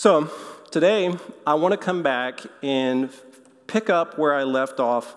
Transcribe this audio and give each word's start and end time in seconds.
So, 0.00 0.30
today 0.70 1.12
I 1.44 1.54
want 1.54 1.72
to 1.72 1.76
come 1.76 2.04
back 2.04 2.42
and 2.62 3.10
pick 3.66 3.90
up 3.90 4.16
where 4.16 4.32
I 4.32 4.44
left 4.44 4.78
off 4.78 5.16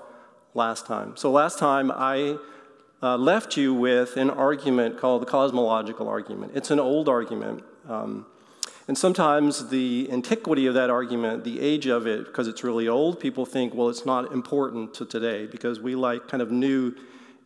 last 0.55 0.87
time. 0.87 1.15
So, 1.17 1.29
last 1.29 1.59
time 1.59 1.91
I 1.91 2.39
uh, 3.03 3.15
left 3.15 3.55
you 3.57 3.75
with 3.75 4.17
an 4.17 4.31
argument 4.31 4.97
called 4.97 5.21
the 5.21 5.27
cosmological 5.27 6.07
argument. 6.07 6.53
It's 6.55 6.71
an 6.71 6.79
old 6.79 7.07
argument. 7.07 7.63
Um, 7.87 8.25
and 8.87 8.97
sometimes 8.97 9.69
the 9.69 10.09
antiquity 10.11 10.65
of 10.65 10.73
that 10.73 10.89
argument, 10.89 11.43
the 11.43 11.59
age 11.59 11.85
of 11.85 12.07
it, 12.07 12.25
because 12.25 12.47
it's 12.47 12.63
really 12.63 12.87
old, 12.87 13.19
people 13.19 13.45
think, 13.45 13.75
well, 13.75 13.87
it's 13.87 14.07
not 14.07 14.31
important 14.31 14.95
to 14.95 15.05
today 15.05 15.45
because 15.45 15.79
we 15.79 15.93
like 15.93 16.27
kind 16.27 16.41
of 16.41 16.49
new 16.49 16.95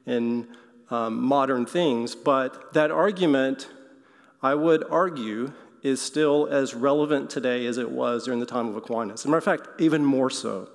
and 0.06 0.48
um, 0.90 1.22
modern 1.22 1.66
things. 1.66 2.16
But 2.16 2.72
that 2.76 2.92
argument, 2.92 3.68
I 4.42 4.56
would 4.56 4.86
argue, 4.90 5.52
is 5.86 6.02
still 6.02 6.48
as 6.48 6.74
relevant 6.74 7.30
today 7.30 7.68
as 7.68 7.78
it 7.78 7.92
was 7.92 8.26
during 8.26 8.40
the 8.40 8.46
time 8.46 8.68
of 8.68 8.76
Aquinas. 8.76 9.22
As 9.22 9.26
a 9.26 9.28
matter 9.28 9.38
of 9.38 9.44
fact, 9.44 9.68
even 9.80 10.04
more 10.04 10.32
so, 10.32 10.68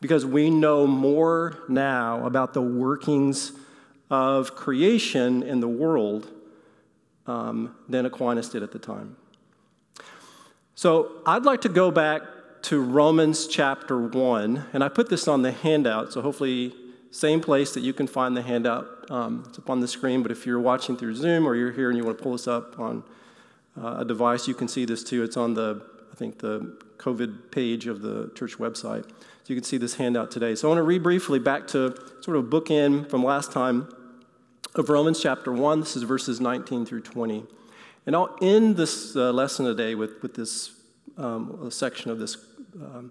because 0.00 0.24
we 0.24 0.50
know 0.50 0.86
more 0.86 1.58
now 1.68 2.24
about 2.24 2.54
the 2.54 2.62
workings 2.62 3.50
of 4.08 4.54
creation 4.54 5.42
in 5.42 5.58
the 5.58 5.66
world 5.66 6.30
um, 7.26 7.74
than 7.88 8.06
Aquinas 8.06 8.48
did 8.48 8.62
at 8.62 8.70
the 8.70 8.78
time. 8.78 9.16
So 10.76 11.10
I'd 11.26 11.44
like 11.44 11.62
to 11.62 11.68
go 11.68 11.90
back 11.90 12.22
to 12.62 12.80
Romans 12.80 13.48
chapter 13.48 13.98
1, 13.98 14.66
and 14.72 14.84
I 14.84 14.88
put 14.88 15.10
this 15.10 15.26
on 15.26 15.42
the 15.42 15.50
handout, 15.50 16.12
so 16.12 16.22
hopefully, 16.22 16.72
same 17.10 17.40
place 17.40 17.74
that 17.74 17.80
you 17.80 17.92
can 17.92 18.06
find 18.06 18.36
the 18.36 18.42
handout. 18.42 19.10
Um, 19.10 19.44
it's 19.48 19.58
up 19.58 19.70
on 19.70 19.80
the 19.80 19.88
screen, 19.88 20.22
but 20.22 20.30
if 20.30 20.46
you're 20.46 20.60
watching 20.60 20.96
through 20.96 21.16
Zoom 21.16 21.48
or 21.48 21.56
you're 21.56 21.72
here 21.72 21.88
and 21.88 21.98
you 21.98 22.04
want 22.04 22.18
to 22.18 22.22
pull 22.22 22.32
this 22.32 22.46
up 22.46 22.78
on 22.78 23.02
uh, 23.80 23.98
a 23.98 24.04
device. 24.04 24.48
You 24.48 24.54
can 24.54 24.68
see 24.68 24.84
this 24.84 25.02
too. 25.04 25.22
It's 25.22 25.36
on 25.36 25.54
the, 25.54 25.82
I 26.12 26.14
think, 26.16 26.38
the 26.38 26.78
COVID 26.98 27.50
page 27.50 27.86
of 27.86 28.02
the 28.02 28.30
church 28.34 28.58
website. 28.58 29.04
So 29.04 29.52
you 29.52 29.54
can 29.54 29.64
see 29.64 29.76
this 29.76 29.94
handout 29.94 30.30
today. 30.30 30.54
So 30.54 30.68
I 30.68 30.70
want 30.70 30.78
to 30.78 30.82
read 30.82 31.02
briefly 31.02 31.38
back 31.38 31.66
to 31.68 31.96
sort 32.20 32.36
of 32.36 32.46
bookend 32.46 33.08
from 33.10 33.22
last 33.22 33.52
time 33.52 33.88
of 34.74 34.88
Romans 34.88 35.22
chapter 35.22 35.52
1. 35.52 35.80
This 35.80 35.96
is 35.96 36.02
verses 36.02 36.40
19 36.40 36.84
through 36.86 37.02
20. 37.02 37.44
And 38.06 38.16
I'll 38.16 38.36
end 38.40 38.76
this 38.76 39.16
uh, 39.16 39.32
lesson 39.32 39.66
today 39.66 39.94
with, 39.94 40.22
with 40.22 40.34
this 40.34 40.72
um, 41.16 41.70
section 41.70 42.10
of 42.10 42.18
this 42.18 42.36
um, 42.76 43.10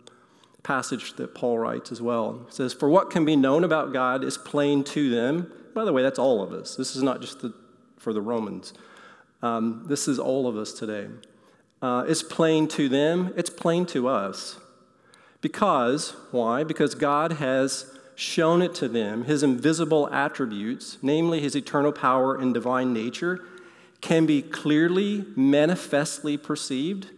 passage 0.63 1.13
that 1.13 1.35
Paul 1.35 1.59
writes 1.59 1.91
as 1.91 2.01
well. 2.01 2.45
It 2.47 2.53
says, 2.53 2.73
For 2.73 2.89
what 2.89 3.09
can 3.09 3.25
be 3.25 3.35
known 3.35 3.63
about 3.63 3.93
God 3.93 4.23
is 4.23 4.37
plain 4.37 4.83
to 4.85 5.09
them. 5.09 5.51
By 5.73 5.85
the 5.85 5.93
way, 5.93 6.01
that's 6.01 6.19
all 6.19 6.41
of 6.41 6.53
us. 6.53 6.75
This 6.75 6.95
is 6.95 7.03
not 7.03 7.21
just 7.21 7.41
the, 7.41 7.53
for 7.97 8.13
the 8.13 8.21
Romans. 8.21 8.73
Um, 9.45 9.83
this 9.85 10.07
is 10.07 10.17
all 10.17 10.47
of 10.47 10.57
us 10.57 10.73
today. 10.73 11.07
Uh, 11.79 12.03
it's 12.07 12.23
plain 12.23 12.67
to 12.69 12.89
them, 12.89 13.31
it's 13.37 13.51
plain 13.51 13.85
to 13.87 14.07
us. 14.07 14.57
Because, 15.39 16.15
why? 16.31 16.63
Because 16.63 16.95
God 16.95 17.33
has 17.33 17.95
shown 18.15 18.63
it 18.63 18.73
to 18.75 18.87
them. 18.87 19.25
His 19.25 19.43
invisible 19.43 20.09
attributes, 20.11 20.97
namely 21.03 21.41
his 21.41 21.55
eternal 21.55 21.91
power 21.91 22.35
and 22.35 22.55
divine 22.55 22.91
nature, 22.91 23.45
can 24.01 24.25
be 24.25 24.41
clearly, 24.41 25.25
manifestly 25.35 26.37
perceived 26.37 27.11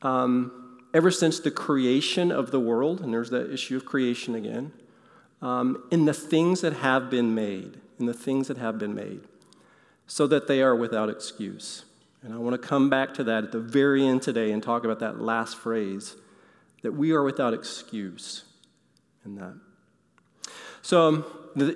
um, 0.00 0.80
ever 0.94 1.10
since 1.10 1.40
the 1.40 1.50
creation 1.50 2.32
of 2.32 2.52
the 2.52 2.60
world, 2.60 3.02
and 3.02 3.12
there's 3.12 3.28
that 3.28 3.52
issue 3.52 3.76
of 3.76 3.84
creation 3.84 4.34
again, 4.34 4.72
um, 5.42 5.82
in 5.90 6.06
the 6.06 6.14
things 6.14 6.62
that 6.62 6.72
have 6.72 7.10
been 7.10 7.34
made, 7.34 7.78
in 8.00 8.06
the 8.06 8.14
things 8.14 8.48
that 8.48 8.56
have 8.56 8.78
been 8.78 8.94
made 8.94 9.27
so 10.08 10.26
that 10.26 10.48
they 10.48 10.60
are 10.62 10.74
without 10.74 11.08
excuse. 11.08 11.84
And 12.22 12.34
I 12.34 12.38
want 12.38 12.60
to 12.60 12.66
come 12.66 12.90
back 12.90 13.14
to 13.14 13.24
that 13.24 13.44
at 13.44 13.52
the 13.52 13.60
very 13.60 14.04
end 14.04 14.22
today 14.22 14.50
and 14.50 14.60
talk 14.60 14.82
about 14.82 14.98
that 14.98 15.20
last 15.20 15.56
phrase 15.56 16.16
that 16.82 16.92
we 16.92 17.12
are 17.12 17.22
without 17.22 17.54
excuse 17.54 18.44
in 19.24 19.36
that. 19.36 19.54
So, 20.82 21.06
um, 21.08 21.24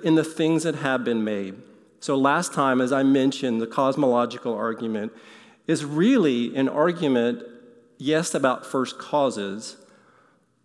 in 0.03 0.15
the 0.15 0.23
things 0.23 0.63
that 0.63 0.75
have 0.75 1.03
been 1.03 1.23
made. 1.23 1.55
So, 1.99 2.15
last 2.15 2.53
time, 2.53 2.81
as 2.81 2.91
I 2.91 3.03
mentioned, 3.03 3.61
the 3.61 3.67
cosmological 3.67 4.53
argument 4.53 5.13
is 5.67 5.85
really 5.85 6.55
an 6.55 6.67
argument, 6.67 7.43
yes, 7.97 8.33
about 8.33 8.65
first 8.65 8.97
causes, 8.97 9.77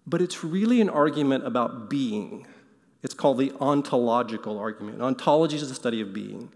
but 0.06 0.22
it's 0.22 0.42
really 0.42 0.80
an 0.80 0.88
argument 0.88 1.46
about 1.46 1.90
being. 1.90 2.46
It's 3.02 3.14
called 3.14 3.38
the 3.38 3.52
ontological 3.60 4.58
argument. 4.58 5.02
Ontology 5.02 5.56
is 5.56 5.68
the 5.68 5.74
study 5.74 6.00
of 6.00 6.12
being. 6.14 6.50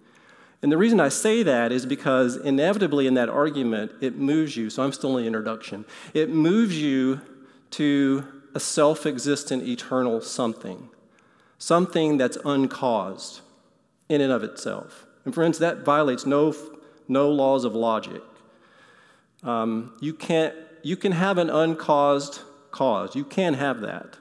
And 0.63 0.71
the 0.71 0.79
reason 0.79 1.01
I 1.01 1.09
say 1.09 1.43
that 1.43 1.73
is 1.73 1.85
because 1.85 2.37
inevitably 2.37 3.09
in 3.09 3.15
that 3.15 3.29
argument, 3.29 3.93
it 4.01 4.17
moves 4.17 4.57
you. 4.57 4.71
So 4.71 4.85
I'm 4.85 4.93
still 4.93 5.17
in 5.17 5.25
the 5.25 5.27
introduction. 5.27 5.85
It 6.15 6.31
moves 6.31 6.81
you 6.81 7.21
to 7.73 8.25
a 8.55 8.61
self 8.61 9.05
existent 9.05 9.67
eternal 9.67 10.21
something, 10.21 10.89
something 11.59 12.17
that's 12.17 12.39
uncaused 12.45 13.41
in 14.09 14.21
and 14.21 14.33
of 14.33 14.45
itself. 14.45 15.07
And 15.25 15.35
friends, 15.35 15.59
that 15.59 15.85
violates 15.85 16.27
no, 16.27 16.55
no 17.09 17.29
laws 17.29 17.65
of 17.65 17.75
logic. 17.75 18.23
Um, 19.43 19.97
you, 20.01 20.15
can't, 20.15 20.55
you 20.83 20.97
can 20.97 21.13
have 21.13 21.39
an 21.39 21.51
uncaused 21.51 22.41
cause, 22.71 23.17
you 23.17 23.25
can 23.25 23.55
have 23.55 23.81
that. 23.81 24.17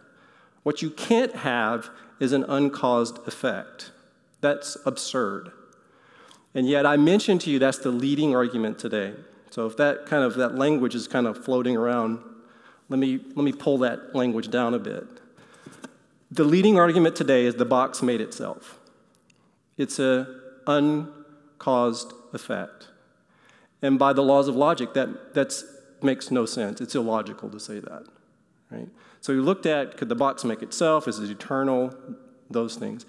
What 0.63 0.81
you 0.81 0.89
can't 0.89 1.35
have 1.35 1.89
is 2.19 2.33
an 2.33 2.43
uncaused 2.43 3.27
effect. 3.27 3.91
That's 4.41 4.77
absurd. 4.85 5.51
And 6.53 6.67
yet, 6.67 6.85
I 6.85 6.97
mentioned 6.97 7.41
to 7.41 7.49
you 7.49 7.59
that's 7.59 7.79
the 7.79 7.91
leading 7.91 8.35
argument 8.35 8.77
today. 8.77 9.13
So 9.51 9.65
if 9.67 9.77
that 9.77 10.05
kind 10.05 10.23
of 10.23 10.35
that 10.35 10.55
language 10.55 10.95
is 10.95 11.07
kind 11.07 11.27
of 11.27 11.43
floating 11.43 11.77
around, 11.77 12.19
let 12.89 12.99
me 12.99 13.19
let 13.35 13.43
me 13.43 13.51
pull 13.51 13.77
that 13.79 14.15
language 14.15 14.49
down 14.49 14.73
a 14.73 14.79
bit. 14.79 15.05
The 16.29 16.43
leading 16.45 16.79
argument 16.79 17.15
today 17.15 17.45
is 17.45 17.55
the 17.55 17.65
box 17.65 18.01
made 18.01 18.21
itself. 18.21 18.79
It's 19.77 19.99
a 19.99 20.27
uncaused 20.67 22.13
effect. 22.33 22.87
And 23.81 23.99
by 23.99 24.13
the 24.13 24.21
laws 24.21 24.47
of 24.47 24.55
logic, 24.55 24.93
that 24.93 25.33
that's, 25.33 25.65
makes 26.01 26.31
no 26.31 26.45
sense. 26.45 26.81
It's 26.81 26.95
illogical 26.95 27.49
to 27.49 27.59
say 27.59 27.79
that. 27.79 28.03
Right? 28.69 28.87
So 29.19 29.33
you 29.33 29.41
looked 29.41 29.65
at 29.65 29.97
could 29.97 30.09
the 30.09 30.15
box 30.15 30.43
make 30.43 30.61
itself? 30.61 31.07
Is 31.07 31.19
it 31.19 31.29
eternal? 31.29 31.93
Those 32.49 32.75
things. 32.75 33.05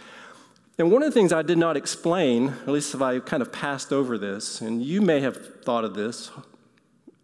And 0.79 0.91
one 0.91 1.03
of 1.03 1.13
the 1.13 1.15
things 1.15 1.33
I 1.33 1.43
did 1.43 1.59
not 1.59 1.77
explain, 1.77 2.49
at 2.49 2.69
least 2.69 2.95
if 2.95 3.03
I 3.03 3.19
kind 3.21 3.43
of 3.43 3.53
passed 3.53 3.93
over 3.93 4.17
this, 4.17 4.61
and 4.61 4.83
you 4.83 5.03
may 5.03 5.21
have 5.21 5.63
thought 5.63 5.85
of 5.85 5.95
this, 5.95 6.31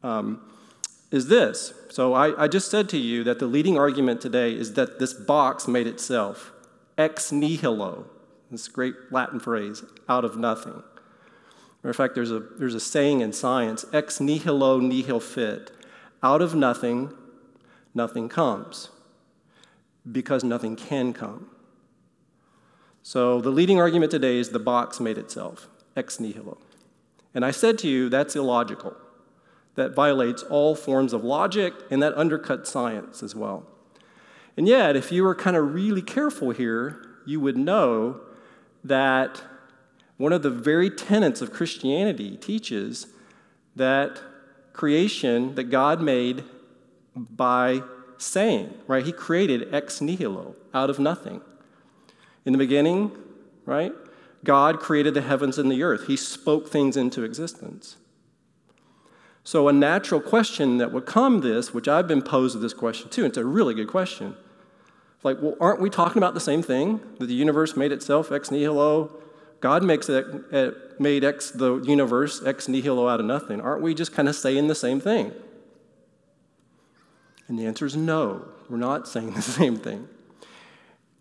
um, 0.02 0.40
is 1.10 1.28
this. 1.28 1.72
So 1.90 2.12
I, 2.12 2.44
I 2.44 2.48
just 2.48 2.70
said 2.70 2.88
to 2.90 2.98
you 2.98 3.24
that 3.24 3.38
the 3.38 3.46
leading 3.46 3.78
argument 3.78 4.20
today 4.20 4.52
is 4.52 4.74
that 4.74 4.98
this 4.98 5.14
box 5.14 5.66
made 5.66 5.86
itself, 5.86 6.52
ex 6.98 7.32
nihilo, 7.32 8.04
this 8.50 8.68
great 8.68 8.94
Latin 9.10 9.40
phrase, 9.40 9.82
out 10.08 10.24
of 10.24 10.36
nothing. 10.36 10.82
Matter 11.82 11.90
of 11.90 11.96
fact, 11.96 12.14
there's 12.14 12.30
a, 12.30 12.40
there's 12.40 12.74
a 12.74 12.80
saying 12.80 13.22
in 13.22 13.32
science, 13.32 13.86
ex 13.92 14.20
nihilo 14.20 14.80
nihil 14.80 15.20
fit. 15.20 15.70
Out 16.22 16.42
of 16.42 16.54
nothing, 16.54 17.14
nothing 17.94 18.28
comes, 18.28 18.90
because 20.10 20.44
nothing 20.44 20.76
can 20.76 21.12
come. 21.14 21.48
So 23.02 23.40
the 23.40 23.50
leading 23.50 23.80
argument 23.80 24.10
today 24.10 24.38
is 24.38 24.50
the 24.50 24.58
box 24.58 25.00
made 25.00 25.18
itself, 25.18 25.68
ex 25.96 26.20
nihilo. 26.20 26.58
And 27.34 27.44
I 27.44 27.50
said 27.50 27.78
to 27.78 27.88
you, 27.88 28.08
that's 28.08 28.36
illogical. 28.36 28.96
That 29.74 29.94
violates 29.94 30.42
all 30.42 30.74
forms 30.74 31.12
of 31.12 31.22
logic, 31.22 31.72
and 31.90 32.02
that 32.02 32.16
undercuts 32.16 32.66
science 32.66 33.22
as 33.22 33.34
well. 33.34 33.66
And 34.56 34.66
yet, 34.66 34.96
if 34.96 35.12
you 35.12 35.22
were 35.22 35.36
kind 35.36 35.56
of 35.56 35.72
really 35.72 36.02
careful 36.02 36.50
here, 36.50 37.00
you 37.24 37.38
would 37.38 37.56
know 37.56 38.20
that 38.82 39.42
one 40.16 40.32
of 40.32 40.42
the 40.42 40.50
very 40.50 40.90
tenets 40.90 41.40
of 41.40 41.52
Christianity 41.52 42.36
teaches 42.36 43.06
that 43.76 44.20
creation 44.72 45.54
that 45.54 45.64
God 45.64 46.00
made 46.00 46.42
by 47.14 47.82
saying, 48.16 48.74
right? 48.86 49.04
He 49.04 49.12
created 49.12 49.72
ex 49.72 50.00
nihilo, 50.00 50.56
out 50.74 50.90
of 50.90 50.98
nothing. 50.98 51.40
In 52.48 52.52
the 52.52 52.58
beginning, 52.58 53.12
right? 53.66 53.92
God 54.42 54.80
created 54.80 55.12
the 55.12 55.20
heavens 55.20 55.58
and 55.58 55.70
the 55.70 55.82
earth. 55.82 56.06
He 56.06 56.16
spoke 56.16 56.70
things 56.70 56.96
into 56.96 57.22
existence. 57.22 57.98
So, 59.44 59.68
a 59.68 59.72
natural 59.74 60.18
question 60.18 60.78
that 60.78 60.90
would 60.90 61.04
come 61.04 61.42
this, 61.42 61.74
which 61.74 61.88
I've 61.88 62.08
been 62.08 62.22
posed 62.22 62.54
with 62.54 62.62
this 62.62 62.72
question 62.72 63.10
too, 63.10 63.26
it's 63.26 63.36
a 63.36 63.44
really 63.44 63.74
good 63.74 63.88
question. 63.88 64.34
Like, 65.22 65.42
well, 65.42 65.56
aren't 65.60 65.82
we 65.82 65.90
talking 65.90 66.16
about 66.16 66.32
the 66.32 66.40
same 66.40 66.62
thing? 66.62 67.02
That 67.18 67.26
the 67.26 67.34
universe 67.34 67.76
made 67.76 67.92
itself 67.92 68.32
ex 68.32 68.50
nihilo? 68.50 69.14
God 69.60 69.82
makes 69.82 70.08
it 70.08 70.24
made 70.98 71.24
ex, 71.24 71.50
the 71.50 71.82
universe 71.82 72.42
ex 72.46 72.66
nihilo 72.66 73.08
out 73.08 73.20
of 73.20 73.26
nothing. 73.26 73.60
Aren't 73.60 73.82
we 73.82 73.92
just 73.92 74.14
kind 74.14 74.26
of 74.26 74.34
saying 74.34 74.68
the 74.68 74.74
same 74.74 75.00
thing? 75.00 75.32
And 77.46 77.58
the 77.58 77.66
answer 77.66 77.84
is 77.84 77.94
no, 77.94 78.48
we're 78.70 78.78
not 78.78 79.06
saying 79.06 79.32
the 79.34 79.42
same 79.42 79.76
thing. 79.76 80.08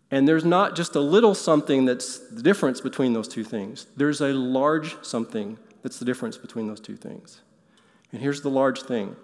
And 0.10 0.28
there's 0.28 0.46
not 0.46 0.76
just 0.76 0.96
a 0.96 1.02
little 1.02 1.36
something 1.36 1.86
that's 1.86 2.20
the 2.20 2.42
difference 2.42 2.80
between 2.80 3.14
those 3.14 3.28
two 3.28 3.44
things. 3.44 3.88
There's 3.98 4.22
a 4.22 4.34
large 4.34 4.96
something 5.04 5.58
that's 5.84 6.00
the 6.00 6.06
difference 6.06 6.38
between 6.38 6.68
those 6.68 6.80
two 6.80 6.96
things. 6.96 7.42
And 8.12 8.22
here's 8.22 8.42
the 8.42 8.50
large 8.50 8.84
thing 8.84 9.16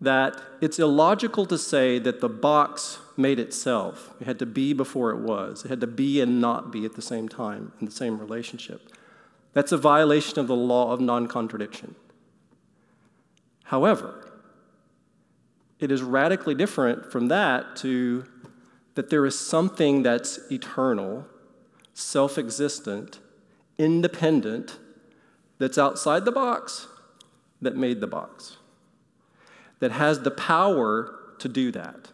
that 0.00 0.38
it's 0.60 0.78
illogical 0.78 1.46
to 1.46 1.56
say 1.56 1.98
that 1.98 2.20
the 2.20 2.28
box 2.28 2.98
made 3.16 3.38
itself. 3.38 4.12
It 4.20 4.26
had 4.26 4.38
to 4.40 4.46
be 4.46 4.74
before 4.74 5.10
it 5.10 5.18
was, 5.18 5.64
it 5.64 5.68
had 5.68 5.80
to 5.80 5.86
be 5.86 6.20
and 6.20 6.40
not 6.40 6.70
be 6.70 6.84
at 6.84 6.94
the 6.94 7.02
same 7.02 7.28
time 7.28 7.72
in 7.80 7.86
the 7.86 7.92
same 7.92 8.18
relationship. 8.18 8.92
That's 9.54 9.72
a 9.72 9.78
violation 9.78 10.38
of 10.38 10.48
the 10.48 10.56
law 10.56 10.92
of 10.92 11.00
non 11.00 11.28
contradiction. 11.28 11.94
However, 13.64 14.26
it 15.78 15.90
is 15.90 16.02
radically 16.02 16.54
different 16.54 17.10
from 17.10 17.28
that 17.28 17.76
to 17.76 18.26
that 18.96 19.10
there 19.10 19.24
is 19.24 19.38
something 19.38 20.02
that's 20.02 20.40
eternal, 20.50 21.26
self 21.94 22.36
existent, 22.38 23.20
independent, 23.78 24.78
that's 25.58 25.78
outside 25.78 26.24
the 26.24 26.32
box 26.32 26.88
that 27.62 27.76
made 27.76 28.00
the 28.00 28.06
box, 28.06 28.56
that 29.78 29.92
has 29.92 30.20
the 30.20 30.30
power 30.30 31.14
to 31.38 31.48
do 31.48 31.70
that. 31.72 32.08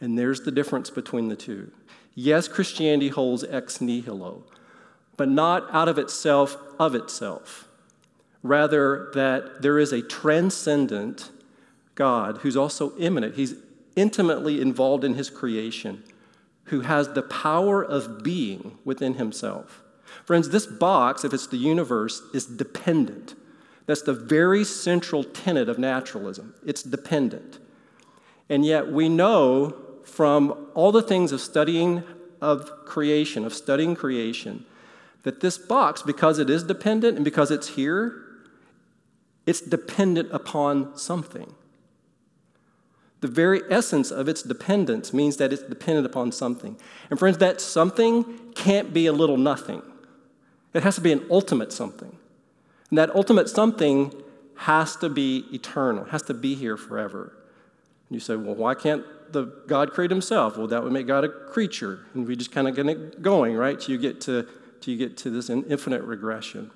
And 0.00 0.18
there's 0.18 0.42
the 0.42 0.50
difference 0.50 0.90
between 0.90 1.28
the 1.28 1.36
two. 1.36 1.72
Yes, 2.14 2.48
Christianity 2.48 3.08
holds 3.08 3.44
ex 3.44 3.80
nihilo, 3.80 4.44
but 5.16 5.28
not 5.28 5.66
out 5.72 5.88
of 5.88 5.98
itself, 5.98 6.56
of 6.78 6.94
itself. 6.94 7.68
Rather, 8.42 9.10
that 9.14 9.62
there 9.62 9.78
is 9.78 9.92
a 9.92 10.00
transcendent 10.00 11.30
God 11.94 12.38
who's 12.38 12.56
also 12.56 12.96
immanent. 12.96 13.34
He's 13.34 13.56
intimately 13.98 14.60
involved 14.60 15.04
in 15.04 15.14
his 15.14 15.28
creation, 15.30 16.04
who 16.64 16.82
has 16.82 17.12
the 17.12 17.22
power 17.22 17.82
of 17.82 18.22
being 18.22 18.78
within 18.84 19.14
himself. 19.14 19.82
Friends, 20.24 20.50
this 20.50 20.66
box, 20.66 21.24
if 21.24 21.32
it's 21.34 21.46
the 21.46 21.56
universe, 21.56 22.22
is 22.32 22.46
dependent. 22.46 23.34
That's 23.86 24.02
the 24.02 24.12
very 24.12 24.64
central 24.64 25.24
tenet 25.24 25.68
of 25.68 25.78
naturalism. 25.78 26.54
It's 26.64 26.82
dependent. 26.82 27.58
And 28.48 28.64
yet 28.64 28.92
we 28.92 29.08
know 29.08 29.76
from 30.04 30.68
all 30.74 30.92
the 30.92 31.02
things 31.02 31.32
of 31.32 31.40
studying 31.40 32.02
of 32.40 32.70
creation, 32.84 33.44
of 33.44 33.54
studying 33.54 33.94
creation, 33.94 34.64
that 35.22 35.40
this 35.40 35.58
box, 35.58 36.02
because 36.02 36.38
it 36.38 36.48
is 36.48 36.62
dependent 36.62 37.16
and 37.16 37.24
because 37.24 37.50
it's 37.50 37.68
here, 37.68 38.24
it's 39.46 39.60
dependent 39.60 40.28
upon 40.32 40.96
something. 40.96 41.54
The 43.20 43.28
very 43.28 43.62
essence 43.68 44.10
of 44.10 44.28
its 44.28 44.42
dependence 44.42 45.12
means 45.12 45.38
that 45.38 45.52
it's 45.52 45.62
dependent 45.62 46.06
upon 46.06 46.30
something. 46.30 46.76
And 47.10 47.18
friends, 47.18 47.38
that 47.38 47.60
something 47.60 48.52
can't 48.54 48.92
be 48.94 49.06
a 49.06 49.12
little 49.12 49.36
nothing. 49.36 49.82
It 50.72 50.82
has 50.84 50.94
to 50.96 51.00
be 51.00 51.12
an 51.12 51.26
ultimate 51.30 51.72
something. 51.72 52.16
And 52.90 52.98
that 52.98 53.14
ultimate 53.14 53.48
something 53.48 54.12
has 54.56 54.96
to 54.96 55.08
be 55.08 55.44
eternal, 55.52 56.04
has 56.04 56.22
to 56.22 56.34
be 56.34 56.54
here 56.54 56.76
forever. 56.76 57.32
And 58.08 58.16
you 58.16 58.20
say, 58.20 58.36
well, 58.36 58.54
why 58.54 58.74
can't 58.74 59.04
the 59.32 59.44
God 59.66 59.90
create 59.90 60.10
himself? 60.10 60.56
Well, 60.56 60.68
that 60.68 60.82
would 60.82 60.92
make 60.92 61.06
God 61.06 61.24
a 61.24 61.28
creature. 61.28 62.06
And 62.14 62.26
we 62.26 62.36
just 62.36 62.52
kind 62.52 62.68
of 62.68 62.76
get 62.76 63.20
going, 63.20 63.56
right? 63.56 63.78
Till 63.78 63.92
you 63.92 63.98
get 63.98 64.20
to, 64.22 64.46
till 64.80 64.94
you 64.94 64.98
get 64.98 65.16
to 65.18 65.30
this 65.30 65.50
infinite 65.50 66.02
regression. 66.02 66.70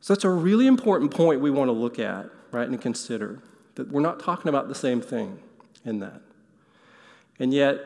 So 0.00 0.14
that's 0.14 0.24
a 0.24 0.30
really 0.30 0.66
important 0.66 1.10
point 1.10 1.40
we 1.40 1.50
want 1.50 1.68
to 1.68 1.72
look 1.72 1.98
at, 1.98 2.26
right, 2.52 2.68
and 2.68 2.80
consider 2.80 3.42
that 3.80 3.90
we're 3.90 4.02
not 4.02 4.20
talking 4.20 4.50
about 4.50 4.68
the 4.68 4.74
same 4.74 5.00
thing 5.00 5.38
in 5.86 6.00
that. 6.00 6.20
And 7.38 7.54
yet, 7.54 7.78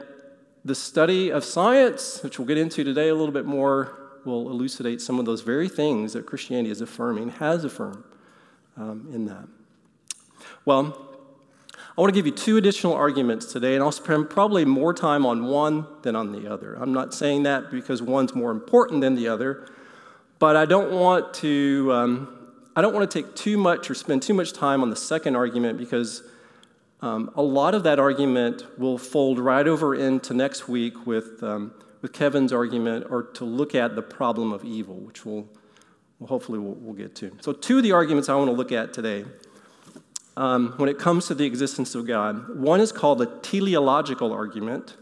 the 0.64 0.74
study 0.74 1.30
of 1.30 1.44
science, 1.44 2.20
which 2.24 2.36
we'll 2.36 2.48
get 2.48 2.58
into 2.58 2.82
today 2.82 3.10
a 3.10 3.14
little 3.14 3.32
bit 3.32 3.46
more, 3.46 3.96
will 4.24 4.50
elucidate 4.50 5.00
some 5.00 5.20
of 5.20 5.24
those 5.24 5.42
very 5.42 5.68
things 5.68 6.14
that 6.14 6.26
Christianity 6.26 6.72
is 6.72 6.80
affirming, 6.80 7.28
has 7.28 7.64
affirmed 7.64 8.02
um, 8.76 9.08
in 9.12 9.26
that. 9.26 9.46
Well, 10.64 10.98
I 11.96 12.00
want 12.00 12.12
to 12.12 12.18
give 12.18 12.26
you 12.26 12.32
two 12.32 12.56
additional 12.56 12.94
arguments 12.94 13.52
today, 13.52 13.74
and 13.74 13.84
I'll 13.84 13.92
spend 13.92 14.28
probably 14.28 14.64
more 14.64 14.92
time 14.92 15.24
on 15.24 15.44
one 15.44 15.86
than 16.02 16.16
on 16.16 16.32
the 16.32 16.52
other. 16.52 16.74
I'm 16.74 16.92
not 16.92 17.14
saying 17.14 17.44
that 17.44 17.70
because 17.70 18.02
one's 18.02 18.34
more 18.34 18.50
important 18.50 19.00
than 19.00 19.14
the 19.14 19.28
other, 19.28 19.68
but 20.40 20.56
I 20.56 20.64
don't 20.64 20.90
want 20.90 21.34
to. 21.34 21.90
Um, 21.92 22.33
I 22.76 22.82
don't 22.82 22.92
want 22.92 23.08
to 23.08 23.22
take 23.22 23.36
too 23.36 23.56
much 23.56 23.88
or 23.88 23.94
spend 23.94 24.22
too 24.22 24.34
much 24.34 24.52
time 24.52 24.82
on 24.82 24.90
the 24.90 24.96
second 24.96 25.36
argument 25.36 25.78
because 25.78 26.24
um, 27.02 27.30
a 27.36 27.42
lot 27.42 27.74
of 27.74 27.84
that 27.84 28.00
argument 28.00 28.64
will 28.78 28.98
fold 28.98 29.38
right 29.38 29.66
over 29.66 29.94
into 29.94 30.34
next 30.34 30.68
week 30.68 31.06
with, 31.06 31.40
um, 31.44 31.72
with 32.02 32.12
Kevin's 32.12 32.52
argument 32.52 33.06
or 33.10 33.22
to 33.34 33.44
look 33.44 33.76
at 33.76 33.94
the 33.94 34.02
problem 34.02 34.52
of 34.52 34.64
evil, 34.64 34.96
which 34.96 35.24
we'll, 35.24 35.46
we'll 36.18 36.26
hopefully 36.26 36.58
we'll, 36.58 36.74
we'll, 36.74 36.94
get 36.94 37.14
to. 37.16 37.36
So, 37.40 37.52
two 37.52 37.76
of 37.76 37.84
the 37.84 37.92
arguments 37.92 38.28
I 38.28 38.34
want 38.34 38.48
to 38.48 38.56
look 38.56 38.72
at 38.72 38.92
today 38.92 39.24
um, 40.36 40.74
when 40.76 40.88
it 40.88 40.98
comes 40.98 41.28
to 41.28 41.34
the 41.34 41.44
existence 41.44 41.94
of 41.94 42.08
God. 42.08 42.56
One 42.56 42.80
is 42.80 42.90
called 42.90 43.18
the 43.18 43.26
teleological 43.26 44.32
argument, 44.32 44.96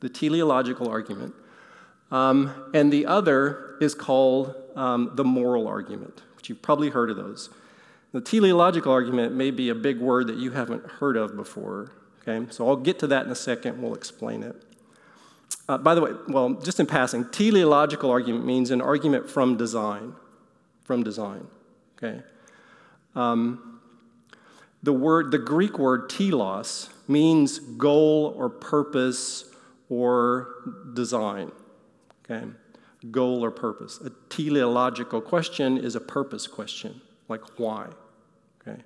the 0.00 0.08
teleological 0.08 0.88
argument, 0.88 1.34
um, 2.10 2.70
and 2.74 2.92
the 2.92 3.06
other 3.06 3.76
is 3.80 3.94
called 3.94 4.56
um, 4.74 5.12
the 5.14 5.24
moral 5.24 5.68
argument 5.68 6.22
but 6.42 6.48
you've 6.48 6.60
probably 6.60 6.90
heard 6.90 7.08
of 7.08 7.16
those. 7.16 7.50
The 8.10 8.20
teleological 8.20 8.90
argument 8.90 9.32
may 9.32 9.52
be 9.52 9.68
a 9.68 9.76
big 9.76 10.00
word 10.00 10.26
that 10.26 10.38
you 10.38 10.50
haven't 10.50 10.84
heard 10.84 11.16
of 11.16 11.36
before. 11.36 11.92
Okay, 12.20 12.50
so 12.50 12.66
I'll 12.66 12.74
get 12.74 12.98
to 12.98 13.06
that 13.06 13.24
in 13.24 13.30
a 13.30 13.36
second. 13.36 13.80
We'll 13.80 13.94
explain 13.94 14.42
it. 14.42 14.56
Uh, 15.68 15.78
by 15.78 15.94
the 15.94 16.00
way, 16.00 16.10
well, 16.26 16.54
just 16.54 16.80
in 16.80 16.86
passing, 16.86 17.28
teleological 17.30 18.10
argument 18.10 18.44
means 18.44 18.72
an 18.72 18.80
argument 18.80 19.30
from 19.30 19.56
design. 19.56 20.14
From 20.82 21.04
design. 21.04 21.46
Okay. 21.96 22.24
Um, 23.14 23.80
the 24.82 24.92
word, 24.92 25.30
the 25.30 25.38
Greek 25.38 25.78
word 25.78 26.10
telos, 26.10 26.90
means 27.06 27.60
goal 27.60 28.34
or 28.36 28.50
purpose 28.50 29.44
or 29.88 30.56
design. 30.92 31.52
Okay 32.24 32.48
goal 33.10 33.44
or 33.44 33.50
purpose. 33.50 34.00
A 34.00 34.10
teleological 34.28 35.20
question 35.20 35.78
is 35.78 35.96
a 35.96 36.00
purpose 36.00 36.46
question, 36.46 37.00
like 37.28 37.42
why, 37.58 37.88
okay? 38.60 38.80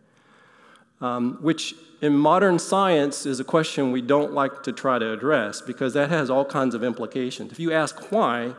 Um, 1.00 1.38
which 1.40 1.74
in 2.00 2.16
modern 2.16 2.58
science 2.58 3.26
is 3.26 3.40
a 3.40 3.44
question 3.44 3.92
we 3.92 4.02
don't 4.02 4.32
like 4.32 4.62
to 4.62 4.72
try 4.72 4.98
to 4.98 5.12
address 5.12 5.60
because 5.60 5.94
that 5.94 6.10
has 6.10 6.30
all 6.30 6.44
kinds 6.44 6.74
of 6.74 6.82
implications. 6.82 7.52
If 7.52 7.60
you 7.60 7.72
ask 7.72 8.10
why, 8.10 8.54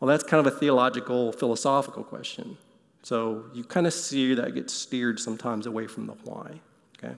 well, 0.00 0.08
that's 0.08 0.24
kind 0.24 0.46
of 0.46 0.52
a 0.52 0.56
theological, 0.56 1.32
philosophical 1.32 2.04
question. 2.04 2.58
So 3.02 3.44
you 3.52 3.64
kind 3.64 3.86
of 3.86 3.92
see 3.92 4.34
that 4.34 4.54
gets 4.54 4.72
steered 4.72 5.20
sometimes 5.20 5.66
away 5.66 5.86
from 5.86 6.06
the 6.06 6.14
why. 6.24 6.60
Okay. 6.98 7.14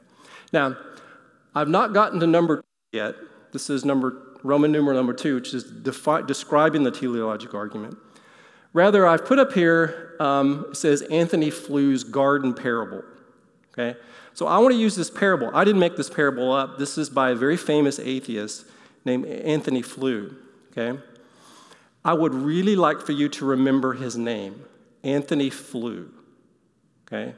Now, 0.52 0.76
I've 1.54 1.68
not 1.68 1.92
gotten 1.92 2.20
to 2.20 2.26
number 2.26 2.58
two 2.58 2.62
yet. 2.92 3.14
This 3.52 3.70
is 3.70 3.84
number 3.84 4.25
Roman 4.46 4.72
numeral 4.72 4.96
number 4.96 5.12
two, 5.12 5.34
which 5.34 5.52
is 5.52 5.64
defi- 5.64 6.22
describing 6.26 6.84
the 6.84 6.92
teleologic 6.92 7.54
argument. 7.54 7.98
Rather, 8.72 9.06
I've 9.06 9.24
put 9.24 9.38
up 9.38 9.52
here, 9.52 10.14
um, 10.20 10.66
says 10.72 11.02
Antony 11.02 11.50
Flew's 11.50 12.04
garden 12.04 12.54
parable. 12.54 13.02
Okay? 13.72 13.98
So 14.34 14.46
I 14.46 14.58
want 14.58 14.74
to 14.74 14.78
use 14.78 14.94
this 14.94 15.10
parable. 15.10 15.50
I 15.54 15.64
didn't 15.64 15.80
make 15.80 15.96
this 15.96 16.10
parable 16.10 16.52
up. 16.52 16.78
This 16.78 16.98
is 16.98 17.08
by 17.08 17.30
a 17.30 17.34
very 17.34 17.56
famous 17.56 17.98
atheist 17.98 18.66
named 19.04 19.26
Antony 19.26 19.82
Flew. 19.82 20.36
Okay? 20.72 20.98
I 22.04 22.12
would 22.12 22.34
really 22.34 22.76
like 22.76 23.00
for 23.00 23.12
you 23.12 23.28
to 23.30 23.44
remember 23.44 23.94
his 23.94 24.16
name, 24.16 24.64
Antony 25.02 25.50
Flew. 25.50 26.10
Okay? 27.06 27.34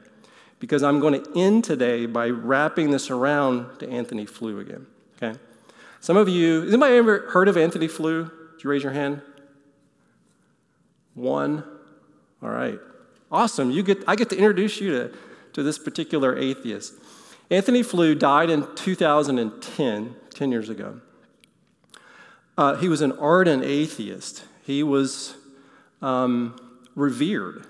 Because 0.59 0.83
I'm 0.83 0.99
going 0.99 1.23
to 1.23 1.39
end 1.39 1.63
today 1.63 2.05
by 2.05 2.29
wrapping 2.29 2.91
this 2.91 3.09
around 3.09 3.79
to 3.79 3.89
Antony 3.89 4.25
Flew 4.25 4.59
again. 4.59 4.85
Okay? 5.15 5.39
Some 6.01 6.17
of 6.17 6.29
you, 6.29 6.61
has 6.61 6.73
anybody 6.73 6.95
ever 6.95 7.29
heard 7.31 7.47
of 7.47 7.57
Antony 7.57 7.87
Flew? 7.87 8.23
Did 8.23 8.63
you 8.63 8.69
raise 8.69 8.83
your 8.83 8.93
hand? 8.93 9.21
One. 11.13 11.63
All 12.41 12.49
right. 12.49 12.79
Awesome. 13.31 13.69
You 13.69 13.83
get, 13.83 14.03
I 14.07 14.15
get 14.15 14.29
to 14.29 14.37
introduce 14.37 14.79
you 14.79 14.91
to, 14.91 15.13
to 15.53 15.63
this 15.63 15.77
particular 15.77 16.37
atheist. 16.37 16.93
Antony 17.51 17.83
Flew 17.83 18.15
died 18.15 18.49
in 18.49 18.67
2010, 18.75 20.15
10 20.33 20.51
years 20.51 20.69
ago. 20.69 21.01
Uh, 22.57 22.75
he 22.75 22.87
was 22.87 23.01
an 23.01 23.11
ardent 23.13 23.63
atheist. 23.63 24.43
He 24.63 24.83
was 24.83 25.35
um, 26.01 26.59
revered 26.95 27.65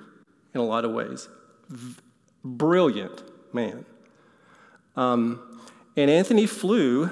in 0.53 0.61
a 0.61 0.65
lot 0.65 0.85
of 0.85 0.91
ways. 0.91 1.29
V- 1.69 1.95
brilliant 2.43 3.23
man. 3.53 3.85
Um, 4.95 5.61
and 5.95 6.09
Antony 6.09 6.45
Flew 6.45 7.11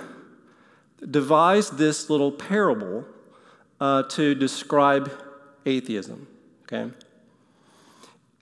devised 1.09 1.77
this 1.77 2.09
little 2.09 2.31
parable 2.31 3.05
uh, 3.79 4.03
to 4.03 4.33
describe 4.33 5.11
atheism, 5.65 6.27
okay? 6.63 6.91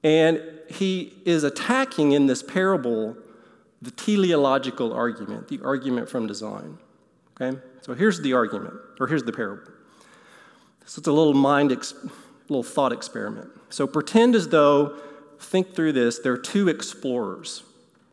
And 0.03 0.41
he 0.69 1.13
is 1.25 1.43
attacking 1.43 2.11
in 2.11 2.27
this 2.27 2.43
parable 2.43 3.17
the 3.81 3.91
teleological 3.91 4.93
argument, 4.93 5.47
the 5.47 5.59
argument 5.63 6.09
from 6.09 6.27
design, 6.27 6.77
okay? 7.39 7.59
So 7.81 7.93
here's 7.93 8.21
the 8.21 8.33
argument, 8.33 8.75
or 8.99 9.07
here's 9.07 9.23
the 9.23 9.33
parable. 9.33 9.71
So 10.85 10.99
it's 10.99 11.07
a 11.07 11.11
little 11.11 11.33
mind, 11.33 11.71
ex- 11.71 11.93
little 12.47 12.63
thought 12.63 12.93
experiment. 12.93 13.49
So 13.69 13.85
pretend 13.87 14.35
as 14.35 14.49
though, 14.49 14.97
think 15.39 15.75
through 15.75 15.93
this, 15.93 16.19
there 16.19 16.33
are 16.33 16.37
two 16.37 16.69
explorers, 16.69 17.63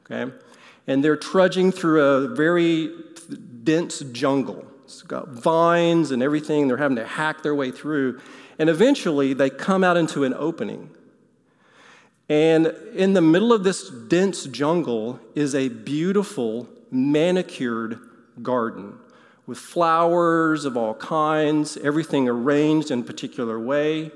okay? 0.04 0.32
And 0.86 1.04
they're 1.04 1.16
trudging 1.16 1.70
through 1.70 2.02
a 2.02 2.28
very 2.34 2.90
dense 3.62 4.00
jungle. 4.12 4.66
It's 4.84 5.02
got 5.02 5.28
vines 5.28 6.10
and 6.10 6.22
everything. 6.22 6.68
They're 6.68 6.76
having 6.76 6.96
to 6.96 7.06
hack 7.06 7.42
their 7.42 7.54
way 7.54 7.70
through. 7.70 8.20
And 8.58 8.68
eventually, 8.68 9.32
they 9.32 9.50
come 9.50 9.84
out 9.84 9.96
into 9.96 10.24
an 10.24 10.34
opening. 10.34 10.90
And 12.28 12.66
in 12.94 13.12
the 13.12 13.20
middle 13.20 13.52
of 13.52 13.64
this 13.64 13.90
dense 13.90 14.44
jungle 14.44 15.20
is 15.34 15.54
a 15.54 15.68
beautiful, 15.68 16.68
manicured 16.90 17.98
garden 18.42 18.98
with 19.46 19.58
flowers 19.58 20.64
of 20.64 20.76
all 20.76 20.94
kinds, 20.94 21.76
everything 21.78 22.28
arranged 22.28 22.90
in 22.90 23.00
a 23.00 23.02
particular 23.02 23.58
way. 23.58 24.10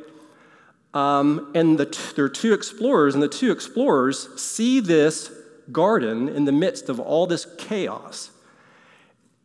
Um, 0.94 1.50
and 1.54 1.78
the 1.78 1.86
t- 1.86 2.00
there 2.14 2.24
are 2.24 2.30
two 2.30 2.54
explorers, 2.54 3.14
and 3.14 3.22
the 3.22 3.28
two 3.28 3.52
explorers 3.52 4.28
see 4.40 4.80
this 4.80 5.30
garden 5.72 6.28
in 6.28 6.44
the 6.44 6.52
midst 6.52 6.88
of 6.88 7.00
all 7.00 7.26
this 7.26 7.46
chaos. 7.58 8.30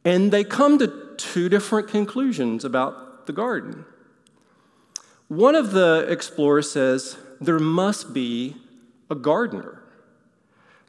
And 0.04 0.32
they 0.32 0.44
come 0.44 0.80
to 0.80 1.12
two 1.18 1.50
different 1.50 1.88
conclusions 1.88 2.66
about 2.66 3.28
the 3.28 3.34
garden. 3.34 3.86
One 5.28 5.56
of 5.56 5.72
the 5.72 6.06
explorers 6.10 6.72
says, 6.72 7.18
There 7.40 7.60
must 7.60 8.14
be 8.14 8.58
a 9.10 9.16
gardener. 9.16 9.84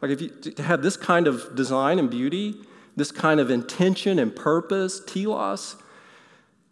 Like, 0.01 0.11
if 0.11 0.21
you 0.21 0.29
to 0.31 0.63
have 0.63 0.83
this 0.83 0.97
kind 0.97 1.27
of 1.27 1.55
design 1.55 1.99
and 1.99 2.11
beauty, 2.11 2.57
this 2.97 3.13
kind 3.13 3.39
of 3.39 3.51
intention 3.51 4.19
and 4.19 4.35
purpose, 4.35 5.01
telos, 5.07 5.77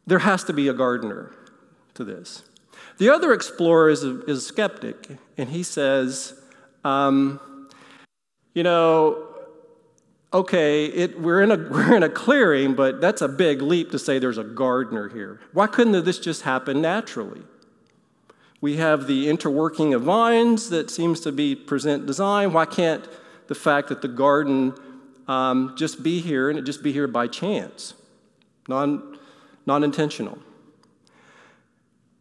there 0.07 0.19
has 0.21 0.43
to 0.45 0.53
be 0.53 0.69
a 0.69 0.73
gardener 0.73 1.33
to 1.95 2.05
this. 2.05 2.43
The 2.99 3.09
other 3.09 3.33
explorer 3.33 3.91
is 3.91 4.03
a, 4.05 4.25
is 4.25 4.39
a 4.39 4.41
skeptic, 4.41 5.09
and 5.39 5.49
he 5.49 5.63
says, 5.63 6.35
um, 6.85 7.69
you 8.53 8.63
know, 8.63 9.30
okay, 10.33 10.87
it, 10.87 11.21
we're, 11.21 11.43
in 11.43 11.51
a, 11.51 11.57
we're 11.71 11.95
in 11.95 12.03
a 12.03 12.09
clearing, 12.09 12.75
but 12.75 13.01
that's 13.01 13.23
a 13.23 13.29
big 13.29 13.63
leap 13.63 13.91
to 13.91 13.99
say 13.99 14.19
there's 14.19 14.39
a 14.39 14.45
gardener 14.45 15.09
here. 15.09 15.41
Why 15.53 15.67
couldn't 15.67 16.05
this 16.05 16.19
just 16.19 16.43
happen 16.43 16.81
naturally? 16.81 17.43
We 18.61 18.77
have 18.77 19.07
the 19.07 19.27
interworking 19.27 19.95
of 19.95 20.03
vines 20.03 20.69
that 20.69 20.91
seems 20.91 21.21
to 21.21 21.33
be 21.33 21.55
present 21.55 22.07
design. 22.07 22.53
Why 22.53 22.67
can't 22.67 23.09
the 23.47 23.55
fact 23.55 23.89
that 23.89 24.03
the 24.03 24.09
garden 24.09 24.75
um, 25.27 25.75
just 25.77 26.03
be 26.03 26.21
here 26.21 26.51
and 26.51 26.59
it 26.59 26.63
just 26.63 26.83
be 26.83 26.93
here 26.93 27.09
by 27.09 27.27
chance, 27.27 27.95
non, 28.69 29.19
non-intentional? 29.65 30.39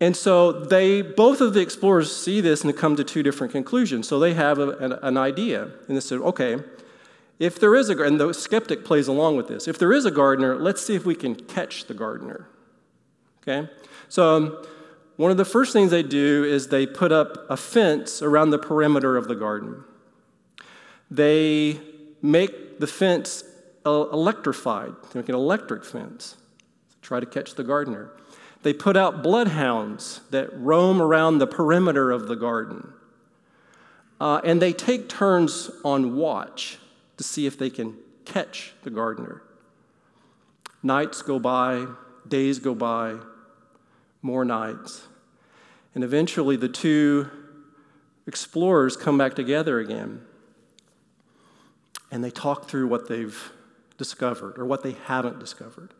And 0.01 0.15
so 0.15 0.53
they, 0.53 1.01
both 1.01 1.41
of 1.41 1.53
the 1.53 1.59
explorers 1.59 2.15
see 2.15 2.39
this 2.39 2.63
and 2.63 2.75
come 2.75 2.95
to 2.95 3.03
two 3.03 3.21
different 3.21 3.51
conclusions. 3.51 4.07
So 4.07 4.17
they 4.17 4.33
have 4.33 4.57
a, 4.57 4.69
an, 4.77 4.93
an, 4.93 5.17
idea. 5.17 5.63
And 5.87 5.97
they 5.97 5.99
said, 5.99 6.19
okay, 6.19 6.57
if 7.39 7.57
there 7.57 7.73
is 7.73 7.89
a, 7.89 7.97
and 8.03 8.19
the 8.19 8.33
skeptic 8.33 8.83
plays 8.83 9.07
along 9.07 9.37
with 9.37 9.47
this, 9.47 9.67
if 9.67 9.79
there 9.79 9.93
is 9.93 10.05
a 10.05 10.11
gardener, 10.11 10.57
let's 10.57 10.85
see 10.85 10.93
if 10.93 11.05
we 11.05 11.15
can 11.15 11.35
catch 11.35 11.85
the 11.85 11.93
gardener. 11.93 12.49
Okay? 13.41 13.69
So 14.09 14.35
um, 14.35 14.65
one 15.15 15.31
of 15.31 15.37
the 15.37 15.45
first 15.45 15.71
things 15.71 15.89
they 15.89 16.03
do 16.03 16.43
is 16.43 16.67
they 16.67 16.85
put 16.85 17.13
up 17.13 17.49
a 17.49 17.55
fence 17.55 18.21
around 18.21 18.49
the 18.49 18.59
perimeter 18.59 19.15
of 19.15 19.29
the 19.29 19.35
garden. 19.35 19.83
They 21.09 21.79
make 22.21 22.79
the 22.79 22.87
fence 22.87 23.43
electrified, 23.85 24.93
they 25.11 25.19
make 25.19 25.29
an 25.29 25.35
electric 25.35 25.85
fence 25.85 26.35
to 26.91 26.97
try 27.01 27.19
to 27.19 27.25
catch 27.25 27.55
the 27.55 27.63
gardener. 27.63 28.11
They 28.61 28.73
put 28.73 28.97
out 28.97 29.23
bloodhounds 29.23 30.19
that 30.31 30.49
roam 30.59 31.01
around 31.01 31.37
the 31.37 31.47
perimeter 31.47 32.11
of 32.11 32.27
the 32.27 32.35
garden. 32.35 32.93
Uh, 34.19 34.41
and 34.43 34.61
they 34.61 34.73
take 34.73 35.07
turns 35.07 35.71
on 35.85 36.17
watch 36.17 36.77
to 37.19 37.23
see 37.25 37.45
if 37.45 37.57
they 37.57 37.69
can 37.69 37.97
catch 38.23 38.71
the 38.83 38.89
gardener. 38.89 39.41
Nights 40.81 41.21
go 41.21 41.37
by, 41.37 41.85
days 42.25 42.59
go 42.59 42.73
by, 42.73 43.17
more 44.21 44.45
nights. 44.45 45.03
And 45.93 46.01
eventually 46.01 46.55
the 46.55 46.69
two 46.69 47.29
explorers 48.25 48.95
come 48.95 49.17
back 49.17 49.33
together 49.33 49.79
again. 49.79 50.21
And 52.09 52.23
they 52.23 52.31
talk 52.31 52.69
through 52.69 52.87
what 52.87 53.09
they've 53.09 53.51
discovered 53.97 54.57
or 54.57 54.63
what 54.63 54.81
they 54.81 54.95
haven't 55.03 55.39
discovered. 55.39 55.93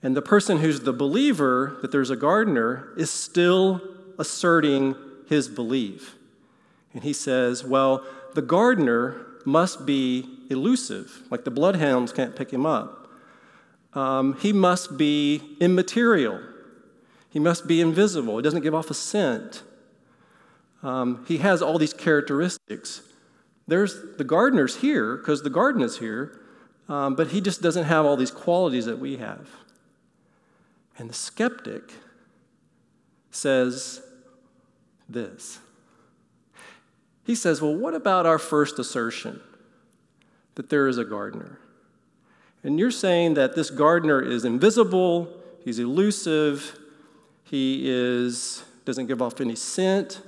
And 0.00 0.16
the 0.16 0.22
person 0.22 0.58
who's 0.58 0.82
the 0.82 0.92
believer 0.92 1.76
that 1.82 1.90
there's 1.90 2.10
a 2.10 2.16
gardener 2.16 2.90
is 2.96 3.10
still 3.10 3.80
asserting 4.16 4.94
his 5.28 5.48
belief. 5.48 6.14
And 6.94 7.02
he 7.02 7.12
says, 7.12 7.64
well, 7.64 8.06
the 8.36 8.42
gardener 8.42 9.24
must 9.48 9.86
be 9.86 10.28
elusive, 10.50 11.22
like 11.30 11.44
the 11.44 11.50
bloodhounds 11.50 12.12
can't 12.12 12.36
pick 12.36 12.52
him 12.52 12.66
up. 12.66 13.08
Um, 13.94 14.36
he 14.38 14.52
must 14.52 14.96
be 14.98 15.56
immaterial. 15.58 16.40
He 17.30 17.38
must 17.38 17.66
be 17.66 17.80
invisible. 17.80 18.36
He 18.36 18.42
doesn't 18.42 18.62
give 18.62 18.74
off 18.74 18.90
a 18.90 18.94
scent. 18.94 19.62
Um, 20.82 21.24
he 21.26 21.38
has 21.38 21.62
all 21.62 21.78
these 21.78 21.94
characteristics. 21.94 23.02
There's 23.66 24.16
the 24.16 24.24
gardener's 24.24 24.76
here 24.76 25.16
because 25.16 25.42
the 25.42 25.50
garden 25.50 25.82
is 25.82 25.98
here, 25.98 26.40
um, 26.88 27.16
but 27.16 27.28
he 27.28 27.40
just 27.40 27.60
doesn't 27.60 27.84
have 27.84 28.06
all 28.06 28.16
these 28.16 28.30
qualities 28.30 28.84
that 28.84 28.98
we 28.98 29.16
have. 29.16 29.48
And 30.98 31.10
the 31.10 31.14
skeptic 31.14 31.94
says 33.30 34.02
this. 35.08 35.58
He 37.28 37.34
says, 37.34 37.60
Well, 37.60 37.74
what 37.74 37.92
about 37.92 38.24
our 38.24 38.38
first 38.38 38.78
assertion 38.78 39.42
that 40.54 40.70
there 40.70 40.88
is 40.88 40.96
a 40.96 41.04
gardener? 41.04 41.58
And 42.64 42.78
you're 42.78 42.90
saying 42.90 43.34
that 43.34 43.54
this 43.54 43.68
gardener 43.68 44.22
is 44.22 44.46
invisible, 44.46 45.28
he's 45.62 45.78
elusive, 45.78 46.78
he 47.44 47.82
is, 47.84 48.64
doesn't 48.86 49.08
give 49.08 49.20
off 49.20 49.42
any 49.42 49.56
scent. 49.56 50.22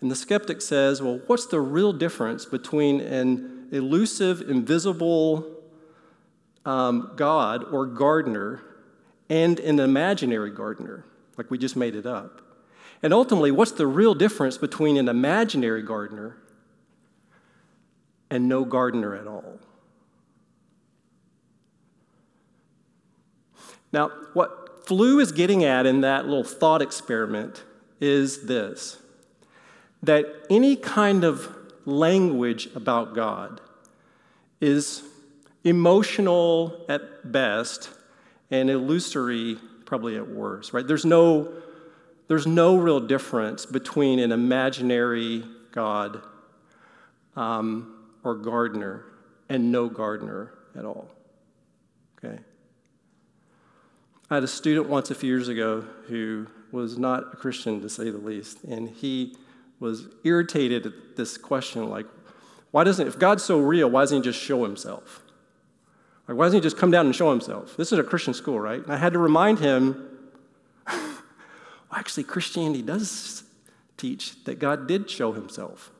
And 0.00 0.08
the 0.08 0.14
skeptic 0.14 0.62
says, 0.62 1.02
Well, 1.02 1.20
what's 1.26 1.46
the 1.46 1.60
real 1.60 1.92
difference 1.92 2.44
between 2.44 3.00
an 3.00 3.66
elusive, 3.72 4.48
invisible 4.48 5.44
um, 6.64 7.10
God 7.16 7.64
or 7.64 7.86
gardener 7.86 8.62
and 9.28 9.58
an 9.58 9.80
imaginary 9.80 10.52
gardener, 10.52 11.04
like 11.36 11.50
we 11.50 11.58
just 11.58 11.74
made 11.74 11.96
it 11.96 12.06
up. 12.06 12.43
And 13.02 13.12
ultimately, 13.12 13.50
what's 13.50 13.72
the 13.72 13.86
real 13.86 14.14
difference 14.14 14.56
between 14.58 14.96
an 14.96 15.08
imaginary 15.08 15.82
gardener 15.82 16.36
and 18.30 18.48
no 18.48 18.64
gardener 18.64 19.14
at 19.14 19.26
all? 19.26 19.58
Now, 23.92 24.10
what 24.32 24.86
Flew 24.86 25.20
is 25.20 25.32
getting 25.32 25.64
at 25.64 25.86
in 25.86 26.00
that 26.00 26.26
little 26.26 26.44
thought 26.44 26.82
experiment 26.82 27.62
is 28.00 28.46
this 28.46 28.98
that 30.02 30.26
any 30.50 30.76
kind 30.76 31.24
of 31.24 31.48
language 31.86 32.68
about 32.74 33.14
God 33.14 33.60
is 34.60 35.02
emotional 35.64 36.84
at 36.88 37.32
best 37.32 37.88
and 38.50 38.68
illusory 38.68 39.58
probably 39.86 40.16
at 40.16 40.28
worst, 40.28 40.72
right? 40.72 40.86
There's 40.86 41.04
no, 41.06 41.52
there's 42.28 42.46
no 42.46 42.76
real 42.76 43.00
difference 43.00 43.66
between 43.66 44.18
an 44.18 44.32
imaginary 44.32 45.44
God 45.72 46.22
um, 47.36 48.04
or 48.22 48.34
gardener 48.34 49.04
and 49.48 49.70
no 49.70 49.88
gardener 49.88 50.52
at 50.76 50.84
all. 50.84 51.08
Okay? 52.18 52.38
I 54.30 54.34
had 54.36 54.44
a 54.44 54.48
student 54.48 54.88
once 54.88 55.10
a 55.10 55.14
few 55.14 55.28
years 55.28 55.48
ago 55.48 55.84
who 56.06 56.46
was 56.72 56.98
not 56.98 57.34
a 57.34 57.36
Christian, 57.36 57.80
to 57.82 57.88
say 57.88 58.10
the 58.10 58.18
least, 58.18 58.64
and 58.64 58.88
he 58.88 59.36
was 59.80 60.08
irritated 60.24 60.86
at 60.86 60.92
this 61.16 61.36
question 61.36 61.88
like, 61.88 62.06
why 62.70 62.84
doesn't, 62.84 63.06
if 63.06 63.18
God's 63.18 63.44
so 63.44 63.60
real, 63.60 63.88
why 63.88 64.02
doesn't 64.02 64.18
he 64.18 64.24
just 64.24 64.40
show 64.40 64.64
himself? 64.64 65.22
Like, 66.26 66.36
why 66.36 66.46
doesn't 66.46 66.58
he 66.58 66.62
just 66.62 66.78
come 66.78 66.90
down 66.90 67.06
and 67.06 67.14
show 67.14 67.30
himself? 67.30 67.76
This 67.76 67.92
is 67.92 67.98
a 67.98 68.02
Christian 68.02 68.34
school, 68.34 68.58
right? 68.58 68.82
And 68.82 68.92
I 68.92 68.96
had 68.96 69.12
to 69.12 69.18
remind 69.18 69.58
him 69.58 70.13
actually, 71.94 72.24
Christianity 72.24 72.82
does 72.82 73.44
teach 73.96 74.44
that 74.44 74.58
God 74.58 74.86
did 74.86 75.08
show 75.08 75.32
himself 75.32 75.90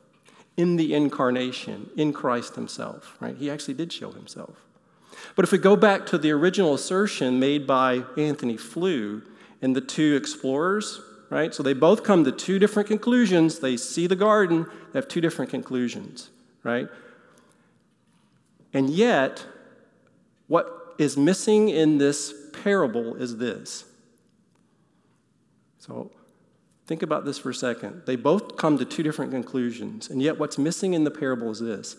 in 0.57 0.75
the 0.75 0.93
incarnation, 0.93 1.89
in 1.97 2.13
Christ 2.13 2.55
himself, 2.55 3.17
right? 3.19 3.35
He 3.35 3.49
actually 3.49 3.73
did 3.73 3.91
show 3.91 4.11
himself. 4.11 4.65
But 5.35 5.43
if 5.43 5.51
we 5.51 5.57
go 5.57 5.75
back 5.75 6.05
to 6.07 6.17
the 6.17 6.31
original 6.31 6.73
assertion 6.73 7.39
made 7.39 7.65
by 7.67 8.03
Antony 8.17 8.57
Flew 8.57 9.21
and 9.61 9.75
the 9.75 9.81
two 9.81 10.15
explorers, 10.15 11.01
right? 11.29 11.53
So 11.53 11.63
they 11.63 11.73
both 11.73 12.03
come 12.03 12.23
to 12.23 12.31
two 12.31 12.59
different 12.59 12.87
conclusions. 12.87 13.59
They 13.59 13.77
see 13.77 14.07
the 14.07 14.15
garden, 14.15 14.65
they 14.91 14.99
have 14.99 15.07
two 15.07 15.21
different 15.21 15.51
conclusions, 15.51 16.29
right? 16.63 16.87
And 18.73 18.89
yet, 18.89 19.45
what 20.47 20.95
is 20.97 21.17
missing 21.17 21.69
in 21.69 21.97
this 21.97 22.33
parable 22.63 23.15
is 23.15 23.37
this. 23.37 23.85
So 25.85 26.11
think 26.87 27.03
about 27.03 27.25
this 27.25 27.37
for 27.37 27.51
a 27.51 27.53
second. 27.53 28.03
They 28.05 28.15
both 28.15 28.57
come 28.57 28.77
to 28.79 28.85
two 28.85 29.03
different 29.03 29.31
conclusions, 29.31 30.09
and 30.09 30.21
yet 30.21 30.39
what's 30.39 30.57
missing 30.57 30.93
in 30.93 31.03
the 31.03 31.11
parable 31.11 31.51
is 31.51 31.59
this 31.59 31.97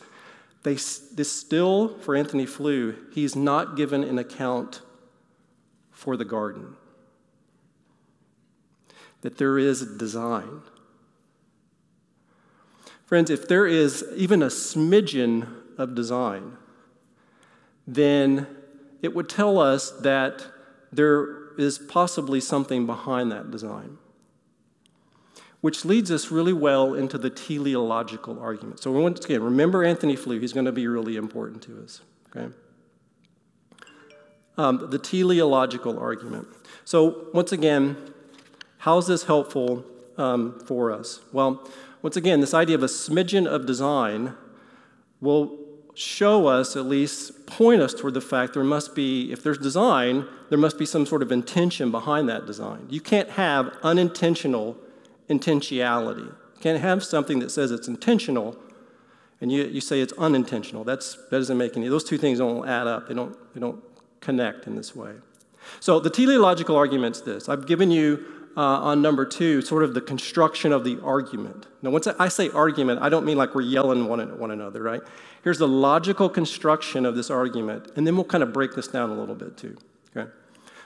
they, 0.65 0.75
this 0.75 1.31
still, 1.31 1.97
for 1.99 2.17
Antony 2.17 2.47
Flew, 2.47 2.97
he's 3.13 3.37
not 3.37 3.77
given 3.77 4.03
an 4.03 4.19
account 4.19 4.83
for 5.93 6.17
the 6.17 6.25
garden. 6.25 6.75
That 9.21 9.39
there 9.39 9.59
is 9.59 9.83
a 9.83 9.99
design. 9.99 10.63
Friends, 13.05 13.31
if 13.31 13.47
there 13.47 13.67
is 13.67 14.05
even 14.17 14.43
a 14.43 14.47
smidgen 14.47 15.49
of 15.79 15.95
design, 15.95 16.57
then 17.87 18.49
it 19.01 19.15
would 19.15 19.29
tell 19.29 19.61
us 19.61 19.93
that 20.01 20.45
there 20.93 21.46
is 21.59 21.79
possibly 21.79 22.41
something 22.41 22.87
behind 22.87 23.31
that 23.33 23.51
design 23.51 23.99
which 25.67 25.85
leads 25.85 26.13
us 26.13 26.31
really 26.31 26.53
well 26.53 26.95
into 26.95 27.19
the 27.19 27.29
teleological 27.29 28.39
argument. 28.39 28.79
So, 28.79 28.93
once 28.93 29.25
again, 29.25 29.43
remember 29.43 29.83
Antony 29.83 30.15
Flew, 30.15 30.39
he's 30.39 30.53
going 30.53 30.67
to 30.67 30.71
be 30.71 30.87
really 30.87 31.17
important 31.17 31.61
to 31.63 31.83
us. 31.83 32.03
Okay? 32.29 32.55
Um, 34.57 34.91
the 34.91 34.99
teleological 34.99 35.99
argument. 35.99 36.47
So, 36.85 37.27
once 37.35 37.51
again, 37.51 37.97
how 38.79 38.99
is 38.99 39.09
this 39.09 39.25
helpful 39.25 39.85
um, 40.17 40.61
for 40.61 40.93
us? 40.93 41.19
Well, 41.33 41.69
once 42.01 42.17
again, 42.17 42.41
this 42.41 42.55
idea 42.55 42.77
of 42.77 42.85
a 42.85 42.87
smidgen 42.87 43.47
of 43.47 43.67
design 43.67 44.35
will 45.21 45.66
show 45.97 46.47
us, 46.47 46.77
at 46.77 46.85
least 46.85 47.47
point 47.47 47.81
us 47.81 47.95
toward 47.95 48.13
the 48.13 48.21
fact 48.21 48.53
there 48.53 48.63
must 48.63 48.95
be, 48.95 49.33
if 49.33 49.43
there's 49.43 49.57
design, 49.57 50.27
there 50.51 50.59
must 50.59 50.79
be 50.79 50.85
some 50.85 51.07
sort 51.07 51.23
of 51.23 51.33
intention 51.33 51.91
behind 51.91 52.29
that 52.29 52.47
design. 52.47 52.87
You 52.91 53.01
can't 53.01 53.31
have 53.31 53.73
unintentional 53.83 54.77
intentionality. 55.31 56.27
You 56.27 56.61
can't 56.61 56.81
have 56.81 57.03
something 57.03 57.39
that 57.39 57.51
says 57.51 57.71
it's 57.71 57.89
intentional 57.89 58.59
and 59.41 59.51
you, 59.51 59.65
you 59.65 59.81
say 59.81 60.01
it's 60.01 60.13
unintentional. 60.19 60.85
That's, 60.85 61.15
that 61.15 61.39
doesn't 61.39 61.57
make 61.57 61.77
any, 61.77 61.89
those 61.89 62.05
two 62.05 62.19
things 62.19 62.39
don't 62.39 62.69
add 62.69 62.87
up. 62.87 63.09
They 63.09 63.15
don't, 63.15 63.35
they 63.55 63.61
don't 63.61 63.83
connect 64.21 64.67
in 64.67 64.77
this 64.77 64.95
way. 64.95 65.13
So 65.81 65.99
the 65.99 66.11
teleological 66.11 66.77
argument's 66.77 67.23
this. 67.23 67.49
I've 67.49 67.67
given 67.67 67.91
you 67.91 68.25
uh, 68.57 68.61
on 68.61 69.03
number 69.03 69.27
two 69.27 69.61
sort 69.61 69.83
of 69.83 69.93
the 69.93 70.01
construction 70.01 70.73
of 70.73 70.83
the 70.83 70.99
argument. 71.03 71.67
Now, 71.83 71.91
once 71.91 72.07
I 72.07 72.29
say 72.29 72.49
argument, 72.51 73.03
I 73.03 73.09
don't 73.09 73.27
mean 73.27 73.37
like 73.37 73.55
we're 73.55 73.63
yelling 73.63 74.07
one 74.07 74.21
at 74.21 74.39
one 74.39 74.51
another, 74.51 74.83
right? 74.83 75.03
Here's 75.45 75.59
the 75.59 75.69
logical 75.69 76.29
construction 76.29 77.05
of 77.05 77.15
this 77.15 77.31
argument, 77.31 77.93
and 77.97 78.07
then 78.07 78.17
we'll 78.17 78.25
kind 78.25 78.43
of 78.43 78.53
break 78.53 78.75
this 78.75 78.89
down 78.89 79.11
a 79.11 79.15
little 79.15 79.35
bit 79.35 79.57
too. 79.57 79.77
Okay? 80.17 80.31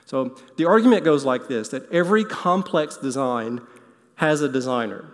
So 0.04 0.36
the 0.56 0.66
argument 0.66 1.04
goes 1.04 1.24
like 1.24 1.48
this 1.48 1.68
that 1.68 1.90
every 1.92 2.24
complex 2.24 2.96
design 2.96 3.60
has 4.16 4.42
a 4.42 4.48
designer. 4.48 5.04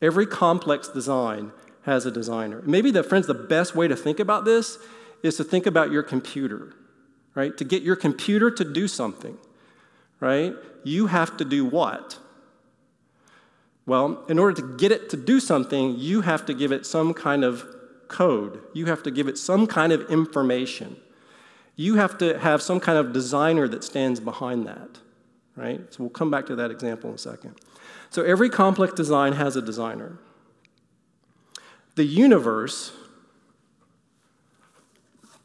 Every 0.00 0.26
complex 0.26 0.88
design 0.88 1.52
has 1.82 2.06
a 2.06 2.10
designer. 2.10 2.62
Maybe 2.64 2.90
the 2.90 3.02
friends, 3.02 3.26
the 3.26 3.34
best 3.34 3.74
way 3.74 3.88
to 3.88 3.96
think 3.96 4.20
about 4.20 4.44
this 4.44 4.78
is 5.22 5.36
to 5.36 5.44
think 5.44 5.66
about 5.66 5.90
your 5.90 6.02
computer, 6.02 6.72
right? 7.34 7.56
To 7.56 7.64
get 7.64 7.82
your 7.82 7.96
computer 7.96 8.50
to 8.50 8.64
do 8.64 8.88
something, 8.88 9.36
right? 10.20 10.54
You 10.84 11.06
have 11.06 11.36
to 11.38 11.44
do 11.44 11.64
what? 11.64 12.18
Well, 13.86 14.24
in 14.28 14.38
order 14.38 14.60
to 14.60 14.76
get 14.76 14.92
it 14.92 15.10
to 15.10 15.16
do 15.16 15.40
something, 15.40 15.98
you 15.98 16.20
have 16.20 16.46
to 16.46 16.54
give 16.54 16.70
it 16.70 16.86
some 16.86 17.12
kind 17.12 17.44
of 17.44 17.64
code. 18.08 18.60
You 18.74 18.86
have 18.86 19.02
to 19.04 19.10
give 19.10 19.28
it 19.28 19.38
some 19.38 19.66
kind 19.66 19.92
of 19.92 20.08
information. 20.10 20.96
You 21.76 21.94
have 21.94 22.18
to 22.18 22.38
have 22.38 22.60
some 22.60 22.78
kind 22.78 22.98
of 22.98 23.12
designer 23.12 23.66
that 23.68 23.82
stands 23.82 24.20
behind 24.20 24.66
that, 24.66 24.98
right? 25.56 25.80
So 25.92 26.04
we'll 26.04 26.10
come 26.10 26.30
back 26.30 26.46
to 26.46 26.56
that 26.56 26.70
example 26.70 27.10
in 27.10 27.16
a 27.16 27.18
second. 27.18 27.56
So 28.10 28.22
every 28.22 28.50
complex 28.50 28.92
design 28.92 29.32
has 29.34 29.56
a 29.56 29.62
designer. 29.62 30.18
The 31.94 32.04
universe, 32.04 32.92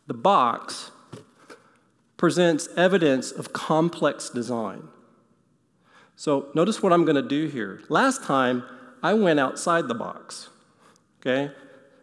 the 0.07 0.13
box, 0.13 0.91
presents 2.17 2.67
evidence 2.75 3.31
of 3.31 3.53
complex 3.53 4.29
design. 4.29 4.89
So 6.15 6.47
notice 6.53 6.81
what 6.81 6.93
I'm 6.93 7.03
going 7.03 7.15
to 7.15 7.27
do 7.27 7.47
here. 7.47 7.81
Last 7.89 8.23
time, 8.23 8.63
I 9.03 9.13
went 9.13 9.39
outside 9.39 9.87
the 9.87 9.95
box. 9.95 10.49
Okay? 11.19 11.51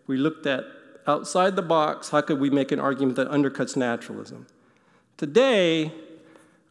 We 0.07 0.17
looked 0.17 0.47
at 0.47 0.65
outside 1.07 1.57
the 1.57 1.63
box, 1.63 2.11
how 2.11 2.21
could 2.21 2.39
we 2.39 2.51
make 2.51 2.73
an 2.73 2.79
argument 2.79 3.17
that 3.17 3.29
undercuts 3.31 3.77
naturalism? 3.77 4.47
Today, 5.17 5.93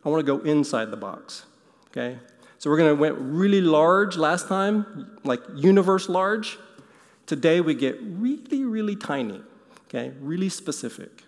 I 0.06 0.10
want 0.10 0.25
to 0.25 0.38
go 0.38 0.43
inside 0.43 0.91
the 0.91 0.97
box. 0.97 1.45
Okay? 1.88 2.17
So 2.62 2.69
we're 2.69 2.77
going 2.77 2.95
to 2.95 3.01
went 3.01 3.15
really 3.17 3.60
large 3.60 4.17
last 4.17 4.47
time, 4.47 5.17
like 5.23 5.41
universe 5.56 6.08
large. 6.08 6.60
Today 7.25 7.60
we 7.60 7.73
get 7.73 7.97
really, 8.01 8.63
really 8.63 8.95
tiny, 8.95 9.41
okay, 9.88 10.12
really 10.21 10.49
specific. 10.49 11.23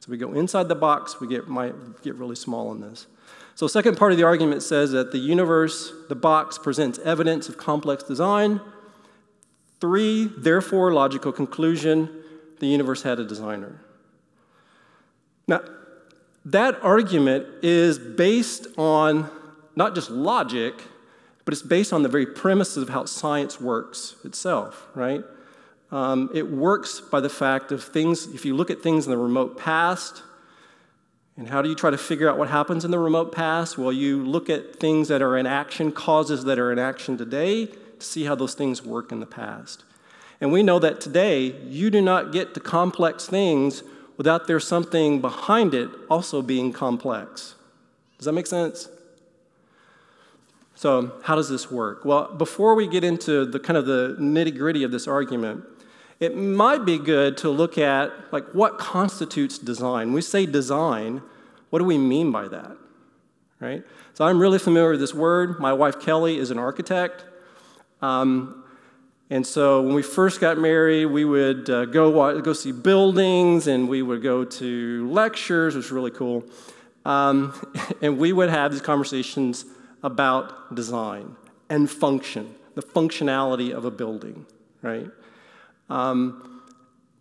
So 0.00 0.10
we 0.10 0.16
go 0.16 0.32
inside 0.32 0.66
the 0.66 0.74
box, 0.74 1.20
we 1.20 1.28
get, 1.28 1.46
might 1.46 2.02
get 2.02 2.16
really 2.16 2.34
small 2.34 2.72
in 2.72 2.80
this. 2.80 3.06
So, 3.62 3.68
second 3.68 3.96
part 3.96 4.10
of 4.10 4.18
the 4.18 4.24
argument 4.24 4.64
says 4.64 4.90
that 4.90 5.12
the 5.12 5.18
universe, 5.18 5.92
the 6.08 6.16
box, 6.16 6.58
presents 6.58 6.98
evidence 6.98 7.48
of 7.48 7.56
complex 7.56 8.02
design. 8.02 8.60
Three, 9.80 10.24
therefore, 10.36 10.92
logical 10.92 11.30
conclusion 11.30 12.24
the 12.58 12.66
universe 12.66 13.04
had 13.04 13.20
a 13.20 13.24
designer. 13.24 13.80
Now, 15.46 15.60
that 16.44 16.82
argument 16.82 17.46
is 17.62 18.00
based 18.00 18.66
on 18.76 19.30
not 19.76 19.94
just 19.94 20.10
logic, 20.10 20.82
but 21.44 21.54
it's 21.54 21.62
based 21.62 21.92
on 21.92 22.02
the 22.02 22.08
very 22.08 22.26
premises 22.26 22.78
of 22.78 22.88
how 22.88 23.04
science 23.04 23.60
works 23.60 24.16
itself, 24.24 24.88
right? 24.96 25.22
Um, 25.92 26.30
it 26.34 26.50
works 26.50 27.00
by 27.00 27.20
the 27.20 27.30
fact 27.30 27.70
of 27.70 27.84
things, 27.84 28.26
if 28.34 28.44
you 28.44 28.56
look 28.56 28.72
at 28.72 28.82
things 28.82 29.06
in 29.06 29.12
the 29.12 29.18
remote 29.18 29.56
past, 29.56 30.24
and 31.36 31.48
how 31.48 31.62
do 31.62 31.68
you 31.68 31.74
try 31.74 31.90
to 31.90 31.98
figure 31.98 32.28
out 32.28 32.36
what 32.36 32.48
happens 32.48 32.84
in 32.84 32.90
the 32.90 32.98
remote 32.98 33.32
past? 33.32 33.78
Well, 33.78 33.92
you 33.92 34.24
look 34.24 34.50
at 34.50 34.76
things 34.76 35.08
that 35.08 35.22
are 35.22 35.36
in 35.36 35.46
action, 35.46 35.90
causes 35.90 36.44
that 36.44 36.58
are 36.58 36.70
in 36.70 36.78
action 36.78 37.16
today, 37.16 37.66
to 37.66 38.06
see 38.06 38.24
how 38.24 38.34
those 38.34 38.54
things 38.54 38.84
work 38.84 39.12
in 39.12 39.20
the 39.20 39.26
past. 39.26 39.84
And 40.40 40.52
we 40.52 40.62
know 40.62 40.78
that 40.80 41.00
today, 41.00 41.54
you 41.62 41.88
do 41.88 42.02
not 42.02 42.32
get 42.32 42.52
to 42.54 42.60
complex 42.60 43.26
things 43.26 43.82
without 44.16 44.46
there's 44.46 44.66
something 44.66 45.20
behind 45.20 45.72
it 45.72 45.88
also 46.10 46.42
being 46.42 46.72
complex. 46.72 47.54
Does 48.18 48.26
that 48.26 48.32
make 48.32 48.46
sense? 48.46 48.88
So, 50.74 51.12
how 51.22 51.36
does 51.36 51.48
this 51.48 51.70
work? 51.70 52.04
Well, 52.04 52.34
before 52.34 52.74
we 52.74 52.88
get 52.88 53.04
into 53.04 53.44
the 53.44 53.60
kind 53.60 53.76
of 53.76 53.86
the 53.86 54.16
nitty 54.18 54.56
gritty 54.58 54.82
of 54.82 54.90
this 54.90 55.06
argument, 55.06 55.64
it 56.22 56.36
might 56.36 56.84
be 56.84 56.98
good 56.98 57.36
to 57.38 57.50
look 57.50 57.76
at 57.76 58.12
like 58.30 58.44
what 58.52 58.78
constitutes 58.78 59.58
design. 59.58 60.06
When 60.06 60.14
we 60.14 60.22
say 60.22 60.46
design, 60.46 61.20
what 61.70 61.80
do 61.80 61.84
we 61.84 61.98
mean 61.98 62.30
by 62.30 62.46
that? 62.46 62.76
Right? 63.58 63.82
So 64.14 64.24
I'm 64.24 64.38
really 64.38 64.60
familiar 64.60 64.92
with 64.92 65.00
this 65.00 65.12
word. 65.12 65.58
My 65.58 65.72
wife 65.72 65.98
Kelly 65.98 66.38
is 66.38 66.52
an 66.52 66.58
architect. 66.58 67.24
Um, 68.02 68.64
and 69.30 69.44
so 69.44 69.82
when 69.82 69.94
we 69.94 70.02
first 70.02 70.40
got 70.40 70.58
married, 70.58 71.06
we 71.06 71.24
would 71.24 71.68
uh, 71.68 71.86
go, 71.86 72.40
go 72.40 72.52
see 72.52 72.70
buildings 72.70 73.66
and 73.66 73.88
we 73.88 74.02
would 74.02 74.22
go 74.22 74.44
to 74.44 75.10
lectures, 75.10 75.74
which 75.74 75.86
was 75.86 75.92
really 75.92 76.12
cool. 76.12 76.44
Um, 77.04 77.52
and 78.00 78.16
we 78.16 78.32
would 78.32 78.48
have 78.48 78.70
these 78.70 78.80
conversations 78.80 79.64
about 80.04 80.72
design 80.76 81.34
and 81.68 81.90
function, 81.90 82.54
the 82.76 82.82
functionality 82.82 83.72
of 83.72 83.84
a 83.84 83.90
building, 83.90 84.46
right? 84.82 85.10
Um, 85.92 86.62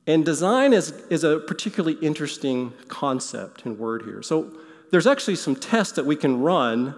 and 0.07 0.23
design 0.23 0.71
is, 0.71 0.91
is 1.09 1.25
a 1.25 1.39
particularly 1.39 1.97
interesting 2.01 2.71
concept 2.87 3.65
and 3.65 3.77
word 3.77 4.03
here. 4.03 4.23
So 4.23 4.49
there's 4.91 5.05
actually 5.05 5.35
some 5.35 5.57
tests 5.57 5.93
that 5.97 6.05
we 6.05 6.15
can 6.15 6.39
run 6.39 6.95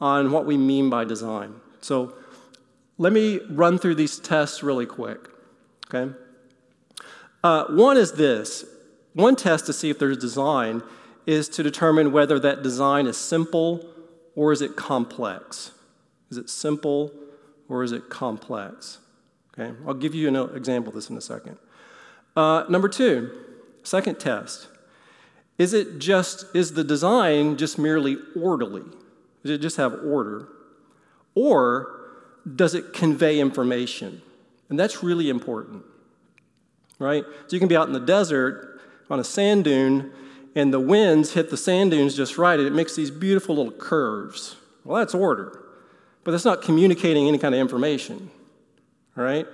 on 0.00 0.30
what 0.30 0.46
we 0.46 0.56
mean 0.56 0.88
by 0.88 1.04
design. 1.04 1.54
So 1.80 2.14
let 2.98 3.12
me 3.12 3.40
run 3.50 3.78
through 3.78 3.96
these 3.96 4.20
tests 4.20 4.62
really 4.62 4.86
quick, 4.86 5.18
okay? 5.92 6.14
Uh, 7.42 7.64
one 7.66 7.96
is 7.96 8.12
this 8.12 8.64
one 9.14 9.34
test 9.34 9.66
to 9.66 9.72
see 9.72 9.90
if 9.90 9.98
there's 9.98 10.18
design 10.18 10.82
is 11.26 11.48
to 11.48 11.64
determine 11.64 12.12
whether 12.12 12.38
that 12.38 12.62
design 12.62 13.08
is 13.08 13.16
simple 13.16 13.84
or 14.36 14.52
is 14.52 14.62
it 14.62 14.76
complex? 14.76 15.72
Is 16.30 16.38
it 16.38 16.48
simple 16.48 17.12
or 17.68 17.82
is 17.82 17.90
it 17.90 18.08
complex? 18.08 18.98
Okay, 19.58 19.74
I'll 19.86 19.94
give 19.94 20.14
you 20.14 20.28
an 20.28 20.56
example 20.56 20.90
of 20.90 20.94
this 20.94 21.10
in 21.10 21.16
a 21.16 21.20
second. 21.20 21.56
Uh, 22.36 22.64
number 22.68 22.88
two, 22.88 23.30
second 23.82 24.20
test. 24.20 24.68
Is 25.56 25.74
it 25.74 25.98
just, 25.98 26.46
is 26.54 26.74
the 26.74 26.84
design 26.84 27.56
just 27.56 27.78
merely 27.78 28.16
orderly? 28.40 28.84
Does 29.42 29.50
it 29.50 29.58
just 29.58 29.76
have 29.76 29.94
order? 30.04 30.48
Or 31.34 31.98
does 32.54 32.74
it 32.74 32.92
convey 32.92 33.40
information? 33.40 34.22
And 34.68 34.78
that's 34.78 35.02
really 35.02 35.28
important, 35.28 35.84
right? 37.00 37.24
So 37.24 37.56
you 37.56 37.58
can 37.58 37.68
be 37.68 37.76
out 37.76 37.88
in 37.88 37.92
the 37.92 38.00
desert 38.00 38.80
on 39.10 39.18
a 39.18 39.24
sand 39.24 39.64
dune 39.64 40.12
and 40.54 40.72
the 40.72 40.80
winds 40.80 41.32
hit 41.32 41.50
the 41.50 41.56
sand 41.56 41.90
dunes 41.90 42.16
just 42.16 42.38
right, 42.38 42.58
and 42.58 42.66
it 42.66 42.72
makes 42.72 42.94
these 42.94 43.10
beautiful 43.10 43.56
little 43.56 43.72
curves. 43.72 44.56
Well, 44.84 44.98
that's 44.98 45.14
order, 45.14 45.64
but 46.24 46.32
that's 46.32 46.44
not 46.44 46.62
communicating 46.62 47.28
any 47.28 47.38
kind 47.38 47.54
of 47.54 47.60
information, 47.60 48.30
right? 49.18 49.46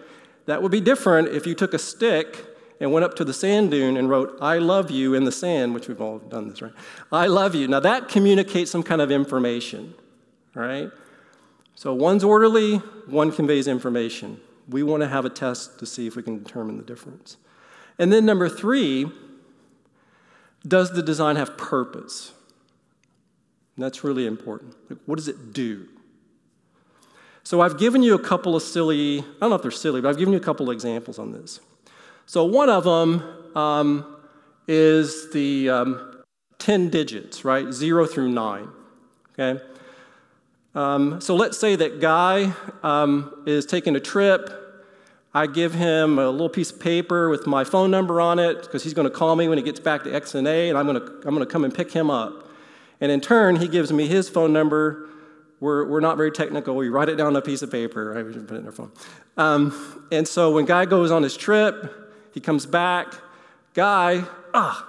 That 0.46 0.62
would 0.62 0.72
be 0.72 0.80
different 0.80 1.28
if 1.28 1.46
you 1.46 1.54
took 1.54 1.74
a 1.74 1.78
stick 1.78 2.44
and 2.80 2.92
went 2.92 3.04
up 3.04 3.14
to 3.16 3.24
the 3.24 3.32
sand 3.32 3.70
dune 3.70 3.96
and 3.96 4.10
wrote, 4.10 4.36
I 4.40 4.58
love 4.58 4.90
you 4.90 5.14
in 5.14 5.24
the 5.24 5.32
sand, 5.32 5.74
which 5.74 5.88
we've 5.88 6.00
all 6.00 6.18
done 6.18 6.48
this, 6.48 6.60
right? 6.60 6.72
I 7.10 7.26
love 7.26 7.54
you. 7.54 7.66
Now 7.68 7.80
that 7.80 8.08
communicates 8.08 8.70
some 8.70 8.82
kind 8.82 9.00
of 9.00 9.10
information, 9.10 9.94
right? 10.54 10.90
So 11.74 11.94
one's 11.94 12.22
orderly, 12.22 12.76
one 13.06 13.32
conveys 13.32 13.66
information. 13.66 14.40
We 14.68 14.82
want 14.82 15.02
to 15.02 15.08
have 15.08 15.24
a 15.24 15.30
test 15.30 15.78
to 15.78 15.86
see 15.86 16.06
if 16.06 16.16
we 16.16 16.22
can 16.22 16.42
determine 16.42 16.76
the 16.76 16.82
difference. 16.82 17.36
And 17.98 18.12
then 18.12 18.26
number 18.26 18.48
three, 18.48 19.10
does 20.66 20.92
the 20.92 21.02
design 21.02 21.36
have 21.36 21.56
purpose? 21.56 22.32
And 23.76 23.84
that's 23.84 24.04
really 24.04 24.26
important. 24.26 24.74
Like, 24.88 24.98
what 25.06 25.16
does 25.16 25.28
it 25.28 25.52
do? 25.52 25.88
So 27.44 27.60
I've 27.60 27.78
given 27.78 28.02
you 28.02 28.14
a 28.14 28.18
couple 28.18 28.56
of 28.56 28.62
silly, 28.62 29.18
I 29.18 29.22
don't 29.40 29.50
know 29.50 29.56
if 29.56 29.62
they're 29.62 29.70
silly, 29.70 30.00
but 30.00 30.08
I've 30.08 30.16
given 30.16 30.32
you 30.32 30.38
a 30.38 30.42
couple 30.42 30.70
of 30.70 30.74
examples 30.74 31.18
on 31.18 31.32
this. 31.32 31.60
So 32.24 32.44
one 32.46 32.70
of 32.70 32.84
them 32.84 33.22
um, 33.54 34.16
is 34.66 35.30
the 35.30 35.68
um, 35.68 36.22
10 36.58 36.88
digits, 36.88 37.44
right? 37.44 37.70
Zero 37.70 38.06
through 38.06 38.30
nine, 38.30 38.68
okay? 39.38 39.62
Um, 40.74 41.20
so 41.20 41.36
let's 41.36 41.58
say 41.58 41.76
that 41.76 42.00
Guy 42.00 42.54
um, 42.82 43.42
is 43.46 43.66
taking 43.66 43.94
a 43.94 44.00
trip. 44.00 44.48
I 45.34 45.46
give 45.46 45.74
him 45.74 46.18
a 46.18 46.30
little 46.30 46.48
piece 46.48 46.70
of 46.70 46.80
paper 46.80 47.28
with 47.28 47.46
my 47.46 47.62
phone 47.62 47.90
number 47.90 48.22
on 48.22 48.38
it 48.38 48.62
because 48.62 48.82
he's 48.82 48.94
going 48.94 49.08
to 49.08 49.14
call 49.14 49.36
me 49.36 49.48
when 49.48 49.58
he 49.58 49.64
gets 49.64 49.80
back 49.80 50.04
to 50.04 50.10
XNA, 50.10 50.70
and 50.70 50.78
I'm 50.78 50.86
going 50.86 50.98
to, 50.98 51.06
I'm 51.26 51.34
going 51.34 51.40
to 51.40 51.46
come 51.46 51.64
and 51.64 51.74
pick 51.74 51.92
him 51.92 52.08
up. 52.08 52.48
And 53.02 53.12
in 53.12 53.20
turn, 53.20 53.56
he 53.56 53.68
gives 53.68 53.92
me 53.92 54.06
his 54.06 54.30
phone 54.30 54.54
number. 54.54 55.10
We're, 55.64 55.86
we're 55.86 56.00
not 56.00 56.18
very 56.18 56.30
technical. 56.30 56.76
We 56.76 56.90
write 56.90 57.08
it 57.08 57.16
down 57.16 57.28
on 57.28 57.36
a 57.36 57.40
piece 57.40 57.62
of 57.62 57.70
paper. 57.70 58.18
I 58.18 58.22
put 58.22 58.54
it 58.54 58.58
in 58.58 58.66
our 58.66 58.72
phone. 58.72 58.92
Um, 59.38 60.06
and 60.12 60.28
so 60.28 60.52
when 60.52 60.66
Guy 60.66 60.84
goes 60.84 61.10
on 61.10 61.22
his 61.22 61.38
trip, 61.38 61.90
he 62.34 62.40
comes 62.40 62.66
back. 62.66 63.14
Guy, 63.72 64.24
ah, 64.52 64.86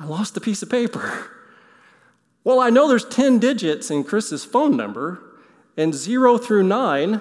I 0.00 0.04
lost 0.06 0.34
the 0.34 0.40
piece 0.40 0.64
of 0.64 0.68
paper. 0.68 1.30
Well, 2.42 2.58
I 2.58 2.70
know 2.70 2.88
there's 2.88 3.04
10 3.04 3.38
digits 3.38 3.88
in 3.88 4.02
Chris's 4.02 4.44
phone 4.44 4.76
number 4.76 5.22
and 5.76 5.94
zero 5.94 6.38
through 6.38 6.64
nine, 6.64 7.20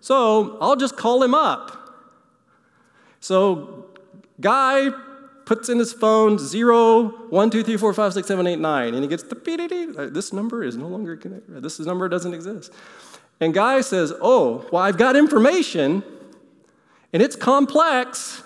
so 0.00 0.58
I'll 0.60 0.76
just 0.76 0.98
call 0.98 1.22
him 1.22 1.34
up. 1.34 1.78
So, 3.20 3.86
Guy 4.38 4.90
puts 5.50 5.68
in 5.68 5.80
his 5.80 5.92
phone 5.92 6.38
zero, 6.38 7.08
one, 7.28 7.50
two, 7.50 7.64
three, 7.64 7.76
four, 7.76 7.92
five, 7.92 8.12
six, 8.12 8.28
seven, 8.28 8.46
eight, 8.46 8.60
nine, 8.60 8.94
and 8.94 9.02
he 9.02 9.08
gets 9.08 9.24
the 9.24 9.34
PDD. 9.34 9.98
Uh, 9.98 10.08
this 10.08 10.32
number 10.32 10.62
is 10.62 10.76
no 10.76 10.86
longer 10.86 11.16
connected. 11.16 11.56
Uh, 11.56 11.58
this 11.58 11.80
number 11.80 12.08
doesn't 12.08 12.32
exist. 12.32 12.72
And 13.40 13.52
Guy 13.52 13.80
says, 13.80 14.12
Oh, 14.20 14.64
well, 14.70 14.80
I've 14.80 14.96
got 14.96 15.16
information 15.16 16.04
and 17.12 17.20
it's 17.20 17.34
complex 17.34 18.44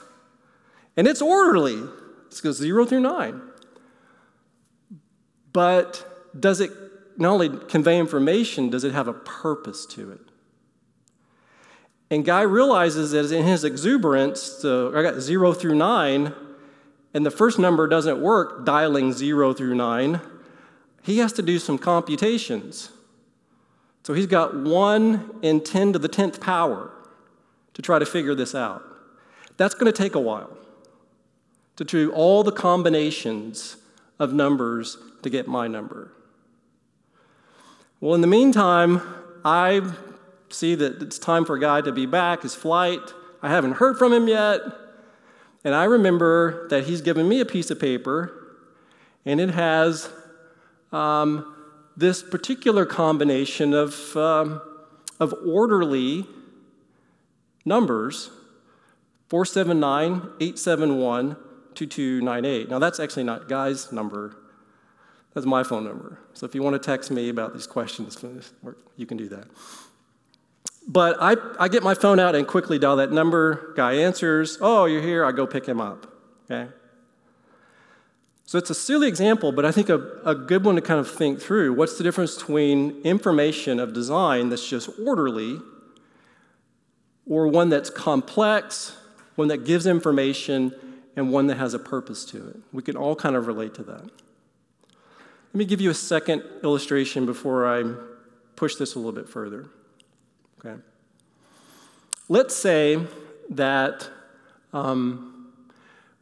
and 0.97 1.07
it's 1.07 1.21
orderly. 1.21 1.75
It 1.75 2.41
goes 2.43 2.57
zero 2.57 2.87
through 2.87 3.01
nine. 3.01 3.43
But 5.53 6.33
does 6.41 6.59
it 6.59 6.71
not 7.19 7.33
only 7.33 7.51
convey 7.69 7.99
information, 7.99 8.71
does 8.71 8.83
it 8.83 8.93
have 8.95 9.09
a 9.09 9.13
purpose 9.13 9.85
to 9.87 10.11
it? 10.11 10.23
And 12.11 12.25
Guy 12.25 12.41
realizes 12.41 13.11
that 13.11 13.31
in 13.31 13.45
his 13.45 13.63
exuberance, 13.63 14.41
so 14.41 14.97
I 14.97 15.03
got 15.03 15.21
zero 15.21 15.53
through 15.53 15.75
nine, 15.75 16.33
and 17.15 17.25
the 17.25 17.31
first 17.31 17.59
number 17.59 17.87
doesn't 17.87 18.21
work, 18.21 18.67
dialing 18.67 19.13
zero 19.13 19.55
through 19.55 19.77
nine, 19.77 20.21
he 21.03 21.19
has 21.19 21.33
to 21.35 21.43
do 21.43 21.59
some 21.61 21.79
computations. 21.79 22.91
So 24.03 24.13
he's 24.13 24.27
got 24.27 24.55
one 24.55 25.39
in 25.41 25.63
10 25.63 25.95
to 25.95 25.99
the 25.99 26.09
10th 26.09 26.41
power 26.41 26.91
to 27.75 27.83
try 27.83 27.99
to 27.99 28.05
figure 28.05 28.35
this 28.35 28.55
out. 28.55 28.83
That's 29.57 29.75
going 29.75 29.91
to 29.91 29.97
take 29.97 30.15
a 30.15 30.21
while 30.21 30.57
to 31.77 31.85
do 31.85 32.13
all 32.13 32.43
the 32.43 32.53
combinations 32.53 33.77
of 34.19 34.33
numbers 34.33 34.99
to 35.23 35.31
get 35.31 35.47
my 35.47 35.69
number. 35.69 36.13
Well, 38.01 38.15
in 38.15 38.21
the 38.21 38.27
meantime, 38.27 39.01
I 39.45 39.81
see 40.51 40.75
that 40.75 41.03
it's 41.03 41.19
time 41.19 41.45
for 41.45 41.57
a 41.57 41.61
guy 41.61 41.81
to 41.81 41.93
be 41.93 42.07
back, 42.07 42.43
his 42.43 42.55
flight. 42.55 43.01
I 43.43 43.49
haven't 43.49 43.73
heard 43.73 43.99
from 43.99 44.13
him 44.13 44.29
yet. 44.29 44.61
And 45.65 45.75
I 45.75 45.85
remember 45.85 46.69
that 46.69 46.85
he's 46.85 47.01
given 47.01 47.29
me 47.29 47.41
a 47.41 47.47
piece 47.47 47.71
of 47.71 47.81
paper, 47.81 48.59
and 49.25 49.41
it 49.41 49.51
has 49.51 50.11
um, 50.93 51.55
this 51.97 52.23
particular 52.23 52.85
combination 52.85 53.73
of, 53.73 54.17
um, 54.17 54.61
of 55.19 55.35
orderly 55.45 56.27
numbers 57.65 58.31
479, 59.31 60.13
871, 60.39 61.37
2298. 61.75 62.69
Now, 62.69 62.79
that's 62.79 63.01
actually 63.01 63.25
not 63.25 63.49
Guy's 63.49 63.91
number, 63.91 64.37
that's 65.33 65.47
my 65.47 65.65
phone 65.65 65.85
number. 65.85 66.21
So 66.35 66.47
if 66.47 66.55
you 66.55 66.63
want 66.63 66.81
to 66.81 66.87
text 66.87 67.11
me 67.11 67.31
about 67.31 67.55
these 67.55 67.67
questions, 67.67 68.23
you 68.97 69.07
can 69.07 69.17
do 69.17 69.29
that. 69.31 69.47
But 70.87 71.17
I, 71.21 71.37
I 71.59 71.69
get 71.69 71.83
my 71.83 71.95
phone 71.95 72.21
out 72.21 72.35
and 72.35 72.47
quickly 72.47 72.79
dial 72.79 72.97
that 72.97 73.11
number. 73.11 73.73
Guy 73.77 73.95
answers, 73.95 74.59
Oh, 74.61 74.85
you're 74.85 75.03
here. 75.03 75.25
I 75.25 75.33
go 75.33 75.47
pick 75.47 75.67
him 75.67 75.81
up. 75.81 76.07
Okay? 76.45 76.71
So 78.47 78.59
it's 78.59 78.71
a 78.71 78.75
silly 78.75 79.09
example, 79.09 79.53
but 79.53 79.65
I 79.65 79.73
think 79.73 79.89
a, 79.89 80.21
a 80.25 80.35
good 80.35 80.65
one 80.65 80.75
to 80.75 80.83
kind 80.83 81.01
of 81.01 81.11
think 81.11 81.41
through. 81.41 81.73
What's 81.73 81.97
the 81.97 82.05
difference 82.05 82.37
between 82.37 83.01
information 83.03 83.81
of 83.81 83.95
design 83.95 84.51
that's 84.51 84.69
just 84.69 84.91
orderly 85.01 85.59
or 87.27 87.49
one 87.49 87.71
that's 87.71 87.89
complex, 87.89 88.97
one 89.37 89.49
that 89.49 89.65
gives 89.65 89.87
information, 89.87 90.75
and 91.17 91.33
one 91.33 91.47
that 91.47 91.57
has 91.57 91.73
a 91.73 91.79
purpose 91.79 92.27
to 92.27 92.49
it? 92.49 92.57
We 92.71 92.83
can 92.83 92.97
all 92.97 93.17
kind 93.17 93.35
of 93.35 93.47
relate 93.47 93.75
to 93.77 93.83
that. 93.85 94.03
Let 94.03 95.55
me 95.55 95.65
give 95.65 95.81
you 95.81 95.89
a 95.89 95.95
second 95.95 96.43
illustration 96.63 97.25
before 97.25 97.67
I 97.67 97.95
push 98.57 98.75
this 98.75 98.95
a 98.95 98.99
little 98.99 99.13
bit 99.13 99.29
further. 99.29 99.71
Okay. 100.65 100.81
Let's 102.29 102.57
say 102.57 102.99
that 103.51 104.09
um, 104.73 105.53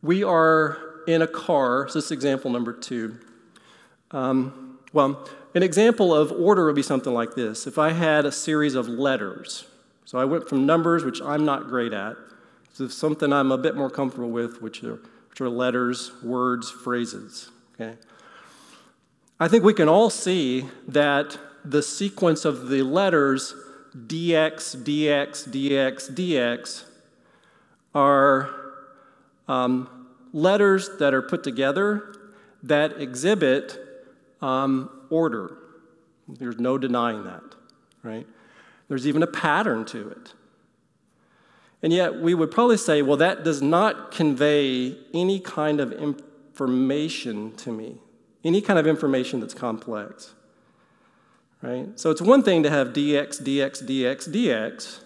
we 0.03 0.25
are 0.25 0.79
in 1.07 1.23
a 1.23 1.27
car. 1.27 1.89
So 1.89 1.95
this 1.95 2.07
is 2.07 2.11
example 2.11 2.51
number 2.51 2.73
two. 2.73 3.19
Um, 4.11 4.79
well, 4.93 5.29
an 5.55 5.63
example 5.63 6.15
of 6.15 6.33
order 6.33 6.67
would 6.67 6.75
be 6.75 6.83
something 6.83 7.13
like 7.13 7.35
this. 7.35 7.67
If 7.67 7.79
I 7.79 7.93
had 7.93 8.25
a 8.25 8.33
series 8.33 8.75
of 8.75 8.89
letters, 8.89 9.67
so 10.05 10.19
I 10.19 10.25
went 10.25 10.49
from 10.49 10.67
numbers, 10.67 11.05
which 11.05 11.23
I'm 11.23 11.45
not 11.45 11.69
great 11.69 11.93
at, 11.93 12.17
to 12.77 12.89
something 12.89 13.33
I'm 13.33 13.53
a 13.53 13.59
bit 13.59 13.77
more 13.77 13.91
comfortable 13.91 14.31
with, 14.31 14.61
which 14.61 14.83
are, 14.83 14.99
which 15.31 15.41
are 15.41 15.49
letters, 15.49 16.11
words, 16.23 16.71
phrases. 16.71 17.51
Okay. 17.75 17.97
I 19.39 19.49
think 19.49 19.65
we 19.65 19.75
can 19.75 19.89
all 19.89 20.11
see 20.11 20.67
that 20.89 21.39
the 21.65 21.83
sequence 21.83 22.45
of 22.45 22.69
the 22.69 22.83
letters 22.83 23.55
dx, 23.97 24.77
dx, 24.77 25.49
dx, 25.49 26.11
dx 26.11 26.85
are 27.95 28.51
um, 29.49 30.09
letters 30.33 30.91
that 30.99 31.13
are 31.15 31.23
put 31.23 31.45
together 31.45 32.15
that 32.63 33.01
exhibit 33.01 33.79
um, 34.41 34.89
order. 35.11 35.57
There's 36.29 36.59
no 36.59 36.79
denying 36.79 37.25
that, 37.25 37.43
right? 38.03 38.27
There's 38.89 39.07
even 39.07 39.23
a 39.23 39.27
pattern 39.27 39.85
to 39.87 40.09
it. 40.11 40.33
And 41.83 41.93
yet, 41.93 42.21
we 42.21 42.33
would 42.33 42.51
probably 42.51 42.77
say, 42.77 43.03
well, 43.03 43.17
that 43.17 43.43
does 43.43 43.61
not 43.61 44.13
convey 44.13 44.97
any 45.13 45.41
kind 45.41 45.81
of 45.81 45.93
information 45.93 47.57
to 47.57 47.73
me 47.73 47.99
any 48.45 48.61
kind 48.61 48.79
of 48.79 48.87
information 48.87 49.41
that's 49.41 49.55
complex. 49.55 50.35
Right? 51.63 51.99
So 51.99 52.11
it's 52.11 52.21
one 52.21 52.43
thing 52.43 52.63
to 52.65 52.71
have 52.71 52.89
dx, 52.89 53.41
dx, 53.41 53.83
dx, 53.83 54.29
dx. 54.29 55.01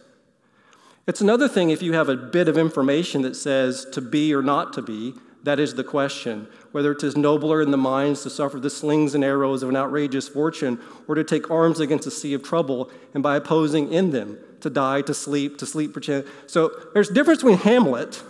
It's 1.07 1.21
another 1.21 1.49
thing 1.49 1.71
if 1.71 1.83
you 1.83 1.92
have 1.92 2.09
a 2.09 2.16
bit 2.16 2.49
of 2.49 2.59
information 2.59 3.23
that 3.23 3.37
says 3.37 3.87
to 3.92 4.01
be 4.01 4.35
or 4.35 4.42
not 4.42 4.73
to 4.73 4.83
be. 4.83 5.14
That 5.45 5.61
is 5.61 5.75
the 5.75 5.85
question. 5.85 6.49
Whether 6.73 6.92
it 6.92 7.05
is 7.05 7.16
nobler 7.16 7.62
in 7.62 7.71
the 7.71 7.77
minds 7.77 8.23
to 8.23 8.31
suffer 8.31 8.59
the 8.59 8.71
slings 8.71 9.14
and 9.14 9.23
arrows 9.23 9.62
of 9.62 9.69
an 9.69 9.77
outrageous 9.77 10.29
fortune, 10.29 10.81
or 11.07 11.14
to 11.14 11.23
take 11.23 11.51
arms 11.51 11.79
against 11.79 12.07
a 12.07 12.11
sea 12.11 12.35
of 12.35 12.42
trouble, 12.42 12.90
and 13.14 13.23
by 13.23 13.37
opposing 13.37 13.92
in 13.92 14.11
them, 14.11 14.38
to 14.62 14.71
die, 14.71 15.03
to 15.03 15.14
sleep, 15.14 15.59
to 15.59 15.66
sleep 15.66 15.92
perchance. 15.95 16.27
So 16.49 16.73
there's 16.95 17.11
a 17.11 17.14
difference 17.14 17.42
between 17.42 17.59
Hamlet 17.59 18.23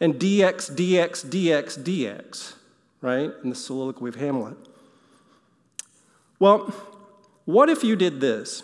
and 0.00 0.14
dx, 0.14 0.74
dx, 0.74 1.24
dx, 1.24 1.78
dx 1.78 2.54
right? 3.00 3.30
In 3.44 3.50
the 3.50 3.54
soliloquy 3.54 4.08
of 4.08 4.16
Hamlet. 4.16 4.56
Well, 6.38 6.74
what 7.46 7.70
if 7.70 7.82
you 7.82 7.96
did 7.96 8.20
this? 8.20 8.62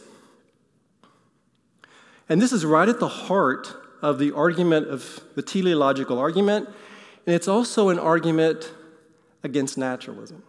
And 2.29 2.41
this 2.41 2.53
is 2.53 2.67
right 2.67 2.89
at 2.89 3.01
the 3.01 3.09
heart 3.09 3.75
of 4.03 4.19
the 4.19 4.33
argument 4.33 4.89
of 4.89 5.21
the 5.35 5.43
teleological 5.43 6.19
argument, 6.19 6.69
and 7.27 7.35
it's 7.35 7.49
also 7.49 7.89
an 7.89 7.99
argument 7.99 8.71
against 9.43 9.79
naturalism. 9.79 10.43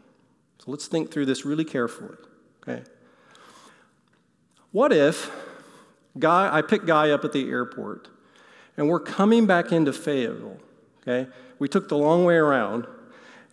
So 0.59 0.71
let's 0.71 0.87
think 0.87 1.11
through 1.11 1.27
this 1.27 1.45
really 1.45 1.65
carefully, 1.65 2.17
okay? 2.61 2.83
What 4.71 4.91
if 4.91 5.31
Guy, 6.19 6.49
I 6.55 6.61
pick 6.61 6.85
Guy 6.85 7.09
up 7.11 7.23
at 7.23 7.31
the 7.31 7.49
airport, 7.49 8.09
and 8.75 8.89
we're 8.89 8.99
coming 8.99 9.45
back 9.45 9.71
into 9.71 9.93
Fayetteville, 9.93 10.59
Okay? 11.03 11.29
We 11.59 11.67
took 11.67 11.89
the 11.89 11.97
long 11.97 12.25
way 12.25 12.35
around, 12.35 12.87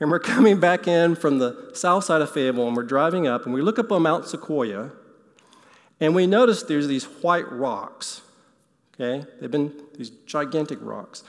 and 0.01 0.11
we're 0.11 0.19
coming 0.19 0.59
back 0.59 0.89
in 0.89 1.15
from 1.15 1.39
the 1.39 1.71
south 1.75 2.05
side 2.05 2.23
of 2.23 2.31
Fayetteville, 2.31 2.67
and 2.67 2.77
we're 2.77 2.83
driving 2.83 3.27
up, 3.27 3.45
and 3.45 3.55
we 3.55 3.61
look 3.61 3.79
up 3.79 3.93
on 3.93 4.03
Mount 4.03 4.27
Sequoia, 4.27 4.91
and 6.01 6.15
we 6.15 6.27
notice 6.27 6.63
there's 6.63 6.89
these 6.89 7.05
white 7.05 7.51
rocks. 7.53 8.23
Okay? 8.95 9.27
They've 9.41 9.51
been 9.51 9.73
these 9.97 10.11
gigantic 10.11 10.79
rocks. 10.81 11.23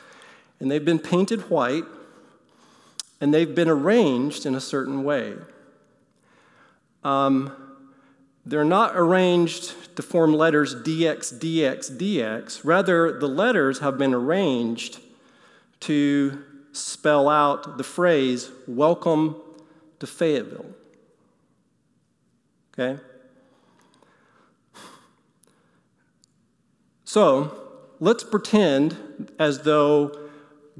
And 0.59 0.71
they've 0.71 0.83
been 0.83 0.99
painted 0.99 1.49
white, 1.49 1.83
and 3.19 3.33
they've 3.33 3.53
been 3.53 3.67
arranged 3.67 4.45
in 4.45 4.55
a 4.55 4.61
certain 4.61 5.03
way. 5.03 5.35
Um, 7.03 7.51
they're 8.45 8.63
not 8.63 8.93
arranged 8.95 9.95
to 9.95 10.01
form 10.01 10.33
letters 10.33 10.75
DX, 10.75 11.39
DX, 11.39 11.97
DX. 11.97 12.61
Rather, 12.63 13.19
the 13.19 13.27
letters 13.27 13.79
have 13.79 13.97
been 13.97 14.13
arranged 14.13 14.99
to 15.81 16.43
spell 16.71 17.29
out 17.29 17.77
the 17.77 17.83
phrase, 17.83 18.51
Welcome 18.67 19.35
to 19.99 20.07
Fayetteville. 20.07 20.65
Okay? 22.73 23.01
So, 27.03 27.51
let's 27.99 28.23
pretend 28.23 29.31
as 29.37 29.63
though 29.63 30.17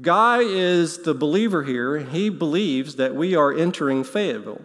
Guy 0.00 0.38
is 0.40 0.98
the 0.98 1.14
believer 1.14 1.62
here. 1.62 1.98
He 1.98 2.30
believes 2.30 2.96
that 2.96 3.14
we 3.14 3.34
are 3.34 3.52
entering 3.52 4.02
Fayetteville. 4.02 4.62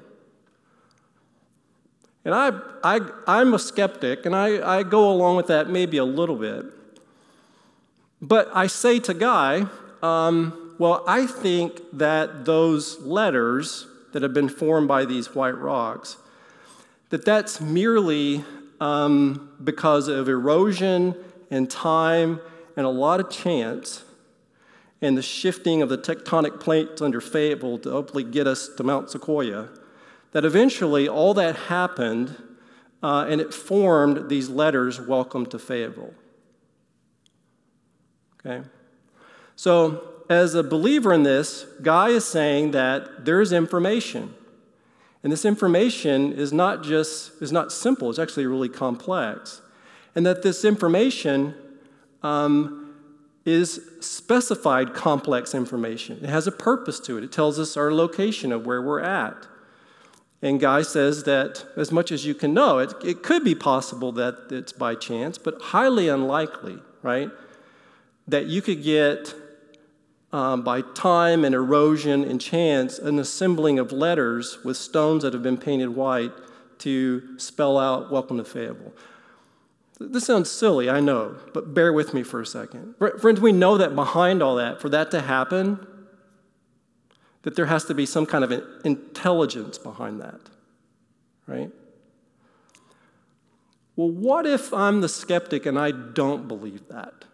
And 2.23 2.33
I, 2.33 2.51
I, 2.83 2.99
I'm 3.27 3.53
a 3.53 3.59
skeptic, 3.59 4.25
and 4.25 4.35
I, 4.35 4.79
I 4.79 4.83
go 4.83 5.09
along 5.09 5.37
with 5.37 5.47
that 5.47 5.69
maybe 5.69 5.97
a 5.97 6.05
little 6.05 6.35
bit. 6.35 6.65
But 8.21 8.49
I 8.53 8.67
say 8.67 8.99
to 8.99 9.13
Guy, 9.13 9.65
um, 10.01 10.66
well, 10.79 11.03
I 11.07 11.25
think 11.25 11.81
that 11.93 12.45
those 12.45 12.99
letters 13.01 13.87
that 14.13 14.21
have 14.21 14.33
been 14.33 14.49
formed 14.49 14.87
by 14.87 15.05
these 15.05 15.33
white 15.33 15.57
rocks, 15.57 16.17
that 17.09 17.25
that's 17.25 17.59
merely 17.61 18.43
um, 18.79 19.51
because 19.63 20.07
of 20.07 20.29
erosion 20.29 21.15
and 21.49 21.69
time 21.69 22.39
and 22.75 22.85
a 22.85 22.89
lot 22.89 23.19
of 23.19 23.29
chance 23.29 24.03
and 25.01 25.17
the 25.17 25.21
shifting 25.21 25.81
of 25.81 25.89
the 25.89 25.97
tectonic 25.97 26.59
plates 26.59 27.01
under 27.01 27.21
Fayetteville 27.21 27.79
to 27.79 27.91
hopefully 27.91 28.23
get 28.23 28.47
us 28.47 28.69
to 28.77 28.83
Mount 28.83 29.09
Sequoia 29.09 29.69
that 30.31 30.45
eventually 30.45 31.07
all 31.07 31.33
that 31.33 31.55
happened 31.55 32.35
uh, 33.03 33.25
and 33.29 33.39
it 33.39 33.53
formed 33.53 34.29
these 34.29 34.49
letters, 34.49 34.99
Welcome 34.99 35.45
to 35.47 35.59
Fayetteville. 35.59 36.13
Okay? 38.39 38.67
So, 39.55 40.16
as 40.29 40.55
a 40.55 40.63
believer 40.63 41.13
in 41.13 41.23
this, 41.23 41.65
Guy 41.81 42.09
is 42.09 42.25
saying 42.25 42.71
that 42.71 43.25
there's 43.25 43.51
information. 43.51 44.33
And 45.23 45.31
this 45.31 45.45
information 45.45 46.33
is 46.33 46.53
not 46.53 46.83
just 46.83 47.41
is 47.41 47.51
not 47.51 47.71
simple, 47.71 48.09
it's 48.09 48.19
actually 48.19 48.45
really 48.45 48.69
complex. 48.69 49.61
And 50.15 50.25
that 50.25 50.43
this 50.43 50.63
information 50.65 51.53
um, 52.23 52.95
is 53.45 53.81
specified 54.01 54.93
complex 54.93 55.53
information. 55.55 56.19
It 56.21 56.29
has 56.29 56.47
a 56.47 56.51
purpose 56.51 56.99
to 57.01 57.17
it. 57.17 57.23
It 57.23 57.31
tells 57.31 57.59
us 57.59 57.77
our 57.77 57.93
location 57.93 58.51
of 58.51 58.65
where 58.65 58.81
we're 58.81 59.01
at. 59.01 59.47
And 60.41 60.59
Guy 60.59 60.81
says 60.81 61.23
that 61.23 61.65
as 61.75 61.91
much 61.91 62.11
as 62.11 62.25
you 62.25 62.35
can 62.35 62.53
know, 62.53 62.79
it, 62.79 62.93
it 63.03 63.23
could 63.23 63.43
be 63.43 63.55
possible 63.55 64.11
that 64.13 64.47
it's 64.51 64.71
by 64.71 64.95
chance, 64.95 65.37
but 65.37 65.59
highly 65.61 66.09
unlikely, 66.09 66.77
right? 67.01 67.31
That 68.27 68.45
you 68.45 68.61
could 68.61 68.83
get, 68.83 69.33
um, 70.37 70.61
by 70.61 70.81
time 70.81 71.43
and 71.43 71.55
erosion 71.55 72.23
and 72.23 72.39
chance, 72.39 72.99
an 72.99 73.17
assembling 73.17 73.79
of 73.79 73.91
letters 73.91 74.63
with 74.63 74.77
stones 74.77 75.23
that 75.23 75.33
have 75.33 75.41
been 75.41 75.57
painted 75.57 75.89
white 75.89 76.31
to 76.77 77.39
spell 77.39 77.79
out 77.79 78.11
Welcome 78.11 78.37
to 78.37 78.43
Fayetteville. 78.43 78.93
This 79.99 80.27
sounds 80.27 80.51
silly, 80.51 80.91
I 80.91 80.99
know, 80.99 81.37
but 81.55 81.73
bear 81.73 81.91
with 81.91 82.13
me 82.13 82.21
for 82.21 82.39
a 82.39 82.45
second. 82.45 82.93
Friends, 83.19 83.41
we 83.41 83.51
know 83.51 83.79
that 83.79 83.95
behind 83.95 84.43
all 84.43 84.57
that, 84.57 84.79
for 84.79 84.89
that 84.89 85.09
to 85.09 85.21
happen, 85.21 85.87
that 87.41 87.55
there 87.55 87.65
has 87.65 87.85
to 87.85 87.95
be 87.95 88.05
some 88.05 88.27
kind 88.27 88.43
of 88.43 88.53
intelligence 88.85 89.79
behind 89.79 90.21
that, 90.21 90.39
right? 91.47 91.71
Well, 93.95 94.11
what 94.11 94.45
if 94.45 94.71
I'm 94.71 95.01
the 95.01 95.09
skeptic 95.09 95.65
and 95.65 95.79
I 95.79 95.89
don't 95.89 96.47
believe 96.47 96.89
that? 96.89 97.25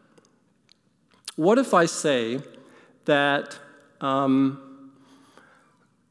What 1.36 1.58
if 1.58 1.74
I 1.74 1.86
say 1.86 2.39
that 3.06 3.58
um, 4.02 4.92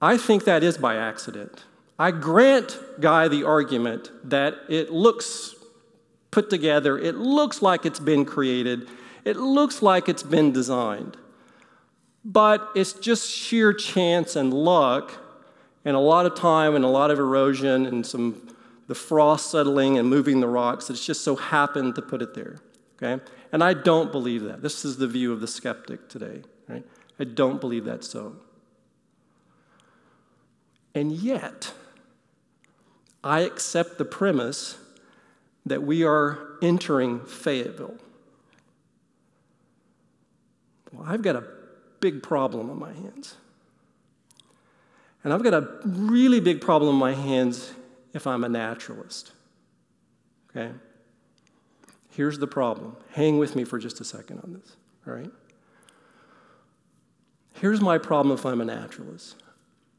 I 0.00 0.16
think 0.16 0.44
that 0.44 0.62
is 0.62 0.78
by 0.78 0.96
accident? 0.96 1.64
I 1.98 2.10
grant 2.10 2.78
Guy 3.00 3.28
the 3.28 3.44
argument 3.44 4.10
that 4.24 4.54
it 4.68 4.90
looks 4.90 5.54
put 6.30 6.50
together, 6.50 6.98
it 6.98 7.16
looks 7.16 7.62
like 7.62 7.84
it's 7.84 8.00
been 8.00 8.24
created, 8.24 8.88
it 9.24 9.36
looks 9.36 9.82
like 9.82 10.08
it's 10.08 10.22
been 10.22 10.50
designed. 10.52 11.16
But 12.24 12.70
it's 12.74 12.92
just 12.92 13.28
sheer 13.28 13.72
chance 13.72 14.36
and 14.36 14.54
luck, 14.54 15.12
and 15.84 15.94
a 15.94 16.00
lot 16.00 16.26
of 16.26 16.34
time 16.34 16.74
and 16.74 16.84
a 16.84 16.88
lot 16.88 17.10
of 17.10 17.18
erosion 17.18 17.86
and 17.86 18.06
some 18.06 18.48
the 18.88 18.94
frost 18.94 19.50
settling 19.50 19.98
and 19.98 20.08
moving 20.08 20.40
the 20.40 20.48
rocks. 20.48 20.90
It's 20.90 21.04
just 21.04 21.22
so 21.22 21.36
happened 21.36 21.94
to 21.94 22.02
put 22.02 22.20
it 22.20 22.34
there. 22.34 22.58
Okay? 22.96 23.22
And 23.50 23.62
I 23.62 23.74
don't 23.74 24.12
believe 24.12 24.42
that. 24.44 24.62
This 24.62 24.84
is 24.84 24.96
the 24.96 25.06
view 25.06 25.32
of 25.32 25.40
the 25.40 25.46
skeptic 25.46 26.08
today. 26.08 26.42
I 27.18 27.24
don't 27.24 27.60
believe 27.60 27.84
that's 27.84 28.08
so. 28.08 28.36
And 30.94 31.12
yet, 31.12 31.72
I 33.24 33.40
accept 33.40 33.98
the 33.98 34.04
premise 34.04 34.78
that 35.64 35.82
we 35.82 36.04
are 36.04 36.38
entering 36.60 37.20
Fayetteville. 37.20 37.96
Well, 40.92 41.06
I've 41.06 41.22
got 41.22 41.36
a 41.36 41.44
big 42.00 42.22
problem 42.22 42.68
on 42.68 42.78
my 42.78 42.92
hands. 42.92 43.36
And 45.24 45.32
I've 45.32 45.42
got 45.42 45.54
a 45.54 45.68
really 45.84 46.40
big 46.40 46.60
problem 46.60 46.94
on 46.94 46.98
my 46.98 47.14
hands 47.14 47.72
if 48.12 48.26
I'm 48.26 48.44
a 48.44 48.48
naturalist. 48.48 49.32
Okay? 50.50 50.72
Here's 52.10 52.38
the 52.38 52.46
problem. 52.46 52.96
Hang 53.12 53.38
with 53.38 53.56
me 53.56 53.64
for 53.64 53.78
just 53.78 54.00
a 54.00 54.04
second 54.04 54.40
on 54.40 54.52
this, 54.52 54.76
all 55.06 55.14
right? 55.14 55.30
Here's 57.62 57.80
my 57.80 57.96
problem 57.96 58.36
if 58.36 58.44
I'm 58.44 58.60
a 58.60 58.64
naturalist 58.64 59.36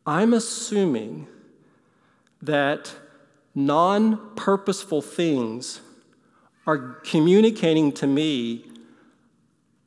I'm 0.06 0.34
assuming 0.34 1.30
that 2.42 2.94
non 3.56 4.36
purposeful 4.36 5.02
things 5.02 5.80
are 6.68 6.78
communicating 7.06 7.94
to 7.94 8.06
me 8.06 8.66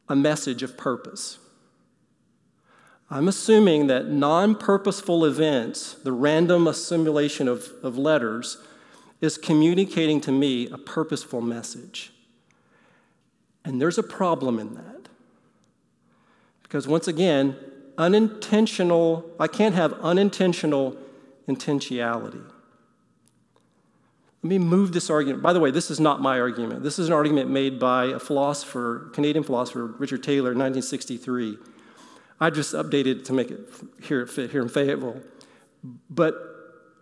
a 0.08 0.16
message 0.16 0.62
of 0.62 0.78
purpose. 0.78 1.38
I'm 3.10 3.28
assuming 3.28 3.88
that 3.88 4.08
non 4.08 4.54
purposeful 4.54 5.26
events, 5.26 5.96
the 5.96 6.12
random 6.12 6.66
assimilation 6.66 7.46
of, 7.46 7.68
of 7.82 7.98
letters, 7.98 8.56
is 9.20 9.36
communicating 9.36 10.22
to 10.22 10.32
me 10.32 10.70
a 10.70 10.78
purposeful 10.78 11.42
message. 11.42 12.10
And 13.66 13.82
there's 13.82 13.98
a 13.98 14.02
problem 14.02 14.58
in 14.58 14.76
that. 14.76 14.96
Because 16.62 16.88
once 16.88 17.06
again, 17.06 17.56
unintentional, 17.98 19.28
I 19.38 19.46
can't 19.46 19.74
have 19.74 19.92
unintentional 19.94 20.96
intentionality. 21.48 22.44
Let 24.42 24.50
me 24.50 24.58
move 24.58 24.92
this 24.92 25.10
argument. 25.10 25.42
By 25.42 25.52
the 25.52 25.60
way, 25.60 25.70
this 25.70 25.90
is 25.90 25.98
not 25.98 26.20
my 26.20 26.38
argument. 26.38 26.82
This 26.82 26.98
is 26.98 27.08
an 27.08 27.14
argument 27.14 27.50
made 27.50 27.80
by 27.80 28.06
a 28.06 28.18
philosopher, 28.18 29.10
Canadian 29.12 29.42
philosopher, 29.42 29.86
Richard 29.86 30.22
Taylor, 30.22 30.52
in 30.52 30.58
1963. 30.58 31.58
I 32.40 32.50
just 32.50 32.74
updated 32.74 33.24
to 33.24 33.32
make 33.32 33.50
it 33.50 33.60
here, 34.02 34.26
fit 34.26 34.50
here 34.50 34.62
in 34.62 34.68
Fayetteville. 34.68 35.20
But 36.10 36.34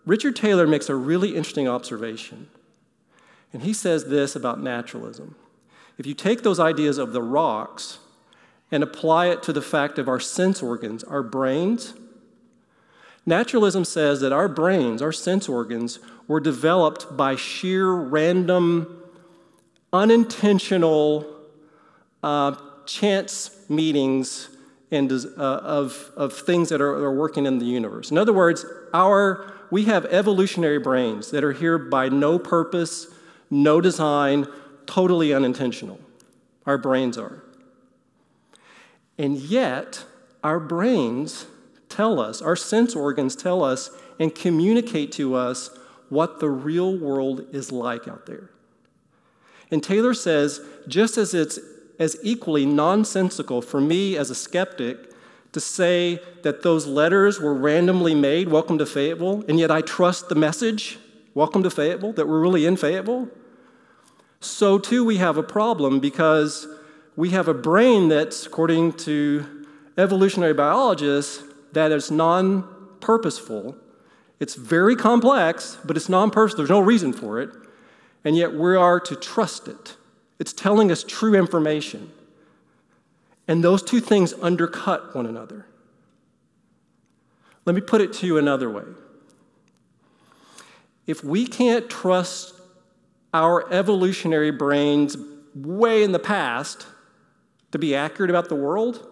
Richard 0.05 0.35
Taylor 0.35 0.65
makes 0.65 0.89
a 0.89 0.95
really 0.95 1.35
interesting 1.35 1.67
observation. 1.67 2.47
And 3.53 3.63
he 3.63 3.73
says 3.73 4.05
this 4.05 4.35
about 4.35 4.61
naturalism. 4.61 5.35
If 5.97 6.05
you 6.05 6.13
take 6.13 6.43
those 6.43 6.59
ideas 6.59 6.97
of 6.97 7.13
the 7.13 7.21
rocks 7.21 7.99
and 8.75 8.83
apply 8.83 9.27
it 9.27 9.41
to 9.41 9.53
the 9.53 9.61
fact 9.61 9.97
of 9.97 10.09
our 10.09 10.19
sense 10.19 10.61
organs, 10.61 11.01
our 11.05 11.23
brains, 11.23 11.93
naturalism 13.25 13.85
says 13.85 14.19
that 14.19 14.33
our 14.33 14.49
brains, 14.49 15.01
our 15.01 15.13
sense 15.13 15.47
organs, 15.47 15.99
were 16.27 16.41
developed 16.41 17.15
by 17.15 17.37
sheer 17.37 17.89
random, 17.93 19.01
unintentional 19.93 21.25
uh, 22.21 22.53
chance 22.85 23.49
meetings 23.69 24.49
and 24.91 25.09
uh, 25.09 25.41
of, 25.41 26.11
of 26.17 26.33
things 26.33 26.67
that 26.67 26.81
are, 26.81 26.95
are 26.95 27.15
working 27.15 27.45
in 27.45 27.59
the 27.59 27.65
universe. 27.65 28.11
In 28.11 28.17
other 28.17 28.33
words, 28.33 28.65
our, 28.93 29.53
we 29.71 29.85
have 29.85 30.03
evolutionary 30.07 30.79
brains 30.79 31.31
that 31.31 31.45
are 31.45 31.53
here 31.53 31.77
by 31.77 32.09
no 32.09 32.37
purpose, 32.37 33.07
no 33.49 33.79
design, 33.79 34.47
totally 34.85 35.33
unintentional. 35.33 35.97
Our 36.65 36.77
brains 36.77 37.17
are. 37.17 37.44
And 39.17 39.37
yet, 39.37 40.03
our 40.43 40.59
brains 40.59 41.45
tell 41.89 42.19
us, 42.19 42.41
our 42.41 42.55
sense 42.55 42.95
organs 42.95 43.35
tell 43.35 43.63
us, 43.63 43.89
and 44.19 44.33
communicate 44.33 45.11
to 45.13 45.35
us 45.35 45.69
what 46.09 46.39
the 46.39 46.49
real 46.49 46.97
world 46.97 47.45
is 47.51 47.71
like 47.71 48.07
out 48.07 48.25
there. 48.25 48.49
And 49.71 49.83
Taylor 49.83 50.13
says 50.13 50.61
just 50.87 51.17
as 51.17 51.33
it's 51.33 51.59
as 51.97 52.17
equally 52.23 52.65
nonsensical 52.65 53.61
for 53.61 53.79
me 53.79 54.17
as 54.17 54.29
a 54.29 54.35
skeptic 54.35 54.97
to 55.53 55.59
say 55.59 56.19
that 56.43 56.61
those 56.63 56.85
letters 56.85 57.39
were 57.39 57.53
randomly 57.53 58.13
made, 58.13 58.49
welcome 58.49 58.77
to 58.77 58.85
Fayetteville, 58.85 59.45
and 59.47 59.57
yet 59.57 59.71
I 59.71 59.81
trust 59.81 60.27
the 60.27 60.35
message, 60.35 60.99
welcome 61.33 61.63
to 61.63 61.69
Fayetteville, 61.69 62.11
that 62.13 62.27
we're 62.27 62.41
really 62.41 62.65
in 62.65 62.75
Fayetteville, 62.75 63.29
so 64.41 64.77
too 64.77 65.05
we 65.05 65.17
have 65.17 65.37
a 65.37 65.43
problem 65.43 66.01
because 66.01 66.67
we 67.15 67.29
have 67.29 67.47
a 67.47 67.53
brain 67.53 68.09
that's, 68.09 68.45
according 68.45 68.93
to 68.93 69.65
evolutionary 69.97 70.53
biologists, 70.53 71.43
that 71.73 71.91
is 71.91 72.11
non 72.11 72.67
purposeful. 72.99 73.77
It's 74.39 74.55
very 74.55 74.95
complex, 74.95 75.77
but 75.85 75.95
it's 75.95 76.09
non 76.09 76.31
purposeful. 76.31 76.57
There's 76.57 76.69
no 76.69 76.79
reason 76.79 77.13
for 77.13 77.39
it. 77.39 77.49
And 78.23 78.35
yet 78.35 78.53
we 78.53 78.75
are 78.75 78.99
to 78.99 79.15
trust 79.15 79.67
it. 79.67 79.95
It's 80.39 80.51
telling 80.51 80.91
us 80.91 81.03
true 81.03 81.35
information. 81.35 82.11
And 83.47 83.63
those 83.63 83.83
two 83.83 83.99
things 83.99 84.33
undercut 84.41 85.15
one 85.15 85.25
another. 85.25 85.67
Let 87.65 87.75
me 87.75 87.81
put 87.81 88.01
it 88.01 88.13
to 88.13 88.27
you 88.27 88.37
another 88.37 88.69
way. 88.69 88.83
If 91.07 91.23
we 91.23 91.45
can't 91.45 91.89
trust 91.89 92.53
our 93.33 93.71
evolutionary 93.71 94.51
brains 94.51 95.15
way 95.53 96.03
in 96.03 96.11
the 96.11 96.19
past 96.19 96.87
to 97.75 97.79
be 97.79 97.93
accurate 97.93 98.29
about 98.29 98.47
the 98.47 98.55
world, 98.55 99.05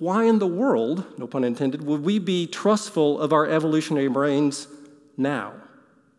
why 0.00 0.24
in 0.24 0.40
the 0.40 0.46
world, 0.48 1.06
no 1.16 1.28
pun 1.28 1.44
intended, 1.44 1.84
would 1.84 2.02
we 2.02 2.18
be 2.18 2.48
trustful 2.48 3.20
of 3.20 3.32
our 3.32 3.46
evolutionary 3.46 4.08
brains 4.08 4.66
now 5.16 5.54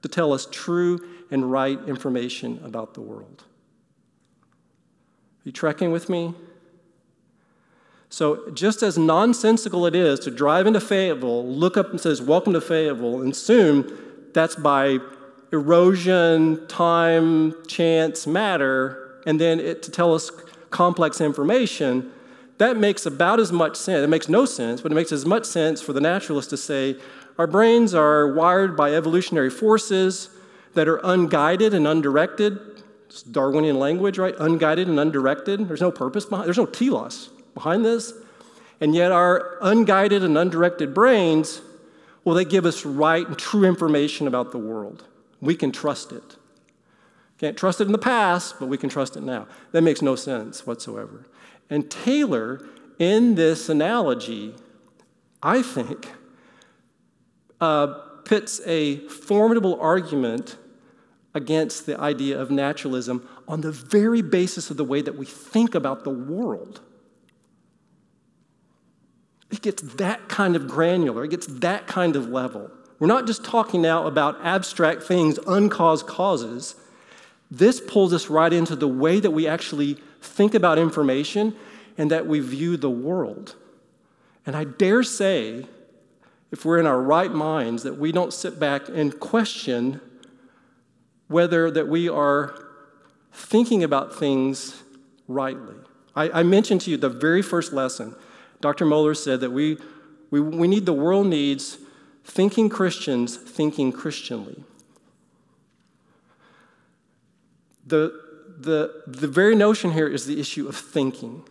to 0.01 0.07
tell 0.07 0.31
us 0.31 0.47
true 0.49 1.05
and 1.29 1.51
right 1.51 1.77
information 1.85 2.61
about 2.63 2.93
the 2.93 3.01
world? 3.01 3.43
Are 5.39 5.43
you 5.43 5.51
trekking 5.51 5.91
with 5.91 6.07
me? 6.07 6.33
So, 8.07 8.49
just 8.51 8.83
as 8.83 8.97
nonsensical 8.97 9.85
it 9.85 9.95
is 9.95 10.19
to 10.21 10.31
drive 10.31 10.65
into 10.65 10.79
Fayetteville, 10.79 11.45
look 11.45 11.75
up 11.75 11.89
and 11.89 11.99
says, 11.99 12.21
Welcome 12.21 12.53
to 12.53 12.61
Fayetteville, 12.61 13.21
and 13.21 13.33
assume 13.33 13.91
that's 14.33 14.55
by 14.55 14.99
erosion, 15.51 16.65
time, 16.67 17.53
chance, 17.67 18.25
matter, 18.25 19.02
and 19.25 19.39
then 19.39 19.59
it 19.59 19.83
to 19.83 19.91
tell 19.91 20.13
us 20.13 20.31
complex 20.69 21.21
information, 21.21 22.11
that 22.57 22.77
makes 22.77 23.05
about 23.05 23.39
as 23.39 23.51
much 23.51 23.75
sense. 23.75 24.03
It 24.03 24.09
makes 24.09 24.29
no 24.29 24.45
sense, 24.45 24.81
but 24.81 24.91
it 24.91 24.95
makes 24.95 25.11
as 25.11 25.25
much 25.25 25.45
sense 25.45 25.81
for 25.81 25.93
the 25.93 26.01
naturalist 26.01 26.49
to 26.51 26.57
say 26.57 26.97
our 27.37 27.47
brains 27.47 27.93
are 27.93 28.31
wired 28.33 28.77
by 28.77 28.93
evolutionary 28.93 29.49
forces 29.49 30.29
that 30.73 30.87
are 30.87 30.99
unguided 31.03 31.73
and 31.73 31.87
undirected. 31.87 32.59
It's 33.07 33.23
Darwinian 33.23 33.79
language, 33.79 34.17
right? 34.17 34.35
Unguided 34.39 34.87
and 34.87 34.99
undirected. 34.99 35.67
There's 35.67 35.81
no 35.81 35.91
purpose 35.91 36.25
behind 36.25 36.47
there's 36.47 36.57
no 36.57 36.65
telos 36.65 37.29
behind 37.53 37.85
this. 37.85 38.13
And 38.81 38.93
yet 38.93 39.11
our 39.11 39.57
unguided 39.61 40.23
and 40.23 40.37
undirected 40.37 40.93
brains, 40.93 41.61
well, 42.23 42.35
they 42.35 42.45
give 42.45 42.65
us 42.65 42.85
right 42.85 43.25
and 43.27 43.37
true 43.37 43.65
information 43.65 44.27
about 44.27 44.51
the 44.51 44.57
world. 44.57 45.03
We 45.41 45.55
can 45.55 45.71
trust 45.71 46.11
it. 46.11 46.35
Can't 47.43 47.57
trust 47.57 47.81
it 47.81 47.87
in 47.87 47.91
the 47.91 47.97
past, 47.97 48.55
but 48.57 48.67
we 48.67 48.77
can 48.77 48.87
trust 48.87 49.17
it 49.17 49.21
now. 49.21 49.49
That 49.73 49.81
makes 49.81 50.01
no 50.01 50.15
sense 50.15 50.65
whatsoever. 50.65 51.25
And 51.69 51.91
Taylor, 51.91 52.65
in 52.99 53.35
this 53.35 53.67
analogy, 53.67 54.55
I 55.41 55.61
think, 55.61 56.09
uh, 57.59 57.87
pits 58.23 58.61
a 58.65 59.05
formidable 59.09 59.77
argument 59.81 60.55
against 61.33 61.85
the 61.85 61.99
idea 61.99 62.39
of 62.39 62.49
naturalism 62.49 63.27
on 63.45 63.59
the 63.59 63.73
very 63.73 64.21
basis 64.21 64.69
of 64.69 64.77
the 64.77 64.85
way 64.85 65.01
that 65.01 65.17
we 65.17 65.25
think 65.25 65.75
about 65.75 66.05
the 66.05 66.11
world. 66.11 66.79
It 69.51 69.61
gets 69.61 69.81
that 69.95 70.29
kind 70.29 70.55
of 70.55 70.69
granular, 70.69 71.25
it 71.25 71.31
gets 71.31 71.47
that 71.47 71.87
kind 71.87 72.15
of 72.15 72.29
level. 72.29 72.71
We're 72.99 73.07
not 73.07 73.27
just 73.27 73.43
talking 73.43 73.81
now 73.81 74.07
about 74.07 74.37
abstract 74.45 75.03
things, 75.03 75.39
uncaused 75.45 76.07
causes. 76.07 76.75
This 77.53 77.79
pulls 77.79 78.13
us 78.13 78.31
right 78.31 78.51
into 78.51 78.75
the 78.75 78.87
way 78.87 79.19
that 79.19 79.29
we 79.29 79.47
actually 79.47 79.99
think 80.21 80.55
about 80.55 80.79
information 80.79 81.55
and 81.99 82.09
that 82.09 82.25
we 82.25 82.39
view 82.39 82.77
the 82.77 82.89
world. 82.89 83.55
And 84.43 84.55
I 84.55 84.63
dare 84.63 85.03
say, 85.03 85.67
if 86.51 86.65
we're 86.65 86.79
in 86.79 86.87
our 86.87 86.99
right 86.99 87.31
minds, 87.31 87.83
that 87.83 87.99
we 87.99 88.11
don't 88.11 88.33
sit 88.33 88.59
back 88.59 88.89
and 88.89 89.19
question 89.19 90.01
whether 91.27 91.69
that 91.69 91.87
we 91.87 92.09
are 92.09 92.55
thinking 93.31 93.83
about 93.83 94.15
things 94.15 94.81
rightly. 95.27 95.75
I, 96.15 96.39
I 96.39 96.43
mentioned 96.43 96.81
to 96.81 96.91
you 96.91 96.97
the 96.97 97.07
very 97.07 97.43
first 97.43 97.71
lesson. 97.71 98.15
Dr. 98.61 98.83
Mohler 98.83 99.15
said 99.15 99.41
that 99.41 99.51
we, 99.51 99.77
we, 100.31 100.39
we 100.39 100.67
need 100.67 100.87
the 100.87 100.93
world 100.93 101.27
needs 101.27 101.77
thinking 102.23 102.67
Christians 102.67 103.37
thinking 103.37 103.91
Christianly. 103.91 104.63
The, 107.85 108.19
the, 108.59 109.03
the 109.07 109.27
very 109.27 109.55
notion 109.55 109.91
here 109.91 110.07
is 110.07 110.25
the 110.25 110.39
issue 110.39 110.67
of 110.67 110.75
thinking. 110.75 111.43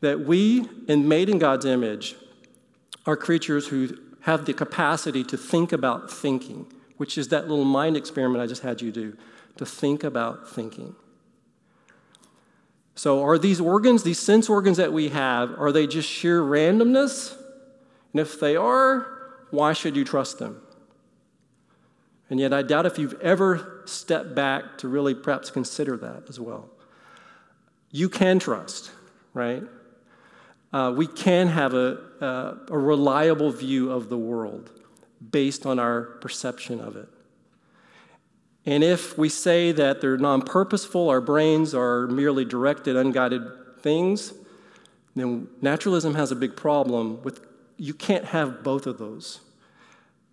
That 0.00 0.20
we, 0.20 0.66
in 0.88 1.08
made 1.08 1.28
in 1.28 1.38
God's 1.38 1.66
image, 1.66 2.16
are 3.06 3.16
creatures 3.16 3.68
who 3.68 3.96
have 4.22 4.44
the 4.46 4.52
capacity 4.52 5.24
to 5.24 5.36
think 5.36 5.72
about 5.72 6.10
thinking, 6.10 6.66
which 6.96 7.16
is 7.16 7.28
that 7.28 7.48
little 7.48 7.64
mind 7.64 7.96
experiment 7.96 8.42
I 8.42 8.46
just 8.46 8.62
had 8.62 8.80
you 8.80 8.90
do, 8.90 9.16
to 9.56 9.66
think 9.66 10.04
about 10.04 10.48
thinking. 10.48 10.94
So, 12.94 13.24
are 13.24 13.38
these 13.38 13.60
organs, 13.60 14.02
these 14.02 14.18
sense 14.18 14.48
organs 14.50 14.76
that 14.76 14.92
we 14.92 15.08
have, 15.08 15.58
are 15.58 15.72
they 15.72 15.86
just 15.86 16.08
sheer 16.08 16.42
randomness? 16.42 17.34
And 18.12 18.20
if 18.20 18.38
they 18.40 18.56
are, 18.56 19.06
why 19.50 19.72
should 19.72 19.96
you 19.96 20.04
trust 20.04 20.38
them? 20.38 20.60
And 22.30 22.38
yet, 22.38 22.52
I 22.52 22.62
doubt 22.62 22.86
if 22.86 22.98
you've 22.98 23.20
ever 23.20 23.82
stepped 23.86 24.34
back 24.34 24.78
to 24.78 24.88
really 24.88 25.14
perhaps 25.14 25.50
consider 25.50 25.96
that 25.96 26.24
as 26.28 26.38
well. 26.38 26.70
You 27.90 28.08
can 28.08 28.38
trust, 28.38 28.92
right? 29.34 29.64
Uh, 30.72 30.94
we 30.96 31.08
can 31.08 31.48
have 31.48 31.74
a, 31.74 31.98
uh, 32.20 32.54
a 32.68 32.78
reliable 32.78 33.50
view 33.50 33.90
of 33.90 34.08
the 34.08 34.16
world 34.16 34.70
based 35.30 35.66
on 35.66 35.80
our 35.80 36.02
perception 36.02 36.80
of 36.80 36.96
it. 36.96 37.08
And 38.64 38.84
if 38.84 39.18
we 39.18 39.28
say 39.28 39.72
that 39.72 40.00
they're 40.00 40.18
non 40.18 40.42
purposeful, 40.42 41.08
our 41.08 41.20
brains 41.20 41.74
are 41.74 42.06
merely 42.06 42.44
directed, 42.44 42.94
unguided 42.94 43.42
things, 43.80 44.34
then 45.16 45.48
naturalism 45.60 46.14
has 46.14 46.30
a 46.30 46.36
big 46.36 46.56
problem 46.56 47.22
with 47.22 47.40
you 47.76 47.94
can't 47.94 48.26
have 48.26 48.62
both 48.62 48.86
of 48.86 48.98
those. 48.98 49.40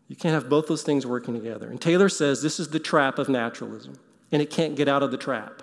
You 0.07 0.15
can't 0.15 0.33
have 0.33 0.49
both 0.49 0.67
those 0.67 0.83
things 0.83 1.05
working 1.05 1.33
together. 1.33 1.69
And 1.69 1.81
Taylor 1.81 2.09
says 2.09 2.41
this 2.41 2.59
is 2.59 2.69
the 2.69 2.79
trap 2.79 3.19
of 3.19 3.29
naturalism, 3.29 3.99
and 4.31 4.41
it 4.41 4.49
can't 4.49 4.75
get 4.75 4.87
out 4.87 5.03
of 5.03 5.11
the 5.11 5.17
trap, 5.17 5.61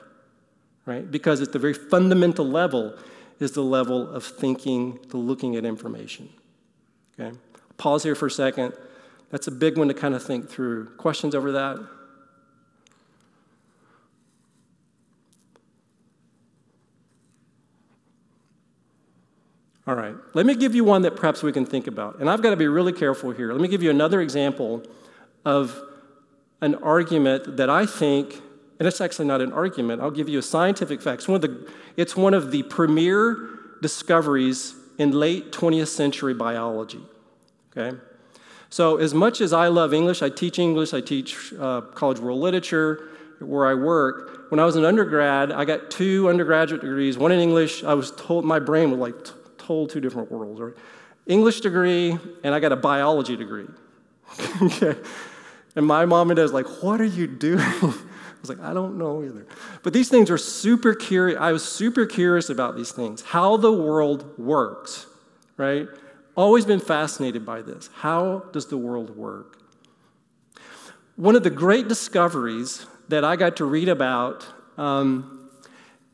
right? 0.87 1.11
Because 1.11 1.41
at 1.41 1.53
the 1.53 1.59
very 1.59 1.75
fundamental 1.75 2.47
level 2.47 2.97
is 3.41 3.53
the 3.53 3.63
level 3.63 4.09
of 4.11 4.25
thinking, 4.25 4.99
the 5.09 5.17
looking 5.17 5.57
at 5.57 5.65
information. 5.65 6.29
Okay? 7.19 7.37
Pause 7.77 8.05
here 8.05 8.15
for 8.15 8.27
a 8.27 8.31
second. 8.31 8.75
That's 9.31 9.47
a 9.49 9.51
big 9.51 9.79
one 9.79 9.89
to 9.89 9.95
kind 9.95 10.15
of 10.15 10.23
think 10.23 10.49
through. 10.49 10.91
Questions 10.97 11.35
over 11.35 11.53
that? 11.53 11.79
All 19.87 19.95
right, 19.95 20.15
let 20.33 20.47
me 20.47 20.55
give 20.55 20.75
you 20.75 20.83
one 20.83 21.03
that 21.03 21.15
perhaps 21.15 21.43
we 21.43 21.53
can 21.53 21.67
think 21.67 21.87
about. 21.87 22.19
And 22.19 22.31
I've 22.31 22.41
got 22.41 22.51
to 22.51 22.57
be 22.57 22.69
really 22.69 22.93
careful 22.93 23.33
here. 23.33 23.53
Let 23.53 23.61
me 23.61 23.69
give 23.69 23.83
you 23.83 23.91
another 23.91 24.23
example 24.23 24.83
of 25.45 25.79
an 26.63 26.75
argument 26.77 27.59
that 27.59 27.69
I 27.69 27.85
think, 27.85 28.41
and 28.79 28.89
it's 28.89 29.03
actually 29.03 29.27
not 29.27 29.43
an 29.43 29.53
argument, 29.53 30.01
I'll 30.01 30.11
give 30.11 30.29
you 30.29 30.39
a 30.39 30.43
scientific 30.43 31.03
fact. 31.03 31.21
It's 31.21 31.29
one 31.29 31.37
of 31.37 31.43
the, 31.43 31.71
it's 31.99 32.17
one 32.17 32.33
of 32.33 32.51
the 32.51 32.63
premier 32.63 33.37
discoveries 33.83 34.75
in 34.97 35.13
late 35.13 35.53
20th 35.53 35.89
century 35.89 36.33
biology. 36.33 37.03
Okay? 37.77 37.99
So, 38.71 38.97
as 38.97 39.13
much 39.13 39.43
as 39.43 39.53
I 39.53 39.69
love 39.69 39.93
English, 39.93 40.23
I 40.23 40.31
teach 40.31 40.59
English, 40.59 40.95
I 40.95 41.03
teach 41.03 41.53
uh, 41.61 41.83
college 41.83 42.19
world 42.19 42.41
literature 42.41 43.11
where 43.39 43.67
I 43.67 43.75
work. 43.75 44.51
When 44.51 44.59
I 44.59 44.65
was 44.65 44.77
an 44.77 44.85
undergrad, 44.85 45.53
I 45.53 45.65
got 45.65 45.91
two 45.91 46.29
undergraduate 46.29 46.81
degrees, 46.81 47.19
one 47.19 47.33
in 47.33 47.39
English. 47.39 47.85
I 47.85 47.95
was 47.95 48.11
told 48.13 48.45
my 48.45 48.59
brain 48.59 48.91
was 48.91 48.99
like 48.99 49.44
whole 49.65 49.87
two 49.87 50.01
different 50.01 50.31
worlds. 50.31 50.61
Right? 50.61 50.75
English 51.27 51.61
degree, 51.61 52.19
and 52.43 52.55
I 52.55 52.61
got 52.61 52.73
a 52.73 52.77
biology 52.77 53.37
degree. 53.37 53.67
okay. 54.63 54.97
And 55.77 55.87
my 55.87 56.05
mom 56.05 56.31
and 56.31 56.37
dad 56.37 56.43
was 56.43 56.53
like, 56.53 56.83
What 56.83 57.01
are 57.01 57.05
you 57.05 57.27
doing? 57.27 57.61
I 58.45 58.47
was 58.47 58.59
like, 58.59 58.61
I 58.61 58.75
don't 58.75 58.99
know 58.99 59.23
either. 59.25 59.47
But 59.83 59.95
these 59.95 60.11
things 60.11 60.31
are 60.31 60.37
super 60.37 60.95
curious. 60.95 61.41
I 61.41 61.53
was 61.53 61.65
super 61.65 62.05
curious 62.05 62.51
about 62.51 62.77
these 62.77 62.93
things, 62.93 63.23
how 63.23 63.57
the 63.57 63.73
world 63.73 64.39
works, 64.39 65.07
right? 65.57 65.89
Always 66.37 66.67
been 66.67 66.81
fascinated 66.81 67.47
by 67.47 67.63
this. 67.63 67.89
How 67.95 68.41
does 68.53 68.67
the 68.67 68.77
world 68.77 69.17
work? 69.17 69.59
One 71.17 71.37
of 71.37 71.43
the 71.43 71.51
great 71.51 71.89
discoveries 71.89 72.87
that 73.09 73.25
I 73.25 73.37
got 73.37 73.57
to 73.57 73.65
read 73.65 73.89
about 73.89 74.47
um, 74.77 75.44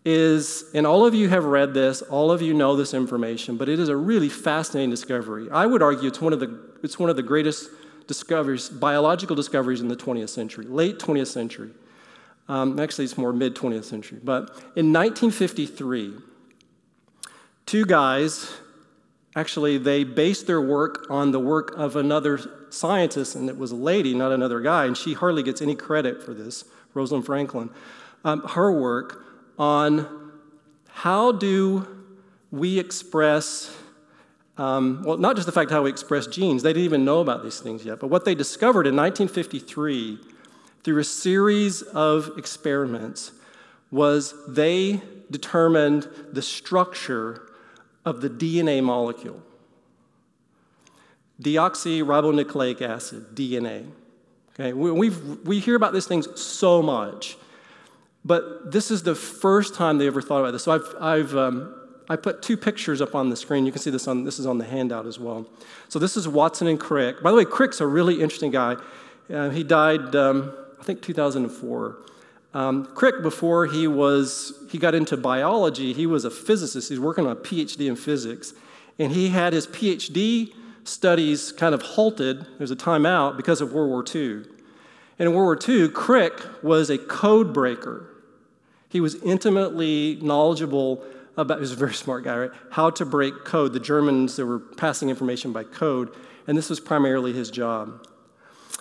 is, 0.05 0.65
and 0.75 0.87
all 0.87 1.05
of 1.05 1.15
you 1.15 1.29
have 1.29 1.45
read 1.45 1.75
this, 1.75 2.03
all 2.03 2.33
of 2.33 2.41
you 2.41 2.55
know 2.55 2.77
this 2.77 2.95
information, 2.95 3.57
but 3.57 3.69
it 3.69 3.79
is 3.79 3.89
a 3.89 3.97
really 3.97 4.29
fascinating 4.29 4.91
discovery. 4.91 5.49
I 5.51 5.67
would 5.67 5.83
argue 5.83 6.09
it's 6.09 6.21
one 6.21 6.33
of 6.33 6.41
the, 6.41 6.59
it's 6.83 6.99
one 6.99 7.11
of 7.11 7.17
the 7.17 7.23
greatest 7.23 7.69
discoveries, 8.07 8.69
biological 8.69 9.37
discoveries 9.37 9.81
in 9.81 9.89
the 9.89 9.97
20th 9.97 10.31
century, 10.31 10.65
late 10.67 10.99
20th 10.99 11.29
century. 11.29 11.71
Um, 12.49 12.81
actually, 12.81 13.05
it's 13.05 13.19
more 13.19 13.33
mid 13.33 13.55
20th 13.55 13.85
century. 13.85 14.19
But 14.23 14.51
in 14.75 14.93
1953, 14.93 16.15
two 17.67 17.85
guys 17.85 18.51
actually 19.37 19.79
they 19.79 20.05
based 20.05 20.47
their 20.47 20.61
work 20.61 21.07
on 21.09 21.31
the 21.31 21.39
work 21.39 21.73
of 21.77 21.97
another 21.97 22.41
scientist, 22.71 23.37
and 23.37 23.49
it 23.49 23.57
was 23.57 23.71
a 23.71 23.77
lady, 23.77 24.15
not 24.15 24.33
another 24.33 24.61
guy, 24.61 24.87
and 24.87 24.97
she 24.97 25.15
hardly 25.15 25.43
gets 25.43 25.63
any 25.63 25.75
credit 25.75 26.23
for 26.23 26.35
this, 26.35 26.65
Rosalind 26.95 27.27
Franklin. 27.27 27.71
Um, 28.25 28.43
her 28.43 28.73
work 28.73 29.25
on 29.61 30.33
how 30.89 31.33
do 31.33 31.87
we 32.51 32.79
express 32.79 33.77
um, 34.57 35.03
well, 35.05 35.17
not 35.17 35.37
just 35.37 35.47
the 35.47 35.53
fact 35.53 35.71
how 35.71 35.85
we 35.85 35.91
express 35.91 36.27
genes, 36.27 36.63
they 36.63 36.75
didn't 36.75 36.85
even 36.85 37.03
know 37.03 37.21
about 37.21 37.43
these 37.43 37.61
things 37.61 37.83
yet, 37.83 37.99
but 37.99 38.09
what 38.09 38.27
they 38.27 38.35
discovered 38.35 38.87
in 38.87 38.95
1953 38.95 40.19
through 40.85 40.99
a 40.99 41.05
series 41.05 41.81
of 41.81 42.33
experiments 42.37 43.33
was 43.91 44.35
they 44.47 45.01
determined 45.31 46.09
the 46.31 46.43
structure 46.43 47.51
of 48.05 48.21
the 48.21 48.29
DNA 48.29 48.83
molecule. 48.83 49.43
Deoxyribonucleic 51.43 52.83
acid, 52.83 53.35
DNA. 53.35 53.87
Okay, 54.53 54.75
we, 54.75 55.09
we 55.11 55.59
hear 55.59 55.75
about 55.75 55.95
these 55.95 56.07
things 56.07 56.29
so 56.39 56.83
much, 56.83 57.39
but 58.25 58.71
this 58.71 58.91
is 58.91 59.03
the 59.03 59.15
first 59.15 59.75
time 59.75 59.99
they 59.99 60.07
ever 60.07 60.21
thought 60.21 60.41
about 60.41 60.53
this. 60.53 60.65
So 60.65 60.73
I've, 60.73 60.95
I've 61.01 61.37
um, 61.37 61.75
I 62.11 62.17
put 62.17 62.43
two 62.43 62.57
pictures 62.57 63.01
up 63.01 63.15
on 63.15 63.31
the 63.31 63.37
screen. 63.37 63.65
You 63.65 63.71
can 63.71 63.81
see 63.81 63.91
this 63.91 64.09
on 64.09 64.25
this 64.25 64.41
is 64.41 64.47
on 64.47 64.59
the 64.59 64.65
handout 64.65 65.07
as 65.07 65.21
well. 65.21 65.47
So 65.89 66.01
this 66.01 66.17
is 66.17 66.27
Watson 66.27 66.67
and 66.67 66.79
Crick. 66.79 67.23
By 67.23 67.31
the 67.31 67.37
way, 67.37 67.45
Crick's 67.45 67.81
a 67.81 67.87
really 67.87 68.21
interesting 68.21 68.51
guy. 68.51 68.77
Uh, 69.33 69.51
he 69.51 69.63
died, 69.63 70.17
um, 70.17 70.53
I 70.81 70.83
think, 70.83 71.03
2004. 71.03 71.99
Um, 72.53 72.87
Crick, 72.97 73.23
before 73.23 73.67
he 73.67 73.87
was 73.87 74.67
he 74.71 74.77
got 74.77 74.93
into 74.93 75.17
biology, 75.17 75.93
he 75.93 76.05
was 76.05 76.25
a 76.25 76.33
physicist. 76.33 76.89
He's 76.89 76.99
working 76.99 77.27
on 77.27 77.33
a 77.33 77.37
PhD 77.37 77.87
in 77.87 77.95
physics, 77.95 78.55
and 78.99 79.13
he 79.13 79.29
had 79.29 79.53
his 79.53 79.69
PhD 79.69 80.53
studies 80.83 81.53
kind 81.53 81.77
of 81.77 81.83
halted. 81.83 82.45
There's 82.59 82.73
a 82.73 82.77
timeout 82.77 83.37
because 83.37 83.61
of 83.61 83.73
World 83.73 83.89
War 83.89 84.05
II. 84.13 84.45
And 85.21 85.29
in 85.29 85.33
World 85.33 85.65
War 85.65 85.77
II, 85.77 85.91
Crick 85.91 86.33
was 86.65 86.91
a 86.91 86.99
code 86.99 87.55
breaker. 87.55 88.10
He 88.91 89.01
was 89.01 89.15
intimately 89.23 90.19
knowledgeable 90.21 91.03
about, 91.37 91.59
he 91.59 91.61
was 91.61 91.73
a 91.73 91.77
very 91.77 91.95
smart 91.95 92.25
guy, 92.25 92.37
right? 92.37 92.51
How 92.71 92.91
to 92.91 93.07
break 93.07 93.45
code. 93.45 93.73
The 93.73 93.81
Germans, 93.81 94.37
they 94.37 94.43
were 94.43 94.59
passing 94.59 95.09
information 95.09 95.53
by 95.53 95.65
code, 95.65 96.15
and 96.47 96.59
this 96.59 96.69
was 96.69 96.81
primarily 96.81 97.33
his 97.33 97.51
job. 97.51 98.07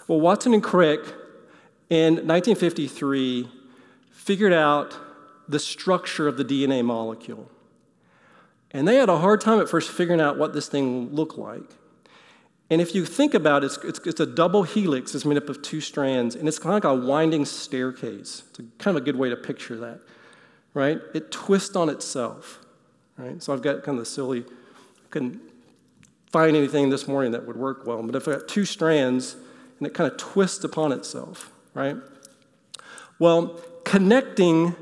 Well, 0.08 0.20
Watson 0.20 0.56
and 0.56 0.64
Crick 0.64 1.02
in 1.90 2.16
1953 2.16 3.48
figured 4.12 4.52
out 4.52 4.98
the 5.48 5.60
structure 5.60 6.28
of 6.28 6.38
the 6.38 6.44
DNA 6.44 6.84
molecule. 6.84 7.50
And 8.72 8.88
they 8.88 8.96
had 8.96 9.10
a 9.10 9.18
hard 9.18 9.42
time 9.42 9.60
at 9.60 9.70
first 9.70 9.92
figuring 9.92 10.22
out 10.22 10.38
what 10.38 10.54
this 10.54 10.68
thing 10.68 11.14
looked 11.14 11.38
like. 11.38 11.70
And 12.70 12.82
if 12.82 12.94
you 12.94 13.06
think 13.06 13.34
about 13.34 13.64
it, 13.64 13.68
it's, 13.68 13.78
it's, 13.78 14.00
it's, 14.06 14.20
a 14.20 14.26
double 14.28 14.64
helix. 14.64 15.16
It's 15.16 15.26
made 15.26 15.38
up 15.38 15.50
of 15.50 15.62
two 15.62 15.82
strands, 15.82 16.36
and 16.36 16.48
it's 16.48 16.60
kind 16.60 16.76
of 16.76 16.84
like 16.84 17.00
a 17.00 17.06
winding 17.06 17.46
staircase. 17.46 18.44
It's 18.50 18.60
a, 18.60 18.64
kind 18.78 18.96
of 18.96 19.02
a 19.02 19.06
good 19.06 19.16
way 19.16 19.30
to 19.30 19.36
picture 19.36 19.76
that, 19.78 20.02
right? 20.74 21.00
It 21.16 21.32
twists 21.32 21.76
on 21.76 21.90
itself, 21.90 22.60
right? 23.18 23.42
So 23.42 23.54
I've 23.54 23.64
got 23.64 23.84
kind 23.84 23.98
of 23.98 24.06
the 24.06 24.10
silly, 24.10 24.42
I 24.42 25.08
couldn't 25.10 25.42
find 26.32 26.56
anything 26.56 26.90
this 26.92 27.08
morning 27.08 27.32
that 27.32 27.48
would 27.48 27.58
work 27.58 27.88
well, 27.88 28.04
but 28.04 28.16
if 28.16 28.28
I 28.28 28.34
got 28.34 28.48
two 28.48 28.66
strands 28.66 29.36
and 29.80 29.88
it 29.88 29.96
kind 29.96 30.12
of 30.12 30.18
twists 30.18 30.64
upon 30.64 30.92
itself, 30.92 31.52
right? 31.74 31.96
Well, 33.18 33.60
connecting 33.84 34.76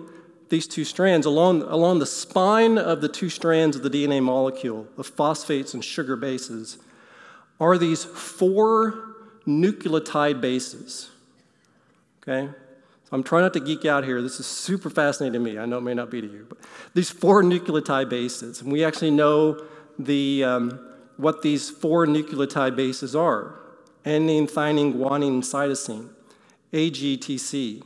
these 0.49 0.67
two 0.67 0.83
strands 0.83 1.25
along, 1.25 1.61
along 1.63 1.99
the 1.99 2.05
spine 2.05 2.77
of 2.77 2.99
the 2.99 3.07
two 3.07 3.29
strands 3.29 3.77
of 3.77 3.83
the 3.83 3.89
DNA 3.89 4.21
molecule, 4.21 4.87
of 4.97 5.07
phosphates 5.07 5.73
and 5.73 5.83
sugar 5.83 6.15
bases, 6.15 6.77
are 7.59 7.77
these 7.77 8.03
four 8.03 9.15
nucleotide 9.47 10.41
bases. 10.41 11.09
Okay? 12.21 12.49
So 13.05 13.09
I'm 13.13 13.23
trying 13.23 13.43
not 13.43 13.53
to 13.53 13.59
geek 13.59 13.85
out 13.85 14.03
here. 14.03 14.21
This 14.21 14.39
is 14.39 14.45
super 14.45 14.89
fascinating 14.89 15.33
to 15.33 15.39
me. 15.39 15.57
I 15.57 15.65
know 15.65 15.77
it 15.77 15.81
may 15.81 15.93
not 15.93 16.11
be 16.11 16.21
to 16.21 16.27
you, 16.27 16.45
but 16.47 16.57
these 16.93 17.09
four 17.09 17.41
nucleotide 17.41 18.09
bases, 18.09 18.61
and 18.61 18.71
we 18.71 18.83
actually 18.83 19.11
know 19.11 19.63
the, 19.97 20.43
um, 20.43 20.79
what 21.15 21.41
these 21.41 21.69
four 21.69 22.05
nucleotide 22.05 22.75
bases 22.75 23.15
are 23.15 23.59
adenine, 24.05 24.49
thymine, 24.49 24.93
guanine, 24.93 25.39
cytosine, 25.39 26.09
AGTC, 26.71 27.83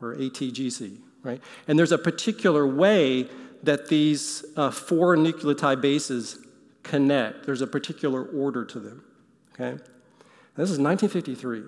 or 0.00 0.14
ATGC, 0.14 0.98
right? 1.22 1.40
And 1.66 1.78
there's 1.78 1.92
a 1.92 1.98
particular 1.98 2.66
way 2.66 3.28
that 3.62 3.88
these 3.88 4.44
uh, 4.56 4.70
four 4.70 5.16
nucleotide 5.16 5.80
bases 5.80 6.43
connect. 6.84 7.44
There's 7.46 7.62
a 7.62 7.66
particular 7.66 8.24
order 8.24 8.64
to 8.64 8.78
them. 8.78 9.04
Okay? 9.52 9.82
this 10.56 10.70
is 10.70 10.78
1953. 10.78 11.62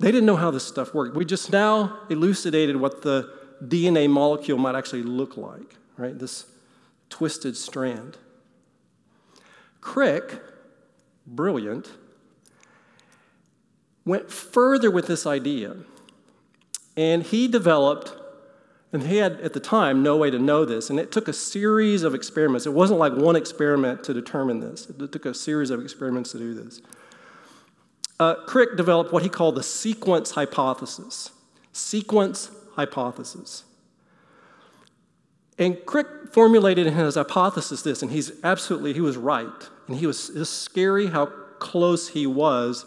They 0.00 0.10
didn't 0.10 0.26
know 0.26 0.36
how 0.36 0.50
this 0.50 0.66
stuff 0.66 0.92
worked. 0.92 1.16
We 1.16 1.24
just 1.24 1.50
now 1.52 2.00
elucidated 2.10 2.76
what 2.76 3.02
the 3.02 3.32
DNA 3.62 4.10
molecule 4.10 4.58
might 4.58 4.74
actually 4.74 5.02
look 5.02 5.36
like, 5.36 5.76
right? 5.96 6.18
This 6.18 6.46
twisted 7.08 7.56
strand. 7.56 8.18
Crick, 9.80 10.40
brilliant, 11.26 11.90
went 14.04 14.30
further 14.30 14.90
with 14.90 15.06
this 15.06 15.26
idea. 15.26 15.76
And 16.96 17.22
he 17.22 17.48
developed 17.48 18.12
and 18.94 19.02
he 19.02 19.16
had, 19.16 19.40
at 19.40 19.52
the 19.54 19.60
time, 19.60 20.04
no 20.04 20.16
way 20.16 20.30
to 20.30 20.38
know 20.38 20.64
this. 20.64 20.88
And 20.88 21.00
it 21.00 21.10
took 21.10 21.26
a 21.26 21.32
series 21.32 22.04
of 22.04 22.14
experiments. 22.14 22.64
It 22.64 22.72
wasn't 22.72 23.00
like 23.00 23.12
one 23.12 23.34
experiment 23.34 24.04
to 24.04 24.14
determine 24.14 24.60
this, 24.60 24.88
it 24.88 25.10
took 25.10 25.26
a 25.26 25.34
series 25.34 25.70
of 25.70 25.82
experiments 25.82 26.30
to 26.30 26.38
do 26.38 26.54
this. 26.54 26.80
Uh, 28.20 28.36
Crick 28.46 28.76
developed 28.76 29.12
what 29.12 29.24
he 29.24 29.28
called 29.28 29.56
the 29.56 29.64
sequence 29.64 30.30
hypothesis. 30.30 31.32
Sequence 31.72 32.52
hypothesis. 32.76 33.64
And 35.58 35.84
Crick 35.84 36.06
formulated 36.32 36.86
in 36.86 36.94
his 36.94 37.16
hypothesis 37.16 37.82
this, 37.82 38.00
and 38.00 38.12
he's 38.12 38.30
absolutely, 38.44 38.92
he 38.92 39.00
was 39.00 39.16
right. 39.16 39.48
And 39.88 39.96
he 39.96 40.06
was, 40.06 40.30
it 40.30 40.38
was 40.38 40.50
scary 40.50 41.08
how 41.08 41.26
close 41.58 42.10
he 42.10 42.28
was, 42.28 42.86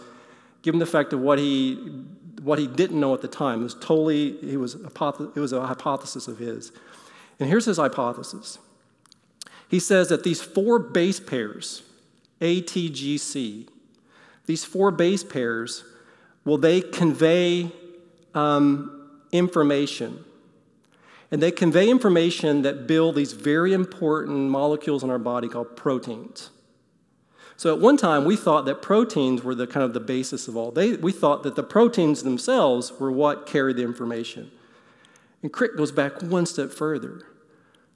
given 0.62 0.80
the 0.80 0.86
fact 0.86 1.12
of 1.12 1.20
what 1.20 1.38
he 1.38 2.06
what 2.48 2.58
he 2.58 2.66
didn't 2.66 3.00
know 3.00 3.14
at 3.14 3.22
the 3.22 3.28
time. 3.28 3.60
It 3.60 3.64
was 3.64 3.74
totally, 3.76 4.38
he 4.38 4.58
was, 4.58 4.76
it 4.76 5.40
was 5.40 5.54
a 5.54 5.68
hypothesis 5.68 6.28
of 6.28 6.40
his. 6.40 6.72
And 7.40 7.50
here's 7.50 7.66
his 7.66 7.78
hypothesis. 7.78 8.58
He 9.70 9.80
says 9.80 10.08
that 10.10 10.24
these 10.24 10.42
four 10.42 10.80
base 10.80 11.20
pairs, 11.20 11.84
ATGC, 12.40 13.68
these 14.46 14.64
four 14.64 14.92
base 14.92 15.24
pairs, 15.26 15.84
will 16.46 16.58
they 16.58 16.80
convey 16.80 17.70
um, 18.34 19.10
information. 19.34 20.24
And 21.30 21.44
they 21.44 21.52
convey 21.52 21.90
information 21.90 22.62
that 22.62 22.88
build 22.88 23.16
these 23.16 23.34
very 23.34 23.74
important 23.74 24.50
molecules 24.50 25.04
in 25.04 25.10
our 25.10 25.20
body 25.20 25.50
called 25.50 25.76
proteins. 25.76 26.50
So 27.58 27.74
at 27.74 27.82
one 27.82 27.98
time, 27.98 28.24
we 28.24 28.36
thought 28.36 28.66
that 28.66 28.84
proteins 28.84 29.44
were 29.44 29.56
the 29.56 29.66
kind 29.66 29.84
of 29.84 29.94
the 29.94 30.00
basis 30.00 30.48
of 30.48 30.56
all. 30.56 30.72
They, 30.72 30.96
we 30.96 31.12
thought 31.12 31.42
that 31.42 31.56
the 31.56 31.64
proteins 31.64 32.22
themselves 32.22 32.94
were 33.00 33.12
what 33.12 33.48
carried 33.48 33.78
the 33.78 33.84
information. 33.84 34.52
And 35.42 35.52
Crick 35.52 35.76
goes 35.76 35.92
back 35.92 36.22
one 36.22 36.46
step 36.46 36.72
further. 36.72 37.24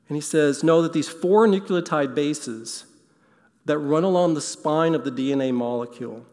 And 0.08 0.16
he 0.16 0.22
says, 0.22 0.64
know 0.64 0.82
that 0.82 0.94
these 0.94 1.08
four 1.08 1.48
nucleotide 1.48 2.16
bases 2.16 2.86
that 3.66 3.78
run 3.78 4.04
along 4.04 4.34
the 4.34 4.42
spine 4.42 4.96
of 4.96 5.04
the 5.04 5.12
DNA 5.12 5.54
molecule, 5.54 6.26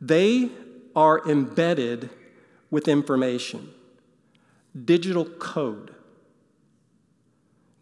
they 0.00 0.50
are 0.96 1.26
embedded 1.28 2.10
with 2.72 2.88
information, 2.88 3.70
digital 4.84 5.24
code. 5.24 5.94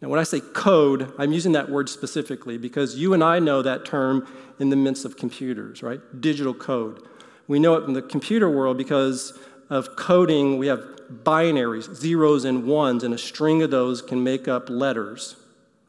Now, 0.01 0.09
when 0.09 0.19
I 0.19 0.23
say 0.23 0.39
code, 0.39 1.11
I'm 1.17 1.31
using 1.31 1.53
that 1.53 1.69
word 1.69 1.89
specifically 1.89 2.57
because 2.57 2.95
you 2.95 3.13
and 3.13 3.23
I 3.23 3.39
know 3.39 3.61
that 3.61 3.85
term 3.85 4.27
in 4.59 4.69
the 4.69 4.75
midst 4.75 5.05
of 5.05 5.17
computers, 5.17 5.81
right? 5.81 5.99
Digital 6.21 6.53
code. 6.53 7.01
We 7.47 7.59
know 7.59 7.75
it 7.75 7.85
in 7.85 7.93
the 7.93 8.01
computer 8.01 8.49
world 8.49 8.77
because 8.77 9.37
of 9.69 9.95
coding. 9.95 10.57
We 10.57 10.67
have 10.67 10.83
binaries, 11.23 11.93
zeros 11.95 12.45
and 12.45 12.65
ones, 12.65 13.03
and 13.03 13.13
a 13.13 13.17
string 13.17 13.63
of 13.63 13.71
those 13.71 14.01
can 14.01 14.23
make 14.23 14.47
up 14.47 14.69
letters, 14.69 15.35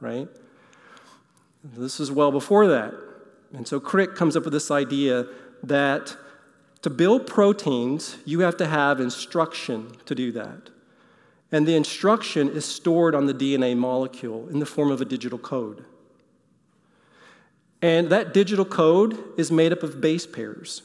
right? 0.01 0.29
This 1.63 2.01
is 2.01 2.11
well 2.11 2.31
before 2.31 2.67
that. 2.69 2.95
And 3.53 3.67
so 3.67 3.81
Crick 3.81 4.15
comes 4.15 4.37
up 4.37 4.45
with 4.45 4.53
this 4.53 4.71
idea 4.71 5.27
that 5.63 6.17
to 6.83 6.91
build 6.91 7.27
proteins, 7.27 8.17
you 8.25 8.41
have 8.41 8.57
to 8.59 8.67
have 8.67 9.01
instruction 9.01 9.93
to 10.07 10.15
do 10.15 10.33
that. 10.33 10.71
And 11.51 11.67
the 11.67 11.75
instruction 11.75 12.51
is 12.51 12.65
stored 12.65 13.15
on 13.15 13.27
the 13.27 13.35
DNA 13.35 13.77
molecule 13.77 14.49
in 14.49 14.59
the 14.59 14.67
form 14.67 14.91
of 14.91 15.01
a 15.01 15.05
digital 15.05 15.39
code. 15.39 15.85
And 17.81 18.11
that 18.11 18.35
digital 18.35 18.65
code 18.65 19.19
is 19.39 19.51
made 19.51 19.73
up 19.73 19.83
of 19.83 20.01
base 20.01 20.27
pairs. 20.27 20.83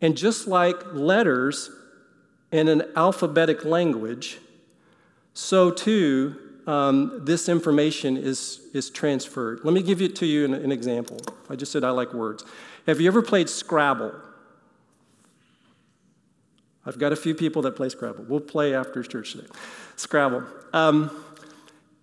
And 0.00 0.16
just 0.16 0.46
like 0.46 0.76
letters 0.94 1.70
in 2.52 2.68
an 2.68 2.82
alphabetic 2.96 3.64
language, 3.64 4.38
so 5.34 5.70
too 5.70 6.36
um, 6.68 7.22
this 7.24 7.48
information 7.48 8.16
is, 8.16 8.60
is 8.74 8.90
transferred. 8.90 9.60
Let 9.64 9.74
me 9.74 9.82
give 9.82 10.02
it 10.02 10.14
to 10.16 10.26
you 10.26 10.44
an, 10.44 10.54
an 10.54 10.70
example. 10.70 11.18
I 11.48 11.56
just 11.56 11.72
said 11.72 11.82
I 11.82 11.90
like 11.90 12.12
words. 12.12 12.44
Have 12.86 13.00
you 13.00 13.08
ever 13.08 13.22
played 13.22 13.48
Scrabble? 13.48 14.12
I've 16.88 16.98
got 16.98 17.12
a 17.12 17.16
few 17.16 17.34
people 17.34 17.60
that 17.62 17.76
play 17.76 17.90
Scrabble. 17.90 18.24
We'll 18.26 18.40
play 18.40 18.74
after 18.74 19.02
church 19.02 19.32
today. 19.32 19.46
Scrabble. 19.96 20.42
Um, 20.72 21.10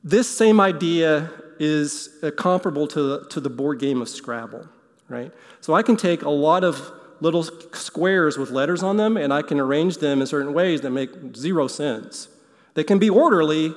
this 0.04 0.30
same 0.30 0.62
idea 0.62 1.32
is 1.58 2.10
uh, 2.22 2.30
comparable 2.30 2.88
to 2.90 3.02
the, 3.02 3.26
to 3.30 3.40
the 3.40 3.50
board 3.50 3.80
game 3.80 4.00
of 4.00 4.10
Scrabble, 4.10 4.68
right? 5.10 5.32
So 5.60 5.74
I 5.74 5.82
can 5.82 5.98
take 5.98 6.22
a 6.22 6.30
lot 6.30 6.64
of 6.64 6.92
little 7.20 7.42
squares 7.74 8.38
with 8.38 8.52
letters 8.52 8.84
on 8.84 8.98
them 8.98 9.18
and 9.18 9.34
I 9.34 9.42
can 9.42 9.60
arrange 9.60 9.98
them 9.98 10.22
in 10.22 10.28
certain 10.28 10.54
ways 10.54 10.82
that 10.82 10.92
make 10.92 11.10
zero 11.36 11.68
sense. 11.68 12.28
They 12.76 12.84
can 12.84 13.00
be 13.00 13.10
orderly, 13.10 13.74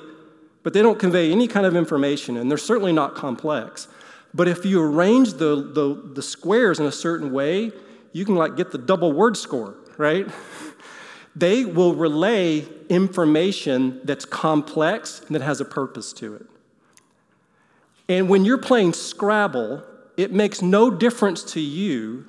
but 0.61 0.73
they 0.73 0.83
don't 0.83 0.99
convey 0.99 1.31
any 1.31 1.47
kind 1.47 1.65
of 1.65 1.75
information, 1.75 2.37
and 2.37 2.51
they're 2.51 2.57
certainly 2.59 2.91
not 2.93 3.15
complex. 3.15 3.87
But 4.35 4.47
if 4.47 4.63
you 4.63 4.79
arrange 4.79 5.33
the, 5.33 5.55
the, 5.55 6.11
the 6.13 6.21
squares 6.21 6.79
in 6.79 6.85
a 6.85 6.91
certain 6.91 7.31
way, 7.31 7.71
you 8.13 8.25
can 8.25 8.35
like 8.35 8.55
get 8.55 8.71
the 8.71 8.77
double 8.77 9.11
word 9.11 9.37
score, 9.37 9.75
right? 9.97 10.27
they 11.39 11.65
will 11.65 11.95
relay 11.95 12.65
information 12.89 14.01
that's 14.03 14.25
complex 14.25 15.21
and 15.27 15.35
that 15.35 15.41
has 15.41 15.61
a 15.61 15.65
purpose 15.65 16.11
to 16.13 16.35
it. 16.35 16.45
And 18.07 18.27
when 18.27 18.43
you're 18.43 18.57
playing 18.57 18.93
Scrabble, 18.93 19.83
it 20.17 20.33
makes 20.33 20.61
no 20.61 20.89
difference 20.89 21.43
to 21.53 21.61
you 21.61 22.25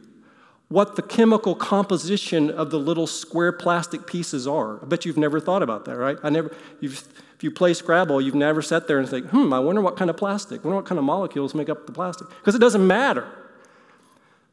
what 0.68 0.94
the 0.94 1.02
chemical 1.02 1.56
composition 1.56 2.48
of 2.48 2.70
the 2.70 2.78
little 2.78 3.08
square 3.08 3.50
plastic 3.50 4.06
pieces 4.06 4.46
are. 4.46 4.80
I 4.80 4.86
bet 4.86 5.04
you've 5.04 5.16
never 5.16 5.40
thought 5.40 5.64
about 5.64 5.84
that, 5.86 5.96
right? 5.96 6.16
I 6.22 6.30
never, 6.30 6.54
if 6.80 7.08
you 7.40 7.50
play 7.50 7.74
Scrabble, 7.74 8.20
you've 8.20 8.36
never 8.36 8.62
sat 8.62 8.86
there 8.86 9.00
and 9.00 9.08
think, 9.08 9.26
hmm, 9.30 9.52
I 9.52 9.58
wonder 9.58 9.80
what 9.80 9.96
kind 9.96 10.08
of 10.08 10.16
plastic, 10.16 10.61
I 10.61 10.68
wonder 10.68 10.76
what 10.76 10.86
kind 10.86 10.98
of 11.00 11.04
molecules 11.04 11.54
make 11.54 11.68
up 11.68 11.86
the 11.86 11.92
plastic. 11.92 12.28
Because 12.28 12.54
it 12.54 12.61
doesn't 12.61 12.86
matter. 12.86 13.26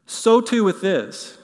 So 0.06 0.40
too 0.40 0.64
with 0.64 0.80
this. 0.80 1.37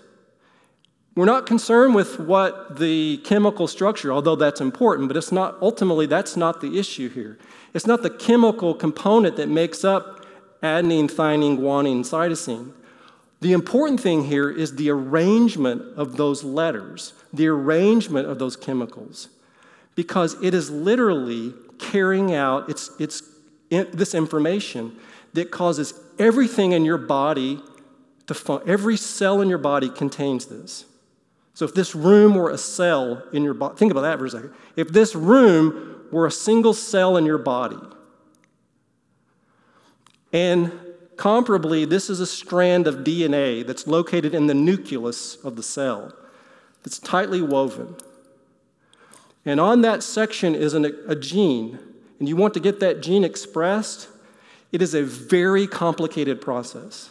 We're 1.17 1.27
not 1.27 1.47
concerned 1.47 1.95
with 1.95 2.19
what 2.19 2.79
the 2.79 3.19
chemical 3.19 3.69
structure, 3.69 4.13
although 4.13 4.35
that's 4.35 4.61
important, 4.61 5.09
but 5.09 5.17
it's 5.17 5.31
not, 5.31 5.57
ultimately, 5.63 6.07
that's 6.07 6.37
not 6.37 6.61
the 6.61 6.77
issue 6.77 7.09
here. 7.09 7.39
It's 7.73 7.87
not 7.87 8.03
the 8.03 8.11
chemical 8.11 8.75
component 8.75 9.37
that 9.37 9.49
makes 9.49 9.85
up 9.85 10.27
adenine, 10.61 11.09
thymine, 11.09 11.59
guanine, 11.59 12.01
cytosine. 12.01 12.73
The 13.41 13.53
important 13.53 14.01
thing 14.01 14.25
here 14.25 14.51
is 14.51 14.75
the 14.75 14.91
arrangement 14.91 15.83
of 15.97 16.17
those 16.17 16.43
letters, 16.43 17.13
the 17.33 17.47
arrangement 17.47 18.27
of 18.27 18.41
those 18.41 18.57
chemicals, 18.57 19.29
because 19.95 20.43
it 20.43 20.53
is 20.53 20.71
literally 20.71 21.55
carrying 21.79 22.35
out 22.35 22.69
its, 22.69 22.91
its, 22.99 23.23
this 23.71 24.15
information 24.15 24.99
that 25.35 25.53
causes 25.53 25.95
everything 26.19 26.73
in 26.73 26.85
your 26.85 26.99
body 26.99 27.61
to 28.27 28.35
fun- 28.35 28.63
every 28.67 28.97
cell 28.97 29.41
in 29.41 29.49
your 29.49 29.59
body 29.59 29.91
contains 29.91 30.47
this. 30.47 30.87
So 31.55 31.65
if 31.65 31.75
this 31.75 31.95
room 31.95 32.35
were 32.35 32.51
a 32.51 32.59
cell 32.59 33.23
in 33.33 33.43
your 33.45 33.55
body, 33.55 33.77
think 33.77 33.93
about 33.93 34.03
that 34.03 34.19
for 34.19 34.27
a 34.27 34.31
second. 34.31 34.53
If 34.77 34.89
this 34.89 35.15
room 35.15 36.07
were 36.11 36.27
a 36.27 36.31
single 36.31 36.75
cell 36.75 37.17
in 37.17 37.25
your 37.25 37.39
body, 37.39 37.79
and 40.33 40.73
Comparably, 41.17 41.89
this 41.89 42.11
is 42.11 42.21
a 42.21 42.27
strand 42.27 42.87
of 42.87 42.97
DNA 42.97 43.67
that's 43.67 43.87
located 43.87 44.35
in 44.35 44.47
the 44.47 44.55
nucleus 44.55 45.37
of 45.37 45.57
the 45.57 45.63
cell 45.63 46.13
that's 46.83 46.99
tightly 46.99 47.41
woven. 47.41 47.97
And 49.45 49.61
on 49.61 49.83
that 49.83 50.03
section 50.03 50.55
is 50.55 50.75
an, 50.75 50.87
a 51.07 51.15
gene, 51.15 51.79
and 52.19 52.29
you 52.29 52.37
want 52.37 52.55
to 52.55 52.61
get 52.61 52.81
that 52.81 53.01
gene 53.01 53.25
expressed, 53.25 54.09
it 54.73 54.83
is 54.83 54.95
a 54.95 55.03
very 55.03 55.67
complicated 55.67 56.41
process. 56.41 57.11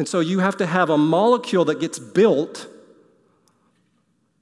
And 0.00 0.08
so 0.08 0.20
you 0.20 0.38
have 0.38 0.56
to 0.56 0.64
have 0.64 0.88
a 0.88 0.96
molecule 0.96 1.66
that 1.66 1.78
gets 1.78 1.98
built 1.98 2.68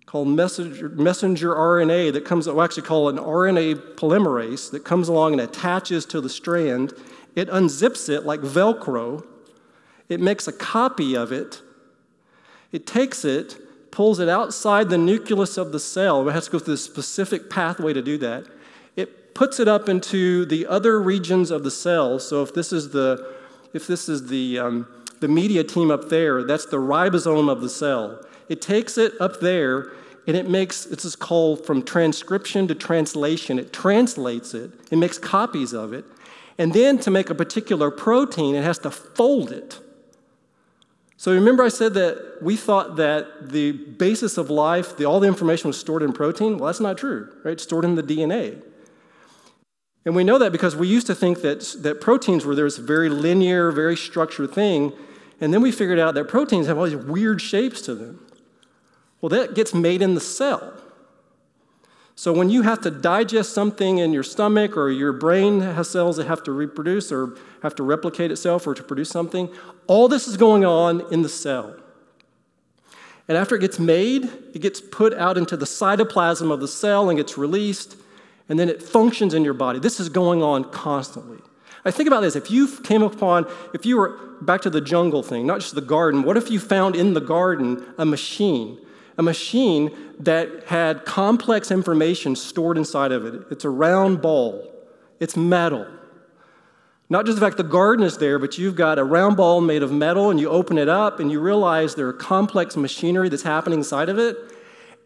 called 0.07 0.29
messenger, 0.29 0.89
messenger 0.89 1.53
RNA 1.53 2.13
that 2.13 2.25
comes, 2.25 2.49
we 2.49 2.61
actually 2.61 2.85
call 2.85 3.09
an 3.09 3.17
RNA 3.17 3.97
polymerase 3.97 4.71
that 4.71 4.85
comes 4.85 5.09
along 5.09 5.33
and 5.33 5.41
attaches 5.41 6.07
to 6.07 6.21
the 6.21 6.29
strand. 6.29 6.93
It 7.35 7.49
unzips 7.49 8.09
it 8.09 8.25
like 8.25 8.39
Velcro. 8.39 9.27
It 10.09 10.21
makes 10.21 10.47
a 10.47 10.53
copy 10.53 11.17
of 11.17 11.33
it. 11.33 11.61
It 12.71 12.87
takes 12.87 13.25
it, 13.25 13.91
pulls 13.91 14.21
it 14.21 14.29
outside 14.29 14.91
the 14.91 14.97
nucleus 14.97 15.59
of 15.59 15.73
the 15.73 15.81
cell. 15.81 16.29
It 16.29 16.35
has 16.35 16.45
to 16.45 16.53
go 16.53 16.61
through 16.61 16.75
a 16.75 16.77
specific 16.77 17.51
pathway 17.51 17.93
to 17.95 18.01
do 18.01 18.17
that. 18.19 18.47
It 18.95 19.35
puts 19.35 19.59
it 19.59 19.67
up 19.67 19.89
into 19.89 20.47
the 20.47 20.69
other 20.69 21.03
regions 21.03 21.51
of 21.51 21.65
the 21.65 21.73
cell. 21.73 22.21
So 22.21 22.45
if 22.45 22.55
this 22.55 22.73
is 22.73 22.91
the, 22.91 23.35
if 23.75 23.89
this 23.89 24.09
is 24.09 24.29
the, 24.29 24.61
um, 24.61 24.87
the 25.21 25.29
media 25.29 25.65
team 25.65 25.91
up 25.91 26.09
there, 26.09 26.45
that's 26.45 26.67
the 26.67 26.77
ribosome 26.77 27.51
of 27.51 27.61
the 27.61 27.69
cell. 27.69 28.25
It 28.49 28.63
takes 28.63 28.99
it 28.99 29.13
up 29.21 29.41
there 29.41 29.93
and 30.27 30.37
it 30.37 30.49
makes, 30.49 30.87
it's 30.87 31.17
called 31.17 31.65
from 31.65 31.83
transcription 31.83 32.69
to 32.69 32.75
translation. 32.75 33.59
It 33.59 33.73
translates 33.73 34.55
it, 34.55 34.73
it 34.91 34.97
makes 34.97 35.19
copies 35.19 35.73
of 35.73 35.93
it. 35.93 36.05
And 36.59 36.73
then 36.73 36.99
to 36.99 37.11
make 37.11 37.31
a 37.31 37.35
particular 37.35 37.91
protein, 37.91 38.55
it 38.55 38.65
has 38.65 38.79
to 38.81 38.91
fold 38.91 39.53
it. 39.53 39.79
So 41.17 41.33
remember, 41.33 41.65
I 41.65 41.69
said 41.69 41.95
that 41.95 42.39
we 42.41 42.57
thought 42.57 42.97
that 42.97 43.51
the 43.51 43.73
basis 43.73 44.39
of 44.39 44.51
life, 44.51 44.97
the, 44.97 45.05
all 45.05 45.19
the 45.19 45.27
information 45.27 45.67
was 45.69 45.79
stored 45.79 46.03
in 46.03 46.13
protein? 46.13 46.59
Well, 46.59 46.67
that's 46.67 46.79
not 46.79 46.97
true, 46.97 47.33
right? 47.45 47.59
Stored 47.59 47.85
in 47.85 47.97
the 47.97 48.05
DNA. 48.05 48.63
And 50.05 50.15
we 50.15 50.25
know 50.25 50.39
that 50.39 50.53
because 50.53 50.77
we 50.77 50.87
used 50.87 51.07
to 51.09 51.15
think 51.15 51.43
that, 51.43 51.61
that 51.81 52.01
proteins 52.01 52.45
were 52.45 52.55
this 52.55 52.79
very 52.79 53.09
linear, 53.09 53.73
very 53.73 53.97
structured 53.97 54.53
thing. 54.53 54.93
And 55.41 55.55
then 55.55 55.63
we 55.63 55.71
figured 55.71 55.99
out 55.99 56.15
that 56.15 56.25
proteins 56.25 56.67
have 56.67 56.79
all 56.79 56.85
these 56.85 56.97
weird 56.97 57.41
shapes 57.41 57.81
to 57.83 57.95
them. 57.95 58.25
Well, 59.21 59.31
that 59.31 59.55
gets 59.55 59.75
made 59.75 60.03
in 60.03 60.15
the 60.15 60.21
cell. 60.21 60.75
So 62.15 62.33
when 62.33 62.51
you 62.51 62.63
have 62.63 62.81
to 62.81 62.91
digest 62.91 63.53
something 63.53 63.99
in 63.99 64.13
your 64.13 64.25
stomach 64.25 64.77
or 64.77 64.91
your 64.91 65.13
brain 65.13 65.61
has 65.61 65.89
cells 65.89 66.17
that 66.17 66.27
have 66.27 66.43
to 66.45 66.53
reproduce 66.53 67.13
or 67.13 67.37
have 67.63 67.77
to 67.77 67.85
replicate 67.85 68.33
itself 68.33 68.67
or 68.67 68.75
to 68.75 68.83
produce 68.83 69.09
something, 69.09 69.49
all 69.87 70.09
this 70.09 70.27
is 70.27 70.37
going 70.37 70.65
on 70.65 71.05
in 71.13 71.23
the 71.23 71.29
cell. 71.29 71.77
And 73.29 73.37
after 73.37 73.55
it 73.55 73.61
gets 73.61 73.79
made, 73.79 74.25
it 74.53 74.61
gets 74.61 74.81
put 74.81 75.15
out 75.15 75.39
into 75.39 75.57
the 75.57 75.67
cytoplasm 75.67 76.51
of 76.51 76.61
the 76.61 76.67
cell 76.67 77.09
and 77.09 77.17
gets 77.17 77.39
released, 77.39 77.97
and 78.49 78.59
then 78.59 78.69
it 78.69 78.83
functions 78.83 79.35
in 79.35 79.45
your 79.45 79.55
body. 79.55 79.79
This 79.79 80.01
is 80.01 80.09
going 80.09 80.43
on 80.43 80.65
constantly. 80.65 81.39
I 81.85 81.91
think 81.91 82.07
about 82.07 82.21
this. 82.21 82.37
If 82.37 82.51
you 82.51 82.69
came 82.69 83.03
upon, 83.03 83.47
if 83.73 83.87
you 83.87 83.97
were 83.97 84.19
back 84.43 84.61
to 84.63 84.71
the 84.71 84.81
jungle 84.81 85.23
thing, 85.23 85.47
not 85.47 85.61
just 85.61 85.75
the 85.75 85.81
garden, 85.81 86.23
what 86.23 86.37
if 86.37 86.51
you 86.51 86.61
found 86.61 86.97
in 86.97 87.15
the 87.15 87.21
garden 87.21 87.85
a 87.99 88.05
machine 88.05 88.79
a 89.19 89.23
machine 89.23 89.91
that 90.21 90.65
had 90.69 91.05
complex 91.05 91.71
information 91.73 92.37
stored 92.37 92.79
inside 92.79 93.11
of 93.11 93.27
it. 93.27 93.43
It's 93.51 93.65
a 93.65 93.71
round 93.71 94.23
ball, 94.23 94.73
it's 95.19 95.37
metal. 95.37 95.87
Not 97.11 97.27
just 97.27 97.39
the 97.39 97.45
fact 97.45 97.57
the 97.57 97.65
garden 97.65 98.05
is 98.05 98.19
there, 98.19 98.39
but 98.39 98.59
you've 98.59 98.77
got 98.77 98.99
a 98.99 99.05
round 99.05 99.37
ball 99.37 99.61
made 99.61 99.83
of 99.83 99.91
metal 99.91 100.31
and 100.31 100.39
you 100.39 100.49
open 100.49 100.79
it 100.79 100.89
up 100.89 101.21
and 101.21 101.33
you 101.33 101.41
realize 101.41 101.95
there 101.95 102.07
are 102.07 102.13
complex 102.13 102.77
machinery 102.77 103.29
that's 103.29 103.43
happening 103.43 103.81
inside 103.81 104.09
of 104.09 104.19
it, 104.19 104.37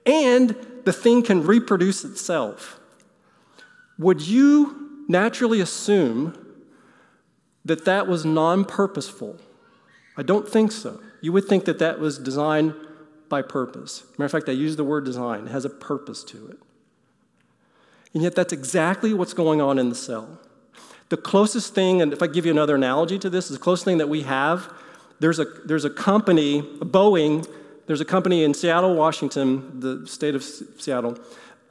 and 0.05 0.55
the 0.85 0.93
thing 0.93 1.23
can 1.23 1.45
reproduce 1.45 2.05
itself. 2.05 2.81
Would 3.99 4.21
you 4.21 5.05
naturally 5.09 5.61
assume 5.61 6.42
that 7.65 7.85
that 7.85 8.07
was 8.07 8.25
non 8.25 8.65
purposeful? 8.65 9.39
I 10.17 10.23
don't 10.23 10.49
think 10.49 10.73
so. 10.73 11.01
You 11.21 11.33
would 11.33 11.47
think 11.47 11.65
that 11.65 11.79
that 11.79 12.01
was 12.01 12.19
designed 12.19 12.75
by 13.29 13.43
purpose. 13.43 14.05
Matter 14.19 14.27
of 14.27 14.33
fact, 14.33 14.49
I 14.49 14.53
use 14.53 14.77
the 14.77 14.85
word 14.85 15.05
design, 15.05 15.47
it 15.47 15.51
has 15.51 15.65
a 15.65 15.71
purpose 15.71 16.23
to 16.25 16.49
it. 16.49 16.59
And 18.15 18.23
yet, 18.23 18.35
that's 18.35 18.53
exactly 18.53 19.15
what's 19.15 19.33
going 19.33 19.61
on 19.61 19.79
in 19.79 19.89
the 19.89 19.95
cell. 19.95 20.39
The 21.09 21.17
closest 21.17 21.75
thing, 21.75 22.03
and 22.03 22.13
if 22.13 22.23
I 22.23 22.27
give 22.27 22.45
you 22.45 22.53
another 22.53 22.75
analogy 22.75 23.19
to 23.21 23.31
this, 23.31 23.51
is 23.51 23.57
the 23.57 23.63
closest 23.63 23.85
thing 23.85 23.99
that 23.99 24.09
we 24.09 24.23
have, 24.23 24.71
there's 25.21 25.39
a, 25.39 25.45
there's 25.65 25.85
a 25.85 25.91
company, 25.91 26.63
Boeing, 26.63 27.49
there's 27.87 28.01
a 28.01 28.05
company 28.05 28.45
in 28.45 28.55
Seattle, 28.55 28.95
Washington, 28.95 29.81
the 29.81 30.07
state 30.07 30.35
of 30.35 30.43
Seattle. 30.43 31.19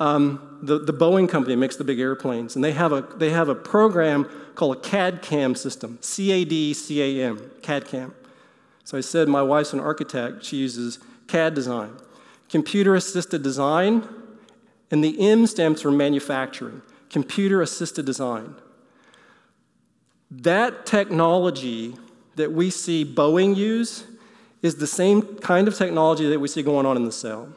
Um, 0.02 0.58
the, 0.64 0.80
the 0.80 0.93
Boeing 0.93 1.30
company 1.30 1.56
makes 1.56 1.76
the 1.76 1.84
big 1.84 1.99
airplanes, 1.99 2.56
and 2.56 2.64
they 2.64 2.72
have 2.72 2.91
a, 2.91 3.02
they 3.18 3.30
have 3.30 3.49
a 3.49 3.54
program 3.54 4.28
called 4.56 4.78
a 4.78 4.80
CAD 4.80 5.22
CAM 5.22 5.54
system 5.54 5.99
C 6.02 6.32
A 6.32 6.43
D 6.43 6.74
C 6.74 7.20
A 7.22 7.28
M, 7.28 7.52
CAD 7.62 7.86
CAM. 7.86 8.16
So 8.84 8.97
I 8.97 9.02
said 9.02 9.28
my 9.28 9.43
wife's 9.43 9.74
an 9.74 9.80
architect, 9.80 10.43
she 10.43 10.58
uses 10.58 10.97
CAD 11.28 11.54
design. 11.54 11.91
Computer 12.49 12.95
assisted 12.95 13.43
design, 13.43 14.08
and 14.89 15.04
the 15.04 15.14
M 15.22 15.45
stands 15.45 15.84
for 15.84 15.91
manufacturing, 15.91 16.82
computer 17.12 17.62
assisted 17.62 18.04
design. 18.04 18.56
That 20.32 20.88
technology 20.88 21.95
that 22.38 22.52
we 22.52 22.72
see 22.72 23.06
Boeing 23.06 23.56
use 23.56 24.06
is 24.64 24.78
the 24.78 24.88
same 24.88 25.22
kind 25.38 25.68
of 25.68 25.76
technology 25.76 26.28
that 26.28 26.39
we 26.39 26.47
see 26.47 26.64
going 26.64 26.88
on 26.88 26.97
in 26.97 27.06
the 27.06 27.12
cell. 27.12 27.49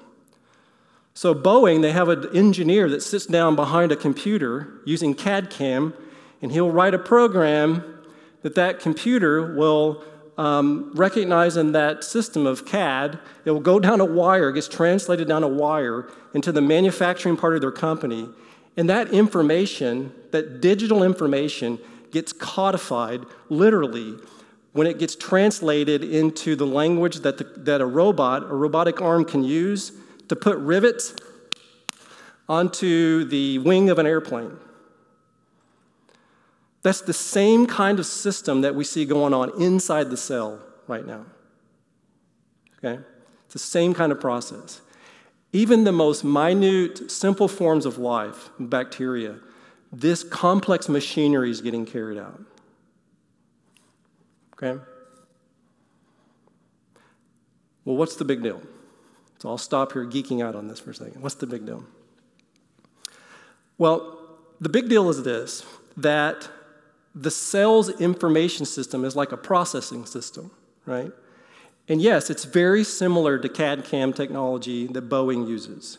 So, 1.17 1.33
Boeing, 1.33 1.81
they 1.81 1.93
have 1.93 2.09
an 2.09 2.29
engineer 2.37 2.89
that 2.89 3.01
sits 3.01 3.25
down 3.25 3.55
behind 3.55 3.93
a 3.93 3.97
computer 3.97 4.81
using 4.85 5.15
CAD 5.15 5.49
CAM, 5.49 5.95
and 6.43 6.51
he'll 6.51 6.73
write 6.73 6.93
a 6.93 6.99
program 6.99 8.03
that 8.43 8.57
that 8.57 8.81
computer 8.81 9.55
will 9.55 10.03
um, 10.37 10.91
recognize 10.95 11.57
in 11.57 11.71
that 11.71 12.03
system 12.03 12.49
of 12.49 12.67
CAD. 12.67 13.21
It 13.45 13.53
will 13.53 13.61
go 13.61 13.79
down 13.89 14.01
a 14.01 14.05
wire, 14.05 14.51
gets 14.51 14.67
translated 14.67 15.29
down 15.29 15.45
a 15.45 15.49
wire 15.49 16.11
into 16.35 16.51
the 16.51 16.61
manufacturing 16.61 17.37
part 17.37 17.55
of 17.55 17.61
their 17.61 17.71
company, 17.71 18.29
and 18.77 18.91
that 18.91 19.12
information, 19.12 20.12
that 20.33 20.61
digital 20.61 21.05
information, 21.05 21.79
gets 22.11 22.33
codified 22.33 23.25
literally 23.49 24.17
when 24.73 24.89
it 24.89 24.99
gets 24.99 25.15
translated 25.15 26.03
into 26.03 26.57
the 26.57 26.67
language 26.67 27.21
that, 27.21 27.39
the, 27.39 27.45
that 27.59 27.81
a 27.81 27.87
robot, 27.87 28.43
a 28.43 28.55
robotic 28.55 29.01
arm 29.01 29.25
can 29.25 29.45
use 29.45 29.93
to 30.35 30.41
put 30.41 30.59
rivets 30.59 31.14
onto 32.49 33.24
the 33.24 33.59
wing 33.61 33.89
of 33.89 33.99
an 33.99 34.07
airplane. 34.07 34.57
That's 36.82 37.01
the 37.01 37.12
same 37.12 37.66
kind 37.66 37.99
of 37.99 38.05
system 38.05 38.61
that 38.62 38.74
we 38.74 38.85
see 38.85 39.07
going 39.07 39.32
on 39.32 39.62
inside 39.62 40.11
the 40.11 40.16
cell 40.16 40.61
right 40.87 41.07
now. 41.07 41.24
Okay? 42.78 43.01
It's 43.45 43.55
the 43.55 43.59
same 43.59 43.95
kind 43.95 44.12
of 44.12 44.20
process. 44.20 44.82
Even 45.53 45.85
the 45.85 45.93
most 45.93 46.24
minute, 46.24 47.11
simple 47.11 47.49
forms 47.49 47.87
of 47.87 47.97
life, 47.97 48.51
bacteria, 48.59 49.39
this 49.93 50.24
complex 50.24 50.89
machinery 50.89 51.51
is 51.51 51.61
getting 51.61 51.87
carried 51.87 52.18
out. 52.18 52.41
Okay? 54.55 54.82
Well, 57.85 57.97
what's 57.97 58.16
the 58.16 58.24
big 58.24 58.43
deal? 58.43 58.61
So 59.45 59.51
I'll 59.51 59.59
stop 59.59 59.93
here 59.93 60.07
geeking 60.07 60.43
out 60.43 60.55
on 60.55 60.69
this 60.69 60.81
for 60.81 60.93
a 60.93 60.95
second. 60.95 61.21
What's 61.21 61.35
the 61.35 61.47
big 61.47 61.67
deal? 61.67 61.85
Well, 63.77 64.19
the 64.59 64.71
big 64.71 64.89
deal 64.89 65.11
is 65.11 65.23
this 65.23 65.67
that 65.99 66.49
the 67.15 67.31
cell's 67.31 67.91
information 68.01 68.65
system 68.65 69.05
is 69.05 69.15
like 69.15 69.33
a 69.33 69.37
processing 69.37 70.07
system, 70.07 70.51
right? 70.87 71.13
And 71.91 72.01
yes, 72.01 72.31
it's 72.31 72.45
very 72.45 72.85
similar 72.85 73.39
to 73.39 73.47
CAD 73.51 73.85
CAM 73.85 74.15
technology 74.15 74.87
that 74.87 75.11
Boeing 75.11 75.47
uses. 75.47 75.99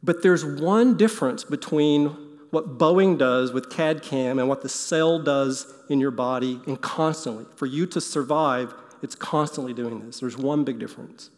But 0.00 0.22
there's 0.22 0.44
one 0.44 0.96
difference 0.96 1.42
between 1.42 2.06
what 2.52 2.78
Boeing 2.78 3.18
does 3.18 3.52
with 3.52 3.68
CAD 3.68 4.00
CAM 4.00 4.38
and 4.38 4.48
what 4.48 4.62
the 4.62 4.68
cell 4.68 5.18
does 5.18 5.74
in 5.88 5.98
your 5.98 6.12
body, 6.12 6.60
and 6.68 6.80
constantly. 6.80 7.46
For 7.56 7.66
you 7.66 7.84
to 7.86 8.00
survive, 8.00 8.72
it's 9.02 9.16
constantly 9.16 9.72
doing 9.72 10.06
this. 10.06 10.20
There's 10.20 10.38
one 10.38 10.62
big 10.62 10.78
difference. 10.78 11.30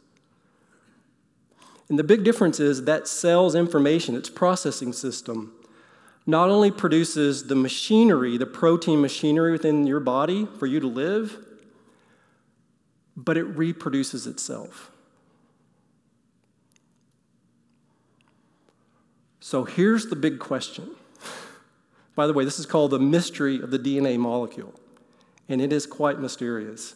And 1.89 1.99
the 1.99 2.05
big 2.05 2.25
difference 2.25 2.61
is 2.61 2.85
that 2.85 3.07
cell's 3.07 3.55
information, 3.55 4.17
its 4.17 4.31
processing 4.31 4.93
system, 4.93 5.53
not 6.27 6.49
only 6.49 6.71
produces 6.71 7.47
the 7.49 7.55
machinery, 7.55 8.39
the 8.39 8.47
protein 8.47 9.01
machinery 9.01 9.53
within 9.53 9.87
your 9.87 10.01
body 10.01 10.49
for 10.59 10.67
you 10.67 10.81
to 10.81 10.87
live, 10.87 11.37
but 13.17 13.37
it 13.37 13.45
reproduces 13.45 14.27
itself. 14.27 14.91
So 19.41 19.65
here's 19.65 20.07
the 20.07 20.17
big 20.17 20.39
question 20.39 20.91
by 22.17 22.27
the 22.27 22.33
way, 22.33 22.45
this 22.45 22.59
is 22.59 22.65
called 22.65 22.93
the 22.93 22.99
mystery 22.99 23.61
of 23.61 23.71
the 23.71 23.79
DNA 23.79 24.19
molecule, 24.19 24.73
and 25.51 25.61
it 25.61 25.73
is 25.73 25.87
quite 25.87 26.19
mysterious 26.19 26.95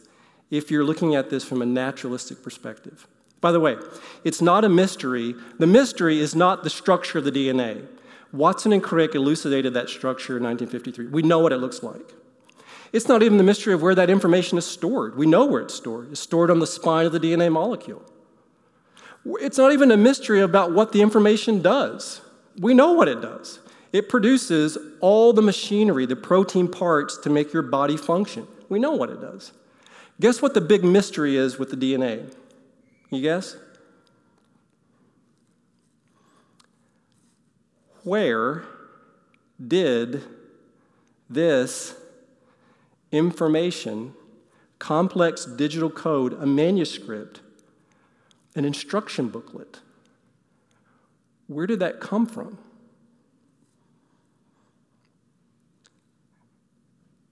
if 0.51 0.71
you're 0.71 0.85
looking 0.85 1.15
at 1.15 1.29
this 1.29 1.45
from 1.45 1.61
a 1.61 1.67
naturalistic 1.67 2.43
perspective. 2.43 3.07
By 3.41 3.53
the 3.53 3.61
way, 3.61 3.77
it's 4.25 4.43
not 4.43 4.65
a 4.65 4.69
mystery. 4.69 5.35
The 5.59 5.67
mystery 5.67 6.21
is 6.21 6.35
not 6.35 6.65
the 6.65 6.71
structure 6.71 7.19
of 7.19 7.25
the 7.25 7.33
DNA. 7.33 7.87
Watson 8.33 8.73
and 8.73 8.83
Crick 8.83 9.15
elucidated 9.15 9.75
that 9.75 9.89
structure 9.89 10.37
in 10.37 10.43
1953. 10.43 11.07
We 11.07 11.23
know 11.23 11.39
what 11.39 11.53
it 11.53 11.59
looks 11.59 11.83
like. 11.83 12.15
It's 12.93 13.09
not 13.09 13.23
even 13.23 13.39
the 13.39 13.45
mystery 13.45 13.75
of 13.75 13.83
where 13.83 13.95
that 13.95 14.11
information 14.11 14.59
is 14.59 14.67
stored. 14.67 15.17
We 15.17 15.27
know 15.27 15.45
where 15.45 15.63
it's 15.63 15.75
stored. 15.75 16.11
It's 16.11 16.21
stored 16.21 16.51
on 16.51 16.59
the 16.59 16.67
spine 16.67 17.07
of 17.07 17.13
the 17.13 17.21
DNA 17.21 17.53
molecule. 17.53 18.03
It's 19.25 19.59
not 19.59 19.73
even 19.73 19.91
a 19.91 19.97
mystery 19.97 20.41
about 20.41 20.73
what 20.73 20.93
the 20.93 21.03
information 21.03 21.61
does. 21.61 22.23
We 22.59 22.75
know 22.75 22.93
what 22.93 23.09
it 23.09 23.21
does. 23.21 23.61
It 23.93 24.09
produces 24.09 24.77
all 25.01 25.33
the 25.33 25.43
machinery, 25.43 26.07
the 26.07 26.17
protein 26.17 26.69
parts 26.69 27.17
to 27.19 27.31
make 27.31 27.53
your 27.53 27.63
body 27.63 27.97
function. 27.97 28.47
We 28.69 28.79
know 28.79 28.93
what 28.93 29.11
it 29.11 29.21
does. 29.21 29.53
Guess 30.21 30.43
what 30.43 30.55
the 30.55 30.61
big 30.61 30.85
mystery 30.85 31.37
is 31.37 31.59
with 31.59 31.71
the 31.71 31.77
DNA? 31.77 32.33
You 33.11 33.23
guess? 33.23 33.57
Where 38.05 38.65
did 39.67 40.23
this 41.29 41.95
information, 43.11 44.15
complex 44.79 45.45
digital 45.45 45.91
code, 45.91 46.35
a 46.35 46.47
manuscript, 46.47 47.41
an 48.55 48.65
instruction 48.65 49.29
booklet, 49.29 49.81
where 51.47 51.67
did 51.67 51.81
that 51.81 52.01
come 52.01 52.27
from? 52.27 52.59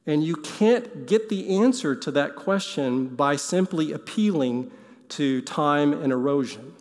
And 0.07 0.25
you 0.25 0.37
can't 0.37 1.07
get 1.07 1.29
the 1.29 1.57
answer 1.59 1.95
to 1.97 2.11
that 2.13 2.37
question 2.37 3.09
by 3.09 3.37
simply 3.37 3.93
appealing 3.93 4.71
to 5.11 5.41
time 5.43 5.93
and 5.93 6.13
erosion. 6.13 6.75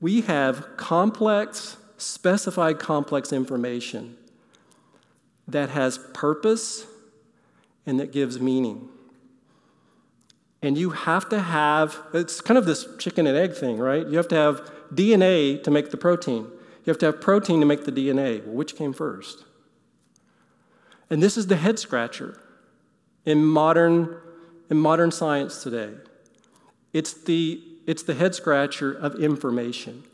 We 0.00 0.22
have 0.22 0.76
complex, 0.76 1.76
specified 1.96 2.78
complex 2.78 3.32
information 3.32 4.16
that 5.48 5.70
has 5.70 5.98
purpose 6.12 6.86
and 7.86 8.00
that 8.00 8.12
gives 8.12 8.40
meaning. 8.40 8.88
And 10.62 10.78
you 10.78 10.90
have 10.90 11.28
to 11.28 11.40
have, 11.40 11.98
it's 12.14 12.40
kind 12.40 12.56
of 12.56 12.64
this 12.64 12.86
chicken 12.98 13.26
and 13.26 13.36
egg 13.36 13.54
thing, 13.54 13.76
right? 13.76 14.06
You 14.06 14.16
have 14.16 14.28
to 14.28 14.34
have 14.34 14.70
DNA 14.94 15.62
to 15.62 15.70
make 15.70 15.90
the 15.90 15.96
protein. 15.96 16.46
You 16.84 16.90
have 16.90 16.98
to 16.98 17.06
have 17.06 17.20
protein 17.20 17.60
to 17.60 17.66
make 17.66 17.84
the 17.84 17.92
DNA. 17.92 18.44
Well, 18.44 18.54
which 18.54 18.76
came 18.76 18.92
first? 18.92 19.44
And 21.10 21.22
this 21.22 21.36
is 21.36 21.46
the 21.48 21.56
head 21.56 21.78
scratcher 21.78 22.40
in 23.24 23.44
modern, 23.44 24.16
in 24.70 24.78
modern 24.78 25.10
science 25.10 25.62
today. 25.62 25.94
It's 26.94 27.12
the, 27.12 27.60
it's 27.86 28.02
the 28.02 28.14
head 28.14 28.34
scratcher 28.34 28.90
of 28.90 29.16
information. 29.16 30.04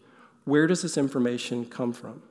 Where 0.44 0.66
does 0.66 0.82
this 0.82 0.98
information 0.98 1.66
come 1.66 1.92
from? 1.92 2.22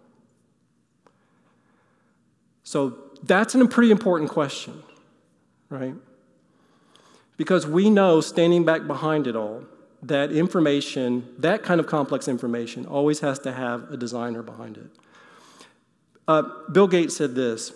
So 2.63 2.97
that's 3.23 3.55
a 3.55 3.65
pretty 3.67 3.91
important 3.91 4.29
question, 4.29 4.83
right? 5.69 5.95
Because 7.37 7.65
we 7.65 7.89
know, 7.89 8.19
standing 8.19 8.65
back 8.65 8.85
behind 8.85 9.27
it 9.27 9.35
all, 9.35 9.63
that 10.03 10.31
information, 10.31 11.33
that 11.37 11.63
kind 11.63 11.79
of 11.79 11.87
complex 11.87 12.27
information, 12.27 12.85
always 12.85 13.21
has 13.21 13.39
to 13.39 13.53
have 13.53 13.91
a 13.91 13.97
designer 13.97 14.43
behind 14.43 14.77
it. 14.77 14.89
Uh, 16.27 16.43
Bill 16.71 16.87
Gates 16.87 17.15
said 17.15 17.35
this 17.35 17.71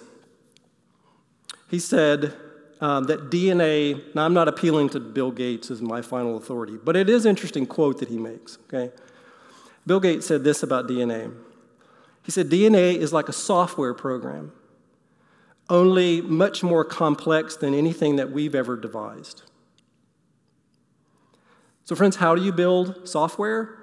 he 1.70 1.80
said 1.80 2.34
um, 2.82 3.06
that 3.06 3.30
DNA, 3.30 4.14
now 4.16 4.26
I'm 4.26 4.34
not 4.34 4.48
appealing 4.48 4.90
to 4.90 5.00
Bill 5.00 5.32
Gates 5.32 5.72
as 5.72 5.82
my 5.82 6.02
final 6.02 6.38
authority, 6.38 6.78
but 6.84 6.96
it 6.96 7.10
is 7.10 7.26
interesting 7.26 7.66
quote 7.66 8.00
that 8.00 8.10
he 8.10 8.18
makes, 8.18 8.58
okay? 8.68 8.94
Bill 9.86 10.00
Gates 10.00 10.26
said 10.26 10.44
this 10.44 10.64
about 10.64 10.88
DNA. 10.88 11.34
He 12.24 12.32
said, 12.32 12.50
DNA 12.50 12.96
is 12.96 13.12
like 13.12 13.30
a 13.30 13.34
software 13.34 13.94
program, 13.94 14.54
only 15.70 16.22
much 16.22 16.64
more 16.64 16.86
complex 16.86 17.56
than 17.56 17.74
anything 17.74 18.16
that 18.16 18.32
we've 18.32 18.56
ever 18.56 18.78
devised. 18.78 19.44
So, 21.86 21.96
friends, 21.96 22.16
how 22.16 22.34
do 22.36 22.42
you 22.42 22.54
build 22.54 23.08
software? 23.08 23.78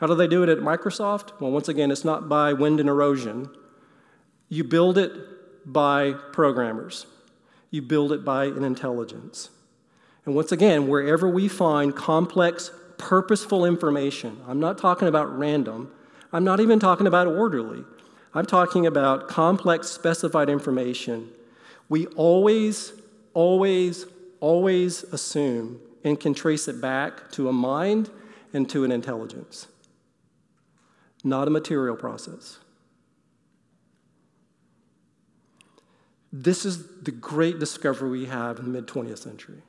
How 0.00 0.06
do 0.06 0.14
they 0.14 0.26
do 0.26 0.42
it 0.42 0.48
at 0.48 0.58
Microsoft? 0.58 1.40
Well, 1.40 1.50
once 1.50 1.68
again, 1.68 1.90
it's 1.90 2.04
not 2.04 2.28
by 2.28 2.52
wind 2.52 2.80
and 2.80 2.88
erosion. 2.88 3.48
You 4.48 4.64
build 4.64 4.98
it 4.98 5.12
by 5.64 6.12
programmers, 6.12 7.06
you 7.70 7.82
build 7.82 8.12
it 8.12 8.24
by 8.24 8.46
an 8.46 8.64
intelligence. 8.64 9.50
And 10.24 10.34
once 10.34 10.52
again, 10.52 10.88
wherever 10.88 11.28
we 11.28 11.48
find 11.48 11.94
complex, 11.94 12.70
purposeful 12.98 13.64
information, 13.64 14.40
I'm 14.46 14.60
not 14.60 14.78
talking 14.78 15.08
about 15.08 15.38
random, 15.38 15.90
I'm 16.32 16.44
not 16.44 16.60
even 16.60 16.78
talking 16.78 17.06
about 17.06 17.26
orderly, 17.26 17.84
I'm 18.34 18.46
talking 18.46 18.86
about 18.86 19.28
complex, 19.28 19.88
specified 19.88 20.50
information. 20.50 21.30
We 21.88 22.06
always, 22.08 22.92
always, 23.32 24.04
always 24.40 25.04
assume 25.04 25.80
and 26.04 26.20
can 26.20 26.34
trace 26.34 26.68
it 26.68 26.80
back 26.80 27.30
to 27.32 27.48
a 27.48 27.52
mind 27.52 28.10
and 28.52 28.68
to 28.70 28.84
an 28.84 28.92
intelligence, 28.92 29.66
not 31.24 31.48
a 31.48 31.50
material 31.50 31.96
process. 31.96 32.58
This 36.32 36.64
is 36.64 36.86
the 37.02 37.10
great 37.10 37.58
discovery 37.58 38.10
we 38.10 38.26
have 38.26 38.58
in 38.58 38.64
the 38.64 38.70
mid 38.70 38.86
20th 38.86 39.18
century, 39.18 39.62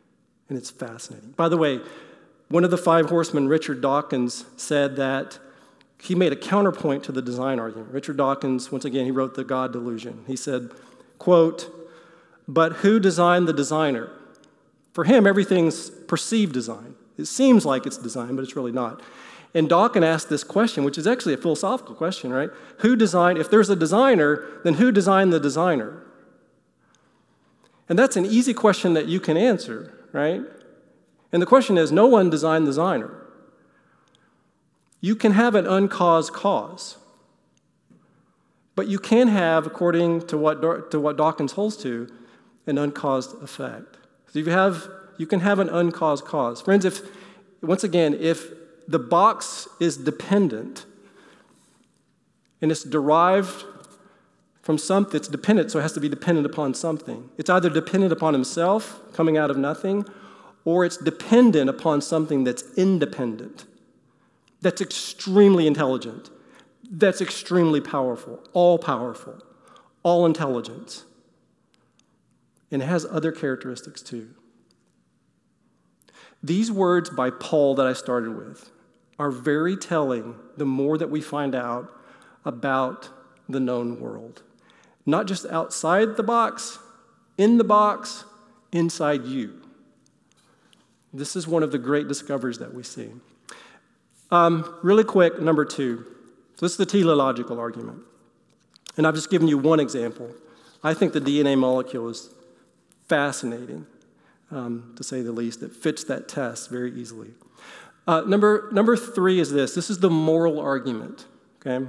and 0.50 0.58
it's 0.58 0.70
fascinating. 0.70 1.32
By 1.32 1.50
the 1.50 1.58
way, 1.58 1.80
one 2.50 2.64
of 2.64 2.72
the 2.72 2.78
five 2.78 3.10
horsemen, 3.10 3.48
Richard 3.48 3.82
Dawkins, 3.82 4.46
said 4.58 4.96
that 4.98 5.40
he 6.02 6.16
made 6.16 6.34
a 6.34 6.36
counterpoint 6.36 7.04
to 7.06 7.12
the 7.12 7.22
design 7.22 7.60
argument. 7.60 7.92
Richard 7.92 8.18
Dawkins, 8.18 8.72
once 8.72 8.86
again, 8.86 9.06
he 9.06 9.12
wrote 9.12 9.36
The 9.36 9.44
God 9.44 9.72
Delusion. 9.72 10.24
He 10.28 10.36
said, 10.36 10.72
quote, 11.18 11.70
but 12.48 12.78
who 12.78 13.00
designed 13.00 13.48
the 13.48 13.54
designer? 13.54 14.10
For 14.94 15.04
him, 15.04 15.28
everything's 15.28 15.90
perceived 15.90 16.54
design. 16.54 16.96
It 17.18 17.26
seems 17.26 17.66
like 17.66 17.86
it's 17.86 17.98
design, 17.98 18.36
but 18.36 18.42
it's 18.42 18.56
really 18.56 18.72
not. 18.72 19.02
And 19.54 19.70
Dawkins 19.70 20.06
asked 20.06 20.30
this 20.30 20.44
question, 20.44 20.84
which 20.84 20.98
is 20.98 21.06
actually 21.06 21.34
a 21.34 21.38
philosophical 21.38 21.96
question, 21.96 22.32
right? 22.32 22.50
Who 22.80 22.96
designed, 22.96 23.38
if 23.38 23.52
there's 23.52 23.70
a 23.70 23.76
designer, 23.76 24.46
then 24.64 24.76
who 24.76 24.92
designed 24.92 25.32
the 25.32 25.40
designer? 25.40 26.02
And 27.90 27.98
that's 27.98 28.16
an 28.16 28.26
easy 28.26 28.54
question 28.54 28.94
that 28.94 29.08
you 29.08 29.20
can 29.20 29.36
answer, 29.36 29.92
right? 30.14 30.42
And 31.32 31.42
the 31.42 31.48
question 31.48 31.78
is 31.78 31.92
no 31.92 32.06
one 32.06 32.30
designed 32.30 32.66
the 32.66 32.72
designer. 32.72 33.16
You 35.02 35.16
can 35.16 35.32
have 35.32 35.56
an 35.56 35.66
uncaused 35.66 36.32
cause, 36.32 36.98
but 38.76 38.88
you 38.88 39.00
can 39.00 39.28
have, 39.28 39.66
according 39.66 40.28
to 40.28 40.38
what, 40.38 40.92
to 40.92 41.00
what 41.00 41.18
Dawkins 41.18 41.54
holds 41.54 41.78
to, 41.78 42.08
an 42.68 42.78
uncaused 42.78 43.42
effect. 43.42 43.98
So 44.28 44.40
you 44.40 44.46
have 44.46 44.88
you 45.18 45.28
can 45.28 45.42
have 45.42 45.60
an 45.60 45.68
uncaused 45.68 46.24
cause. 46.24 46.62
Friends, 46.62 46.86
if 46.86 47.02
once 47.62 47.84
again, 47.84 48.14
if 48.14 48.52
the 48.88 49.00
box 49.00 49.68
is 49.80 49.98
dependent 49.98 50.86
and 52.62 52.72
it's 52.72 52.84
derived 52.84 53.66
from 54.70 54.78
something 54.78 55.14
that's 55.14 55.28
dependent, 55.28 55.72
so 55.72 55.80
it 55.80 55.82
has 55.82 55.94
to 55.94 56.00
be 56.00 56.08
dependent 56.08 56.46
upon 56.46 56.76
something. 56.76 57.28
It's 57.40 57.50
either 57.50 57.72
dependent 57.72 58.14
upon 58.14 58.36
himself 58.36 59.02
coming 59.14 59.36
out 59.36 59.50
of 59.50 59.58
nothing, 59.58 60.06
or 60.64 60.86
it's 60.86 60.96
dependent 60.96 61.72
upon 61.72 62.02
something 62.02 62.44
that's 62.44 62.64
independent, 62.78 63.66
that's 64.62 64.80
extremely 64.80 65.66
intelligent, 65.66 66.30
that's 66.88 67.20
extremely 67.20 67.82
powerful, 67.82 68.48
all 68.54 68.78
powerful, 68.78 69.42
all 70.04 70.28
intelligence. 70.28 71.04
And 72.70 72.84
it 72.84 72.86
has 72.86 73.08
other 73.08 73.32
characteristics 73.32 74.04
too. 74.04 74.36
These 76.44 76.72
words 76.72 77.10
by 77.10 77.32
Paul 77.32 77.74
that 77.74 77.88
I 77.88 77.94
started 77.94 78.38
with 78.38 78.70
are 79.18 79.32
very 79.32 79.76
telling 79.76 80.36
the 80.58 80.66
more 80.66 81.00
that 81.00 81.10
we 81.10 81.22
find 81.22 81.56
out 81.56 81.92
about 82.46 83.10
the 83.50 83.60
known 83.60 84.00
world. 84.00 84.44
Not 85.10 85.26
just 85.26 85.46
outside 85.48 86.18
the 86.18 86.24
box, 86.24 86.78
in 87.38 87.58
the 87.58 87.64
box, 87.64 88.26
inside 88.72 89.26
you. 89.26 89.60
This 91.12 91.36
is 91.36 91.48
one 91.48 91.64
of 91.64 91.72
the 91.72 91.80
great 91.80 92.08
discoveries 92.08 92.60
that 92.60 92.76
we 92.76 92.84
see. 92.84 93.10
Um, 94.30 94.78
really 94.84 95.04
quick, 95.04 95.42
number 95.42 95.66
two. 95.66 96.06
So 96.58 96.66
this 96.66 96.74
is 96.74 96.78
the 96.78 96.86
teleological 96.86 97.60
argument. 97.60 98.04
And 98.98 99.08
I've 99.08 99.16
just 99.16 99.32
given 99.32 99.48
you 99.48 99.58
one 99.58 99.80
example. 99.80 100.30
I 100.84 100.94
think 100.94 101.14
the 101.14 101.22
DNA 101.22 101.58
molecule 101.58 102.10
is 102.10 102.30
fascinating, 103.08 103.88
um, 104.52 104.94
to 104.96 105.04
say 105.04 105.24
the 105.24 105.32
least. 105.32 105.64
It 105.64 105.72
fits 105.72 106.04
that 106.04 106.28
test 106.28 106.70
very 106.70 106.94
easily. 106.94 107.30
Uh, 108.06 108.22
number, 108.22 108.70
number 108.72 108.96
three 108.96 109.40
is 109.40 109.52
this 109.52 109.74
this 109.74 109.90
is 109.90 110.00
the 110.00 110.10
moral 110.10 110.60
argument, 110.60 111.26
okay? 111.66 111.88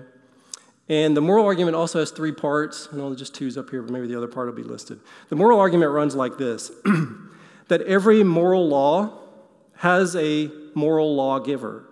And 0.90 1.16
the 1.16 1.20
moral 1.20 1.46
argument 1.46 1.76
also 1.76 2.00
has 2.00 2.10
three 2.10 2.32
parts. 2.32 2.88
I 2.92 2.96
know 2.96 3.14
just 3.14 3.32
two's 3.32 3.56
up 3.56 3.70
here, 3.70 3.80
but 3.80 3.92
maybe 3.92 4.08
the 4.08 4.16
other 4.16 4.26
part 4.26 4.48
will 4.48 4.54
be 4.54 4.64
listed. 4.64 4.98
The 5.28 5.36
moral 5.36 5.60
argument 5.60 5.92
runs 5.92 6.16
like 6.16 6.36
this 6.36 6.72
that 7.68 7.80
every 7.82 8.24
moral 8.24 8.68
law 8.68 9.16
has 9.76 10.16
a 10.16 10.50
moral 10.74 11.14
lawgiver. 11.14 11.84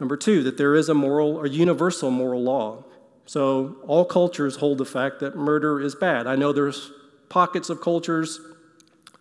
Number 0.00 0.16
two, 0.16 0.42
that 0.44 0.56
there 0.56 0.74
is 0.74 0.88
a 0.88 0.94
moral 0.94 1.36
or 1.36 1.46
universal 1.46 2.10
moral 2.10 2.42
law. 2.42 2.84
So 3.26 3.76
all 3.86 4.06
cultures 4.06 4.56
hold 4.56 4.78
the 4.78 4.86
fact 4.86 5.20
that 5.20 5.36
murder 5.36 5.78
is 5.78 5.94
bad. 5.94 6.26
I 6.26 6.36
know 6.36 6.54
there's 6.54 6.90
pockets 7.28 7.68
of 7.68 7.82
cultures 7.82 8.40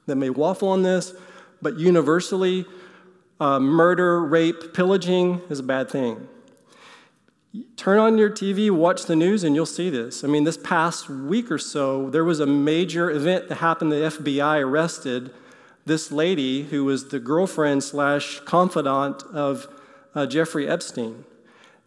that 0.05 0.15
may 0.15 0.29
waffle 0.29 0.69
on 0.69 0.83
this, 0.83 1.13
but 1.61 1.77
universally, 1.77 2.65
uh, 3.41 3.59
murder, 3.59 4.23
rape, 4.23 4.73
pillaging 4.73 5.41
is 5.49 5.59
a 5.59 5.63
bad 5.63 5.91
thing. 5.91 6.29
Turn 7.75 7.97
on 7.97 8.17
your 8.17 8.29
TV, 8.29 8.69
watch 8.69 9.05
the 9.05 9.15
news, 9.15 9.43
and 9.43 9.55
you'll 9.55 9.65
see 9.65 9.89
this. 9.89 10.23
I 10.23 10.27
mean, 10.27 10.43
this 10.43 10.57
past 10.57 11.09
week 11.09 11.49
or 11.49 11.57
so, 11.57 12.09
there 12.11 12.23
was 12.23 12.39
a 12.39 12.45
major 12.45 13.09
event 13.09 13.49
that 13.49 13.55
happened. 13.55 13.91
The 13.91 13.95
FBI 13.95 14.63
arrested 14.63 15.31
this 15.85 16.11
lady 16.11 16.63
who 16.63 16.85
was 16.85 17.07
the 17.07 17.19
girlfriend 17.19 17.83
slash 17.83 18.39
confidant 18.41 19.23
of 19.33 19.67
uh, 20.13 20.27
Jeffrey 20.27 20.67
Epstein. 20.67 21.25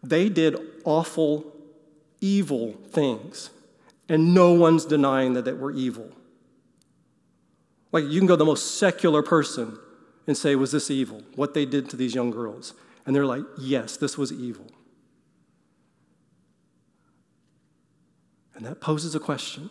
They 0.03 0.27
did 0.27 0.57
awful, 0.83 1.53
evil 2.19 2.73
things, 2.89 3.49
and 4.09 4.33
no 4.33 4.51
one's 4.51 4.83
denying 4.83 5.31
that 5.33 5.45
they 5.45 5.53
were 5.53 5.71
evil. 5.71 6.11
Like, 7.93 8.03
you 8.05 8.19
can 8.19 8.27
go 8.27 8.35
the 8.35 8.43
most 8.43 8.77
secular 8.79 9.23
person 9.23 9.77
and 10.27 10.35
say, 10.35 10.55
Was 10.55 10.73
this 10.73 10.91
evil? 10.91 11.23
What 11.35 11.53
they 11.53 11.65
did 11.65 11.89
to 11.91 11.95
these 11.95 12.13
young 12.13 12.31
girls. 12.31 12.73
And 13.05 13.15
they're 13.15 13.25
like, 13.25 13.43
Yes, 13.57 13.95
this 13.95 14.17
was 14.17 14.33
evil. 14.33 14.65
And 18.55 18.65
that 18.65 18.81
poses 18.81 19.15
a 19.15 19.19
question 19.19 19.69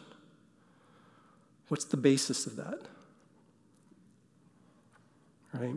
what's 1.68 1.84
the 1.86 1.96
basis 1.96 2.46
of 2.46 2.56
that? 2.56 2.80
Right? 5.54 5.76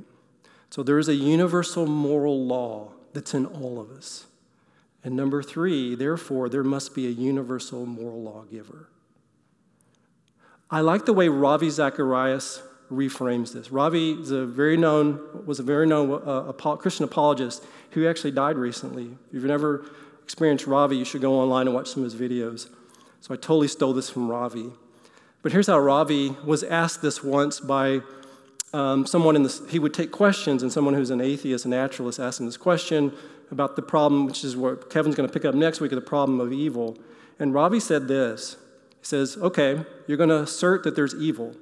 So 0.69 0.83
there 0.83 0.99
is 0.99 1.07
a 1.07 1.15
universal 1.15 1.85
moral 1.87 2.45
law 2.45 2.91
that's 3.13 3.33
in 3.33 3.45
all 3.45 3.79
of 3.79 3.91
us. 3.91 4.25
And 5.05 5.15
number 5.15 5.41
three, 5.41 5.95
therefore, 5.95 6.49
there 6.49 6.63
must 6.63 6.93
be 6.95 7.07
a 7.07 7.11
universal 7.11 7.85
moral 7.85 8.21
lawgiver. 8.23 8.89
I 10.69 10.81
like 10.81 11.05
the 11.05 11.13
way 11.13 11.29
Ravi 11.29 11.69
Zacharias 11.69 12.61
reframes 12.91 13.53
this. 13.53 13.71
Ravi 13.71 14.13
is 14.13 14.31
a 14.31 14.45
very 14.45 14.77
known, 14.77 15.45
was 15.45 15.59
a 15.59 15.63
very 15.63 15.87
known 15.87 16.21
uh, 16.25 16.51
Christian 16.75 17.05
apologist 17.05 17.63
who 17.91 18.07
actually 18.07 18.31
died 18.31 18.57
recently. 18.57 19.05
If 19.27 19.33
you've 19.33 19.43
never 19.45 19.85
experienced 20.23 20.67
Ravi, 20.67 20.97
you 20.97 21.05
should 21.05 21.21
go 21.21 21.39
online 21.39 21.67
and 21.67 21.75
watch 21.75 21.87
some 21.87 22.03
of 22.03 22.11
his 22.11 22.19
videos. 22.19 22.67
So 23.21 23.33
I 23.33 23.37
totally 23.37 23.67
stole 23.67 23.93
this 23.93 24.09
from 24.09 24.29
Ravi. 24.29 24.71
But 25.41 25.51
here's 25.51 25.67
how 25.67 25.79
Ravi 25.79 26.35
was 26.43 26.63
asked 26.63 27.01
this 27.01 27.23
once 27.23 27.59
by 27.59 28.01
um, 28.73 29.05
someone 29.05 29.35
in 29.35 29.43
this, 29.43 29.61
he 29.69 29.79
would 29.79 29.93
take 29.93 30.11
questions, 30.11 30.61
and 30.61 30.71
someone 30.71 30.93
who's 30.93 31.09
an 31.09 31.21
atheist, 31.21 31.65
a 31.65 31.69
naturalist, 31.69 32.19
asked 32.19 32.39
him 32.39 32.45
this 32.45 32.57
question 32.57 33.13
about 33.51 33.75
the 33.75 33.81
problem, 33.81 34.25
which 34.25 34.43
is 34.43 34.57
what 34.57 34.89
Kevin's 34.89 35.15
going 35.15 35.29
to 35.29 35.33
pick 35.33 35.45
up 35.45 35.55
next 35.55 35.79
week, 35.79 35.91
of 35.91 35.95
the 35.95 36.01
problem 36.01 36.41
of 36.41 36.51
evil. 36.51 36.97
And 37.39 37.53
Ravi 37.53 37.79
said 37.79 38.07
this 38.07 38.57
He 38.99 39.05
says, 39.05 39.37
Okay, 39.37 39.85
you're 40.07 40.17
going 40.17 40.29
to 40.29 40.41
assert 40.41 40.83
that 40.83 40.95
there's 40.95 41.15
evil. 41.15 41.55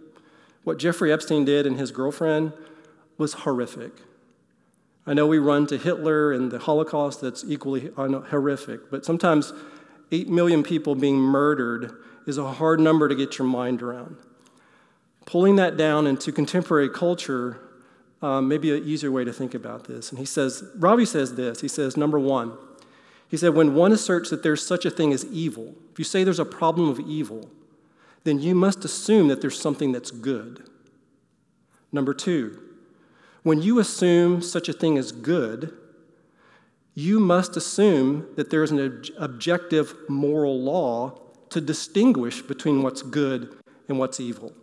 What 0.63 0.77
Jeffrey 0.77 1.11
Epstein 1.11 1.45
did 1.45 1.67
and 1.67 1.77
his 1.77 1.91
girlfriend 1.91 2.53
was 3.17 3.33
horrific. 3.33 3.91
I 5.05 5.13
know 5.13 5.27
we 5.27 5.37
run 5.37 5.67
to 5.67 5.77
Hitler 5.77 6.31
and 6.31 6.49
the 6.49 6.59
Holocaust, 6.59 7.19
that's 7.19 7.43
equally 7.45 7.91
horrific, 7.95 8.89
but 8.89 9.03
sometimes 9.03 9.51
8 10.13 10.29
million 10.29 10.61
people 10.61 10.93
being 10.93 11.17
murdered 11.17 11.91
is 12.27 12.37
a 12.37 12.53
hard 12.53 12.79
number 12.79 13.09
to 13.09 13.15
get 13.15 13.39
your 13.39 13.47
mind 13.47 13.81
around. 13.81 14.17
Pulling 15.25 15.55
that 15.55 15.75
down 15.75 16.05
into 16.05 16.31
contemporary 16.31 16.87
culture 16.87 17.59
um, 18.21 18.47
may 18.47 18.59
be 18.59 18.77
an 18.77 18.83
easier 18.83 19.11
way 19.11 19.23
to 19.23 19.33
think 19.33 19.55
about 19.55 19.85
this. 19.85 20.11
And 20.11 20.19
he 20.19 20.25
says, 20.25 20.63
Ravi 20.77 21.05
says 21.05 21.35
this. 21.35 21.61
He 21.61 21.67
says, 21.67 21.97
number 21.97 22.19
one, 22.19 22.53
he 23.27 23.37
said, 23.37 23.55
when 23.55 23.73
one 23.73 23.91
asserts 23.91 24.29
that 24.29 24.43
there's 24.43 24.65
such 24.65 24.85
a 24.85 24.91
thing 24.91 25.11
as 25.11 25.25
evil, 25.25 25.73
if 25.91 25.97
you 25.97 26.05
say 26.05 26.23
there's 26.23 26.39
a 26.39 26.45
problem 26.45 26.89
of 26.89 26.99
evil, 26.99 27.49
then 28.23 28.39
you 28.39 28.53
must 28.53 28.85
assume 28.85 29.29
that 29.29 29.41
there's 29.41 29.59
something 29.59 29.91
that's 29.91 30.11
good. 30.11 30.69
Number 31.91 32.13
two, 32.13 32.61
when 33.41 33.63
you 33.63 33.79
assume 33.79 34.43
such 34.43 34.69
a 34.69 34.73
thing 34.73 34.97
as 34.97 35.11
good, 35.11 35.75
you 36.95 37.19
must 37.19 37.57
assume 37.57 38.27
that 38.35 38.49
there's 38.49 38.71
an 38.71 38.79
ob- 38.79 39.05
objective 39.17 39.95
moral 40.07 40.59
law 40.61 41.19
to 41.49 41.61
distinguish 41.61 42.41
between 42.41 42.81
what's 42.83 43.01
good 43.01 43.55
and 43.87 43.99
what's 43.99 44.19
evil. 44.19 44.53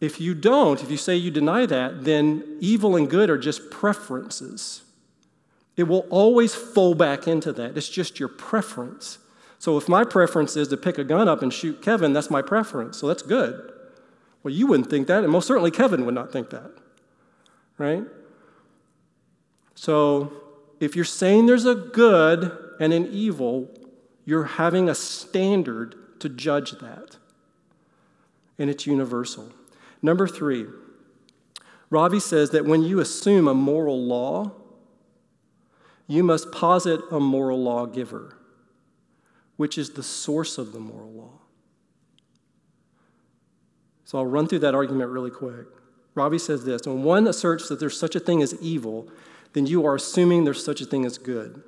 If 0.00 0.20
you 0.20 0.34
don't, 0.34 0.82
if 0.82 0.90
you 0.90 0.96
say 0.96 1.16
you 1.16 1.30
deny 1.30 1.64
that, 1.66 2.04
then 2.04 2.58
evil 2.60 2.96
and 2.96 3.08
good 3.08 3.30
are 3.30 3.38
just 3.38 3.70
preferences. 3.70 4.82
It 5.76 5.84
will 5.84 6.06
always 6.10 6.54
fall 6.54 6.94
back 6.94 7.26
into 7.26 7.52
that. 7.52 7.76
It's 7.76 7.88
just 7.88 8.18
your 8.20 8.28
preference. 8.28 9.18
So 9.58 9.78
if 9.78 9.88
my 9.88 10.04
preference 10.04 10.56
is 10.56 10.68
to 10.68 10.76
pick 10.76 10.98
a 10.98 11.04
gun 11.04 11.28
up 11.28 11.42
and 11.42 11.52
shoot 11.52 11.80
Kevin, 11.80 12.12
that's 12.12 12.30
my 12.30 12.42
preference. 12.42 12.98
So 12.98 13.08
that's 13.08 13.22
good. 13.22 13.72
Well, 14.42 14.52
you 14.52 14.66
wouldn't 14.66 14.90
think 14.90 15.06
that, 15.08 15.24
and 15.24 15.32
most 15.32 15.46
certainly 15.46 15.70
Kevin 15.70 16.04
would 16.04 16.14
not 16.14 16.30
think 16.30 16.50
that. 16.50 16.72
Right? 17.78 18.04
So 19.76 20.32
if 20.80 20.96
you're 20.96 21.04
saying 21.04 21.46
there's 21.46 21.66
a 21.66 21.74
good 21.74 22.50
and 22.80 22.92
an 22.92 23.08
evil, 23.12 23.70
you're 24.24 24.44
having 24.44 24.88
a 24.88 24.94
standard 24.94 25.94
to 26.20 26.28
judge 26.28 26.72
that. 26.72 27.16
And 28.58 28.68
it's 28.68 28.86
universal. 28.86 29.52
Number 30.02 30.26
three, 30.26 30.66
Ravi 31.90 32.18
says 32.18 32.50
that 32.50 32.64
when 32.64 32.82
you 32.82 32.98
assume 33.00 33.46
a 33.46 33.54
moral 33.54 34.02
law, 34.02 34.52
you 36.08 36.24
must 36.24 36.50
posit 36.50 37.00
a 37.10 37.20
moral 37.20 37.62
lawgiver, 37.62 38.36
which 39.56 39.76
is 39.76 39.90
the 39.90 40.02
source 40.02 40.58
of 40.58 40.72
the 40.72 40.80
moral 40.80 41.12
law. 41.12 41.40
So 44.04 44.18
I'll 44.18 44.26
run 44.26 44.46
through 44.46 44.60
that 44.60 44.74
argument 44.74 45.10
really 45.10 45.30
quick. 45.30 45.66
Ravi 46.14 46.38
says 46.38 46.64
this 46.64 46.86
when 46.86 47.02
one 47.02 47.26
asserts 47.26 47.68
that 47.68 47.78
there's 47.78 47.98
such 47.98 48.16
a 48.16 48.20
thing 48.20 48.40
as 48.40 48.54
evil, 48.60 49.10
then 49.56 49.64
you 49.64 49.86
are 49.86 49.94
assuming 49.94 50.44
there's 50.44 50.62
such 50.62 50.82
a 50.82 50.84
thing 50.84 51.06
as 51.06 51.16
good. 51.16 51.62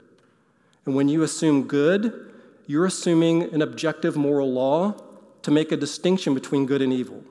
And 0.85 0.95
when 0.95 1.09
you 1.09 1.23
assume 1.23 1.67
good, 1.67 2.35
you're 2.67 2.85
assuming 2.85 3.45
an 3.55 3.63
objective 3.63 4.15
moral 4.15 4.53
law 4.53 4.95
to 5.41 5.51
make 5.51 5.73
a 5.73 5.77
distinction 5.79 6.35
between 6.35 6.67
good 6.67 6.83
and 6.83 6.93
evil. 6.93 7.25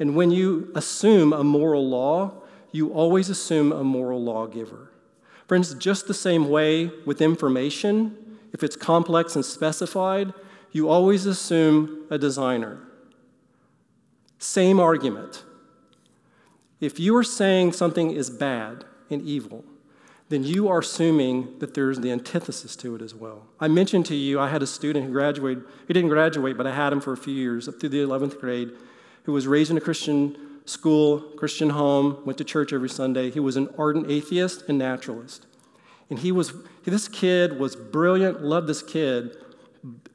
And 0.00 0.16
when 0.16 0.30
you 0.30 0.72
assume 0.74 1.34
a 1.34 1.44
moral 1.44 1.86
law, 1.86 2.32
you 2.72 2.94
always 2.94 3.28
assume 3.28 3.70
a 3.70 3.84
moral 3.84 4.24
lawgiver. 4.24 4.90
Friends, 5.46 5.74
just 5.74 6.06
the 6.06 6.14
same 6.14 6.48
way 6.48 6.90
with 7.04 7.20
information, 7.20 8.38
if 8.54 8.62
it's 8.62 8.76
complex 8.76 9.36
and 9.36 9.44
specified, 9.44 10.32
you 10.72 10.88
always 10.88 11.26
assume 11.26 12.06
a 12.08 12.16
designer. 12.16 12.78
Same 14.38 14.80
argument. 14.80 15.44
If 16.80 16.98
you 16.98 17.14
are 17.18 17.22
saying 17.22 17.74
something 17.74 18.10
is 18.10 18.30
bad 18.30 18.86
and 19.10 19.22
evil, 19.22 19.64
then 20.28 20.42
you 20.42 20.68
are 20.68 20.78
assuming 20.78 21.58
that 21.58 21.74
there's 21.74 22.00
the 22.00 22.10
antithesis 22.10 22.74
to 22.76 22.94
it 22.94 23.02
as 23.02 23.14
well. 23.14 23.46
I 23.60 23.68
mentioned 23.68 24.06
to 24.06 24.14
you, 24.14 24.40
I 24.40 24.48
had 24.48 24.62
a 24.62 24.66
student 24.66 25.06
who 25.06 25.12
graduated, 25.12 25.64
he 25.86 25.92
didn't 25.92 26.08
graduate, 26.08 26.56
but 26.56 26.66
I 26.66 26.74
had 26.74 26.92
him 26.92 27.00
for 27.00 27.12
a 27.12 27.16
few 27.16 27.34
years, 27.34 27.68
up 27.68 27.78
through 27.78 27.90
the 27.90 27.98
11th 27.98 28.40
grade, 28.40 28.70
who 29.24 29.32
was 29.32 29.46
raised 29.46 29.70
in 29.70 29.76
a 29.76 29.80
Christian 29.80 30.36
school, 30.64 31.20
Christian 31.36 31.70
home, 31.70 32.22
went 32.24 32.38
to 32.38 32.44
church 32.44 32.72
every 32.72 32.88
Sunday. 32.88 33.30
He 33.30 33.40
was 33.40 33.56
an 33.56 33.68
ardent 33.78 34.10
atheist 34.10 34.64
and 34.68 34.78
naturalist. 34.78 35.46
And 36.10 36.18
he 36.18 36.32
was, 36.32 36.54
this 36.84 37.08
kid 37.08 37.58
was 37.58 37.76
brilliant, 37.76 38.42
loved 38.42 38.66
this 38.66 38.82
kid, 38.82 39.36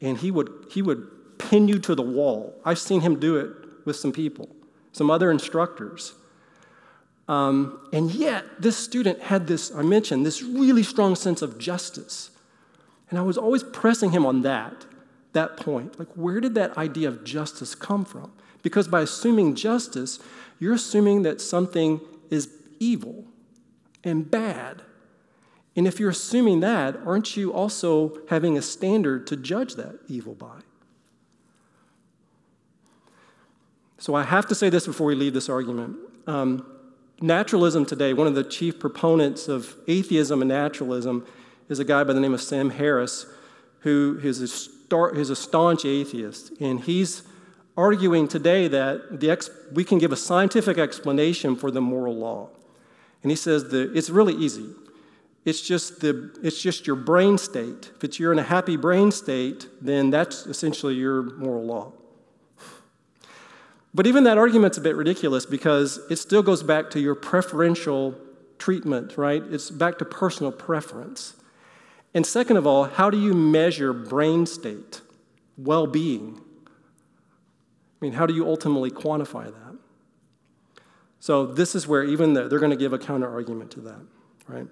and 0.01 0.17
he 0.17 0.31
would, 0.31 0.67
he 0.71 0.81
would 0.81 1.37
pin 1.37 1.67
you 1.67 1.79
to 1.79 1.95
the 1.95 2.01
wall. 2.01 2.59
I've 2.65 2.79
seen 2.79 3.01
him 3.01 3.19
do 3.19 3.37
it 3.37 3.51
with 3.85 3.95
some 3.95 4.11
people, 4.11 4.49
some 4.91 5.09
other 5.09 5.31
instructors. 5.31 6.13
Um, 7.29 7.79
and 7.93 8.11
yet, 8.11 8.43
this 8.59 8.75
student 8.75 9.21
had 9.21 9.45
this, 9.45 9.71
I 9.73 9.83
mentioned, 9.83 10.25
this 10.25 10.41
really 10.41 10.81
strong 10.81 11.15
sense 11.15 11.43
of 11.43 11.59
justice. 11.59 12.31
And 13.11 13.19
I 13.19 13.21
was 13.21 13.37
always 13.37 13.63
pressing 13.63 14.11
him 14.11 14.25
on 14.25 14.41
that, 14.41 14.87
that 15.33 15.55
point. 15.55 15.99
Like, 15.99 16.09
where 16.15 16.41
did 16.41 16.55
that 16.55 16.75
idea 16.75 17.07
of 17.07 17.23
justice 17.23 17.75
come 17.75 18.03
from? 18.03 18.31
Because 18.63 18.87
by 18.87 19.01
assuming 19.01 19.53
justice, 19.53 20.17
you're 20.59 20.73
assuming 20.73 21.21
that 21.21 21.39
something 21.39 22.01
is 22.31 22.49
evil 22.79 23.25
and 24.03 24.29
bad. 24.29 24.81
And 25.75 25.85
if 25.85 25.99
you're 25.99 26.09
assuming 26.09 26.61
that, 26.61 26.97
aren't 27.05 27.37
you 27.37 27.53
also 27.53 28.17
having 28.29 28.57
a 28.57 28.61
standard 28.63 29.27
to 29.27 29.37
judge 29.37 29.75
that 29.75 29.99
evil 30.07 30.33
by? 30.33 30.61
So 33.99 34.15
I 34.15 34.23
have 34.23 34.47
to 34.47 34.55
say 34.55 34.69
this 34.69 34.87
before 34.87 35.05
we 35.05 35.13
leave 35.13 35.33
this 35.33 35.47
argument. 35.47 35.97
Um, 36.25 36.65
naturalism 37.21 37.85
today, 37.85 38.13
one 38.13 38.27
of 38.27 38.35
the 38.35 38.43
chief 38.43 38.79
proponents 38.79 39.47
of 39.47 39.75
atheism 39.87 40.41
and 40.41 40.49
naturalism 40.49 41.25
is 41.67 41.79
a 41.79 41.85
guy 41.85 42.03
by 42.03 42.13
the 42.13 42.19
name 42.19 42.33
of 42.33 42.41
Sam 42.41 42.69
Harris, 42.71 43.25
who 43.79 44.19
is 44.23 44.41
a, 44.41 44.47
star, 44.47 45.15
is 45.15 45.29
a 45.29 45.35
staunch 45.35 45.85
atheist. 45.85 46.51
And 46.59 46.81
he's 46.81 47.23
arguing 47.77 48.27
today 48.27 48.67
that 48.67 49.19
the 49.19 49.29
ex, 49.29 49.49
we 49.71 49.83
can 49.83 49.99
give 49.99 50.11
a 50.11 50.17
scientific 50.17 50.77
explanation 50.77 51.55
for 51.55 51.71
the 51.71 51.81
moral 51.81 52.15
law. 52.15 52.49
And 53.23 53.31
he 53.31 53.35
says 53.35 53.69
that 53.69 53.95
it's 53.95 54.09
really 54.09 54.33
easy. 54.33 54.69
It's 55.45 55.61
just, 55.61 56.01
the, 56.01 56.37
it's 56.43 56.61
just 56.61 56.85
your 56.85 56.95
brain 56.95 57.37
state. 57.37 57.91
If 57.95 58.03
it's 58.03 58.19
you're 58.19 58.33
in 58.33 58.39
a 58.39 58.43
happy 58.43 58.75
brain 58.75 59.11
state, 59.11 59.67
then 59.81 60.09
that's 60.09 60.45
essentially 60.45 60.95
your 60.95 61.23
moral 61.23 61.65
law. 61.65 61.93
But 63.93 64.05
even 64.05 64.23
that 64.25 64.37
argument's 64.37 64.77
a 64.77 64.81
bit 64.81 64.95
ridiculous 64.95 65.45
because 65.45 65.97
it 66.09 66.17
still 66.17 66.43
goes 66.43 66.61
back 66.61 66.89
to 66.91 66.99
your 66.99 67.15
preferential 67.15 68.15
treatment, 68.59 69.17
right? 69.17 69.41
It's 69.49 69.71
back 69.71 69.97
to 69.99 70.05
personal 70.05 70.51
preference. 70.51 71.35
And 72.13 72.25
second 72.25 72.57
of 72.57 72.67
all, 72.67 72.85
how 72.85 73.09
do 73.09 73.19
you 73.19 73.33
measure 73.33 73.93
brain 73.93 74.45
state, 74.45 75.01
well 75.57 75.87
being? 75.87 76.39
I 76.67 78.05
mean, 78.05 78.13
how 78.13 78.25
do 78.25 78.33
you 78.33 78.47
ultimately 78.47 78.91
quantify 78.91 79.45
that? 79.45 79.77
So, 81.19 81.45
this 81.45 81.75
is 81.75 81.85
where 81.85 82.03
even 82.03 82.33
the, 82.33 82.47
they're 82.47 82.59
going 82.59 82.71
to 82.71 82.77
give 82.77 82.93
a 82.93 82.97
counter 82.97 83.29
argument 83.29 83.71
to 83.71 83.81
that, 83.81 83.99
right? 84.47 84.67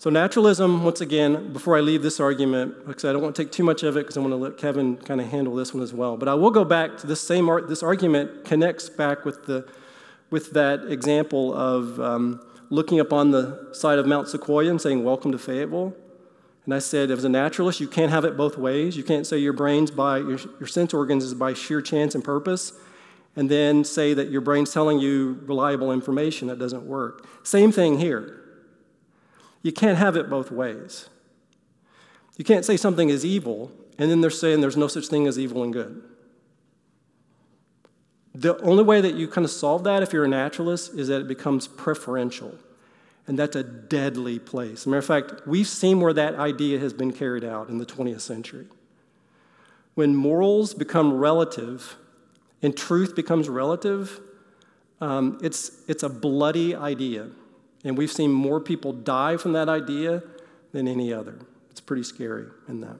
So, 0.00 0.10
naturalism, 0.10 0.84
once 0.84 1.00
again, 1.00 1.52
before 1.52 1.76
I 1.76 1.80
leave 1.80 2.04
this 2.04 2.20
argument, 2.20 2.86
because 2.86 3.04
I 3.04 3.12
don't 3.12 3.20
want 3.20 3.34
to 3.34 3.42
take 3.42 3.50
too 3.50 3.64
much 3.64 3.82
of 3.82 3.96
it 3.96 4.02
because 4.02 4.16
I 4.16 4.20
want 4.20 4.30
to 4.30 4.36
let 4.36 4.56
Kevin 4.56 4.96
kind 4.96 5.20
of 5.20 5.26
handle 5.26 5.56
this 5.56 5.74
one 5.74 5.82
as 5.82 5.92
well. 5.92 6.16
But 6.16 6.28
I 6.28 6.34
will 6.34 6.52
go 6.52 6.64
back 6.64 6.98
to 6.98 7.06
this 7.08 7.20
same 7.20 7.48
art, 7.48 7.68
this 7.68 7.82
argument 7.82 8.44
connects 8.44 8.88
back 8.88 9.24
with, 9.24 9.46
the, 9.46 9.68
with 10.30 10.52
that 10.52 10.84
example 10.84 11.52
of 11.52 11.98
um, 11.98 12.40
looking 12.70 13.00
up 13.00 13.12
on 13.12 13.32
the 13.32 13.70
side 13.72 13.98
of 13.98 14.06
Mount 14.06 14.28
Sequoyah 14.28 14.70
and 14.70 14.80
saying, 14.80 15.02
Welcome 15.02 15.32
to 15.32 15.38
Fayetteville. 15.38 15.96
And 16.64 16.72
I 16.72 16.78
said, 16.78 17.10
as 17.10 17.24
a 17.24 17.28
naturalist, 17.28 17.80
you 17.80 17.88
can't 17.88 18.12
have 18.12 18.24
it 18.24 18.36
both 18.36 18.56
ways. 18.56 18.96
You 18.96 19.02
can't 19.02 19.26
say 19.26 19.38
your 19.38 19.52
brain's 19.52 19.90
by, 19.90 20.18
your, 20.18 20.38
your 20.60 20.68
sense 20.68 20.94
organs 20.94 21.24
is 21.24 21.34
by 21.34 21.54
sheer 21.54 21.82
chance 21.82 22.14
and 22.14 22.22
purpose, 22.22 22.72
and 23.34 23.50
then 23.50 23.82
say 23.82 24.14
that 24.14 24.30
your 24.30 24.42
brain's 24.42 24.72
telling 24.72 25.00
you 25.00 25.40
reliable 25.46 25.90
information. 25.90 26.46
That 26.46 26.60
doesn't 26.60 26.84
work. 26.84 27.26
Same 27.42 27.72
thing 27.72 27.98
here. 27.98 28.44
You 29.62 29.72
can't 29.72 29.98
have 29.98 30.16
it 30.16 30.30
both 30.30 30.50
ways. 30.50 31.08
You 32.36 32.44
can't 32.44 32.64
say 32.64 32.76
something 32.76 33.08
is 33.08 33.24
evil, 33.24 33.72
and 33.98 34.10
then 34.10 34.20
they're 34.20 34.30
saying 34.30 34.60
there's 34.60 34.76
no 34.76 34.88
such 34.88 35.08
thing 35.08 35.26
as 35.26 35.38
evil 35.38 35.62
and 35.62 35.72
good. 35.72 36.02
The 38.34 38.56
only 38.62 38.84
way 38.84 39.00
that 39.00 39.14
you 39.14 39.26
kind 39.26 39.44
of 39.44 39.50
solve 39.50 39.82
that 39.84 40.02
if 40.02 40.12
you're 40.12 40.24
a 40.24 40.28
naturalist 40.28 40.94
is 40.94 41.08
that 41.08 41.20
it 41.20 41.28
becomes 41.28 41.66
preferential. 41.66 42.56
And 43.26 43.38
that's 43.38 43.56
a 43.56 43.64
deadly 43.64 44.38
place. 44.38 44.80
As 44.80 44.86
a 44.86 44.90
matter 44.90 44.98
of 44.98 45.04
fact, 45.04 45.46
we've 45.46 45.66
seen 45.66 46.00
where 46.00 46.12
that 46.12 46.36
idea 46.36 46.78
has 46.78 46.92
been 46.92 47.12
carried 47.12 47.44
out 47.44 47.68
in 47.68 47.78
the 47.78 47.84
20th 47.84 48.20
century. 48.20 48.66
When 49.94 50.14
morals 50.14 50.72
become 50.72 51.12
relative 51.12 51.96
and 52.62 52.76
truth 52.76 53.16
becomes 53.16 53.48
relative, 53.48 54.20
um, 55.00 55.38
it's, 55.42 55.82
it's 55.88 56.04
a 56.04 56.08
bloody 56.08 56.74
idea. 56.74 57.28
And 57.84 57.96
we've 57.96 58.10
seen 58.10 58.32
more 58.32 58.60
people 58.60 58.92
die 58.92 59.36
from 59.36 59.52
that 59.52 59.68
idea 59.68 60.22
than 60.72 60.88
any 60.88 61.12
other. 61.12 61.38
It's 61.70 61.80
pretty 61.80 62.02
scary 62.02 62.46
in 62.68 62.80
that. 62.80 62.96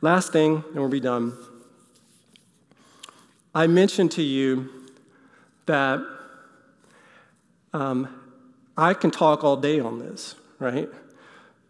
Last 0.00 0.32
thing, 0.32 0.64
and 0.66 0.74
we'll 0.76 0.88
be 0.88 1.00
done. 1.00 1.32
I 3.54 3.66
mentioned 3.66 4.10
to 4.12 4.22
you 4.22 4.70
that 5.66 6.00
um, 7.72 8.08
I 8.76 8.94
can 8.94 9.10
talk 9.10 9.44
all 9.44 9.56
day 9.56 9.80
on 9.80 9.98
this, 9.98 10.34
right? 10.58 10.88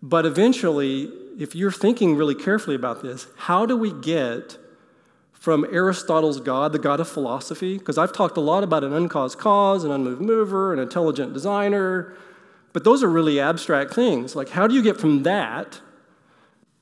But 0.02 0.26
eventually, 0.26 1.10
if 1.38 1.54
you're 1.54 1.72
thinking 1.72 2.16
really 2.16 2.34
carefully 2.34 2.76
about 2.76 3.02
this, 3.02 3.26
how 3.36 3.66
do 3.66 3.76
we 3.76 3.92
get 3.92 4.58
from 5.42 5.64
Aristotle's 5.72 6.38
God, 6.38 6.72
the 6.72 6.78
God 6.78 7.00
of 7.00 7.08
philosophy, 7.08 7.76
because 7.76 7.98
I've 7.98 8.12
talked 8.12 8.36
a 8.36 8.40
lot 8.40 8.62
about 8.62 8.84
an 8.84 8.92
uncaused 8.92 9.38
cause, 9.38 9.82
an 9.82 9.90
unmoved 9.90 10.20
mover, 10.20 10.72
an 10.72 10.78
intelligent 10.78 11.34
designer, 11.34 12.14
but 12.72 12.84
those 12.84 13.02
are 13.02 13.08
really 13.08 13.40
abstract 13.40 13.92
things. 13.92 14.36
Like, 14.36 14.50
how 14.50 14.68
do 14.68 14.74
you 14.76 14.82
get 14.82 15.00
from 15.00 15.24
that 15.24 15.80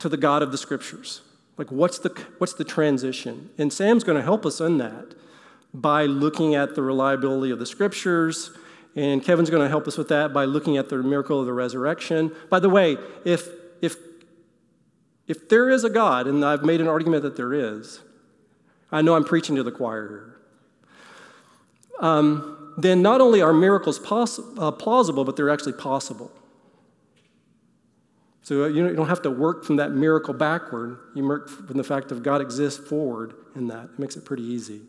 to 0.00 0.10
the 0.10 0.18
God 0.18 0.42
of 0.42 0.52
the 0.52 0.58
scriptures? 0.58 1.22
Like, 1.56 1.72
what's 1.72 2.00
the, 2.00 2.10
what's 2.36 2.52
the 2.52 2.64
transition? 2.64 3.48
And 3.56 3.72
Sam's 3.72 4.04
going 4.04 4.18
to 4.18 4.22
help 4.22 4.44
us 4.44 4.60
in 4.60 4.76
that 4.76 5.14
by 5.72 6.04
looking 6.04 6.54
at 6.54 6.74
the 6.74 6.82
reliability 6.82 7.50
of 7.50 7.60
the 7.60 7.64
scriptures. 7.64 8.50
And 8.94 9.24
Kevin's 9.24 9.48
going 9.48 9.62
to 9.62 9.70
help 9.70 9.88
us 9.88 9.96
with 9.96 10.08
that 10.08 10.34
by 10.34 10.44
looking 10.44 10.76
at 10.76 10.90
the 10.90 10.96
miracle 10.96 11.40
of 11.40 11.46
the 11.46 11.54
resurrection. 11.54 12.30
By 12.50 12.60
the 12.60 12.68
way, 12.68 12.98
if, 13.24 13.48
if, 13.80 13.96
if 15.26 15.48
there 15.48 15.70
is 15.70 15.82
a 15.82 15.88
God, 15.88 16.26
and 16.26 16.44
I've 16.44 16.62
made 16.62 16.82
an 16.82 16.88
argument 16.88 17.22
that 17.22 17.38
there 17.38 17.54
is, 17.54 18.00
I 18.92 19.02
know 19.02 19.14
I'm 19.14 19.24
preaching 19.24 19.56
to 19.56 19.62
the 19.62 19.72
choir 19.72 20.08
here. 20.08 20.36
um, 22.00 22.56
then 22.78 23.02
not 23.02 23.20
only 23.20 23.42
are 23.42 23.52
miracles 23.52 23.98
poss- 23.98 24.40
uh, 24.58 24.70
plausible, 24.70 25.24
but 25.24 25.36
they're 25.36 25.50
actually 25.50 25.74
possible. 25.74 26.30
So 28.42 28.64
uh, 28.64 28.68
you 28.68 28.94
don't 28.94 29.08
have 29.08 29.22
to 29.22 29.30
work 29.30 29.64
from 29.64 29.76
that 29.76 29.92
miracle 29.92 30.34
backward. 30.34 30.98
You 31.14 31.24
work 31.26 31.48
from 31.48 31.76
the 31.76 31.84
fact 31.84 32.10
of 32.10 32.22
God 32.22 32.40
exists 32.40 32.88
forward 32.88 33.34
in 33.54 33.68
that. 33.68 33.84
It 33.84 33.98
makes 33.98 34.16
it 34.16 34.24
pretty 34.24 34.44
easy. 34.44 34.80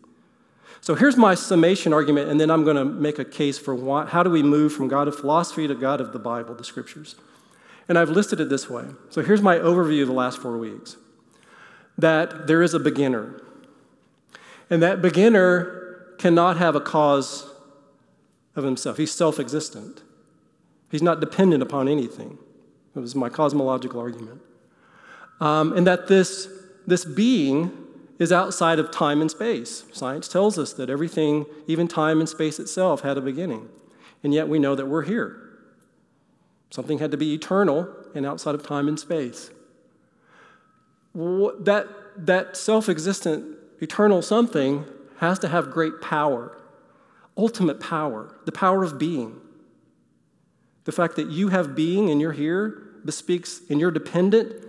So 0.79 0.95
here's 0.95 1.17
my 1.17 1.35
summation 1.35 1.93
argument, 1.93 2.29
and 2.29 2.39
then 2.39 2.49
I'm 2.49 2.63
going 2.63 2.77
to 2.77 2.85
make 2.85 3.19
a 3.19 3.25
case 3.25 3.59
for 3.59 3.75
why, 3.75 4.05
how 4.05 4.23
do 4.23 4.29
we 4.29 4.41
move 4.41 4.73
from 4.73 4.87
God 4.87 5.07
of 5.07 5.15
philosophy 5.15 5.67
to 5.67 5.75
God 5.75 5.99
of 5.99 6.13
the 6.13 6.19
Bible, 6.19 6.55
the 6.55 6.63
scriptures. 6.63 7.15
And 7.89 7.99
I've 7.99 8.09
listed 8.09 8.39
it 8.39 8.49
this 8.49 8.69
way. 8.69 8.85
So 9.09 9.21
here's 9.21 9.41
my 9.41 9.57
overview 9.57 10.03
of 10.03 10.07
the 10.07 10.13
last 10.13 10.39
four 10.39 10.57
weeks 10.57 10.95
that 11.97 12.47
there 12.47 12.61
is 12.61 12.73
a 12.73 12.79
beginner. 12.79 13.40
And 14.71 14.81
that 14.81 15.01
beginner 15.01 16.15
cannot 16.17 16.57
have 16.57 16.75
a 16.75 16.79
cause 16.79 17.47
of 18.55 18.63
himself. 18.63 18.97
He's 18.97 19.11
self 19.11 19.39
existent, 19.39 20.01
he's 20.89 21.03
not 21.03 21.19
dependent 21.19 21.61
upon 21.61 21.87
anything. 21.87 22.39
It 22.95 22.99
was 22.99 23.15
my 23.15 23.29
cosmological 23.29 23.99
argument. 23.99 24.41
Um, 25.39 25.73
and 25.77 25.87
that 25.87 26.07
this, 26.07 26.49
this 26.85 27.05
being 27.05 27.71
is 28.19 28.31
outside 28.31 28.79
of 28.79 28.91
time 28.91 29.21
and 29.21 29.31
space. 29.31 29.85
Science 29.93 30.27
tells 30.27 30.59
us 30.59 30.73
that 30.73 30.89
everything, 30.89 31.45
even 31.67 31.87
time 31.87 32.19
and 32.19 32.27
space 32.27 32.59
itself, 32.59 33.01
had 33.01 33.17
a 33.17 33.21
beginning. 33.21 33.69
And 34.23 34.33
yet 34.33 34.49
we 34.49 34.59
know 34.59 34.75
that 34.75 34.87
we're 34.87 35.03
here. 35.03 35.41
Something 36.69 36.99
had 36.99 37.11
to 37.11 37.17
be 37.17 37.33
eternal 37.33 37.89
and 38.13 38.25
outside 38.25 38.55
of 38.55 38.65
time 38.65 38.87
and 38.89 38.99
space. 38.99 39.51
That, 41.15 41.87
that 42.17 42.57
self 42.57 42.89
existent, 42.89 43.57
eternal 43.81 44.21
something 44.21 44.85
has 45.17 45.39
to 45.39 45.47
have 45.47 45.71
great 45.71 46.01
power, 46.01 46.57
ultimate 47.37 47.79
power, 47.79 48.35
the 48.45 48.51
power 48.51 48.83
of 48.83 48.97
being. 48.97 49.39
The 50.85 50.91
fact 50.91 51.15
that 51.17 51.29
you 51.29 51.49
have 51.49 51.75
being 51.75 52.09
and 52.09 52.19
you're 52.19 52.31
here 52.31 52.87
bespeaks, 53.05 53.61
and 53.69 53.79
you're 53.79 53.91
dependent, 53.91 54.65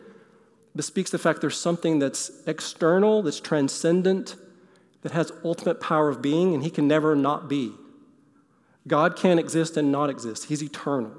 bespeaks 0.74 1.10
the 1.10 1.18
fact 1.18 1.40
there's 1.40 1.58
something 1.58 1.98
that's 1.98 2.30
external, 2.46 3.22
that's 3.22 3.40
transcendent, 3.40 4.36
that 5.02 5.12
has 5.12 5.32
ultimate 5.44 5.80
power 5.80 6.08
of 6.08 6.22
being, 6.22 6.54
and 6.54 6.62
He 6.62 6.70
can 6.70 6.88
never 6.88 7.14
not 7.14 7.48
be. 7.48 7.72
God 8.86 9.16
can't 9.16 9.38
exist 9.38 9.76
and 9.76 9.92
not 9.92 10.10
exist, 10.10 10.46
He's 10.46 10.62
eternal. 10.62 11.12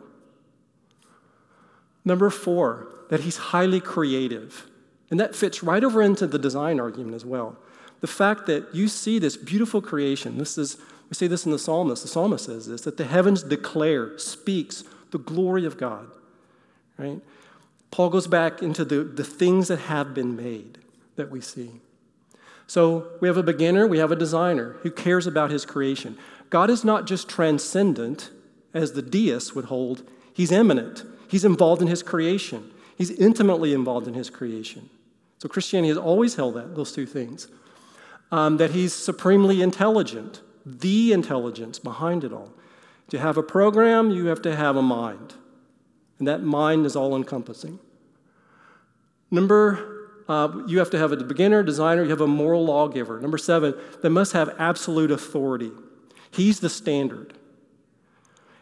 Number 2.06 2.30
four, 2.30 2.88
that 3.10 3.22
He's 3.22 3.38
highly 3.38 3.80
creative. 3.80 4.68
And 5.10 5.20
that 5.20 5.36
fits 5.36 5.62
right 5.62 5.84
over 5.84 6.02
into 6.02 6.26
the 6.26 6.40
design 6.40 6.80
argument 6.80 7.14
as 7.14 7.26
well. 7.26 7.58
The 8.04 8.08
fact 8.08 8.48
that 8.48 8.76
you 8.76 8.90
see 8.90 9.18
this 9.18 9.38
beautiful 9.38 9.82
creation, 9.82 10.38
this 10.38 10.58
is, 10.58 10.76
we 11.10 11.14
see 11.14 11.28
this 11.28 11.46
in 11.46 11.54
the 11.54 11.58
psalmist. 11.58 12.02
The 12.02 12.10
psalmist 12.10 12.44
says 12.44 12.68
this 12.68 12.82
that 12.82 12.98
the 12.98 13.06
heavens 13.06 13.44
declare, 13.44 14.20
speaks 14.20 14.84
the 15.12 15.20
glory 15.20 15.66
of 15.66 15.78
God. 15.78 16.12
Right? 16.98 17.22
Paul 17.92 18.10
goes 18.10 18.28
back 18.28 18.62
into 18.62 18.84
the, 18.84 19.06
the 19.06 19.24
things 19.24 19.70
that 19.70 19.80
have 19.80 20.14
been 20.14 20.36
made 20.36 20.80
that 21.16 21.32
we 21.32 21.40
see. 21.40 21.80
So 22.68 23.08
we 23.22 23.30
have 23.30 23.38
a 23.38 23.44
beginner, 23.44 23.88
we 23.88 24.00
have 24.00 24.12
a 24.12 24.18
designer 24.18 24.76
who 24.82 24.92
cares 24.92 25.26
about 25.26 25.50
his 25.50 25.66
creation. 25.66 26.18
God 26.50 26.70
is 26.70 26.84
not 26.84 27.08
just 27.08 27.30
transcendent, 27.30 28.32
as 28.74 28.92
the 28.92 29.02
deists 29.02 29.56
would 29.56 29.66
hold, 29.66 30.04
he's 30.34 30.52
immanent. 30.52 31.06
He's 31.30 31.46
involved 31.46 31.82
in 31.82 31.88
his 31.88 32.04
creation, 32.04 32.70
he's 32.98 33.12
intimately 33.12 33.74
involved 33.74 34.10
in 34.10 34.14
his 34.14 34.30
creation. 34.30 34.90
So 35.38 35.48
Christianity 35.48 35.88
has 35.88 35.98
always 35.98 36.36
held 36.36 36.56
that, 36.56 36.76
those 36.76 36.92
two 36.92 37.06
things. 37.06 37.48
Um, 38.34 38.58
that 38.58 38.72
he's 38.72 38.96
supremely 38.96 39.62
intelligent, 39.62 40.42
the 40.66 41.14
intelligence 41.14 41.78
behind 41.78 42.24
it 42.24 42.34
all. 42.34 42.52
To 43.12 43.20
have 43.20 43.38
a 43.38 43.44
program, 43.44 44.10
you 44.10 44.26
have 44.26 44.42
to 44.42 44.56
have 44.56 44.76
a 44.76 44.82
mind. 44.82 45.36
And 46.18 46.28
that 46.28 46.42
mind 46.42 46.88
is 46.88 46.96
all 46.96 47.16
encompassing. 47.16 47.78
Number, 49.30 50.10
uh, 50.28 50.64
you 50.66 50.80
have 50.80 50.90
to 50.90 50.98
have 50.98 51.12
a 51.12 51.18
beginner, 51.18 51.62
designer, 51.62 52.02
you 52.02 52.10
have 52.10 52.22
a 52.22 52.28
moral 52.28 52.66
lawgiver. 52.66 53.22
Number 53.22 53.38
seven, 53.38 53.76
they 54.02 54.10
must 54.10 54.34
have 54.34 54.56
absolute 54.58 55.12
authority. 55.12 55.70
He's 56.32 56.60
the 56.60 56.70
standard. 56.70 57.36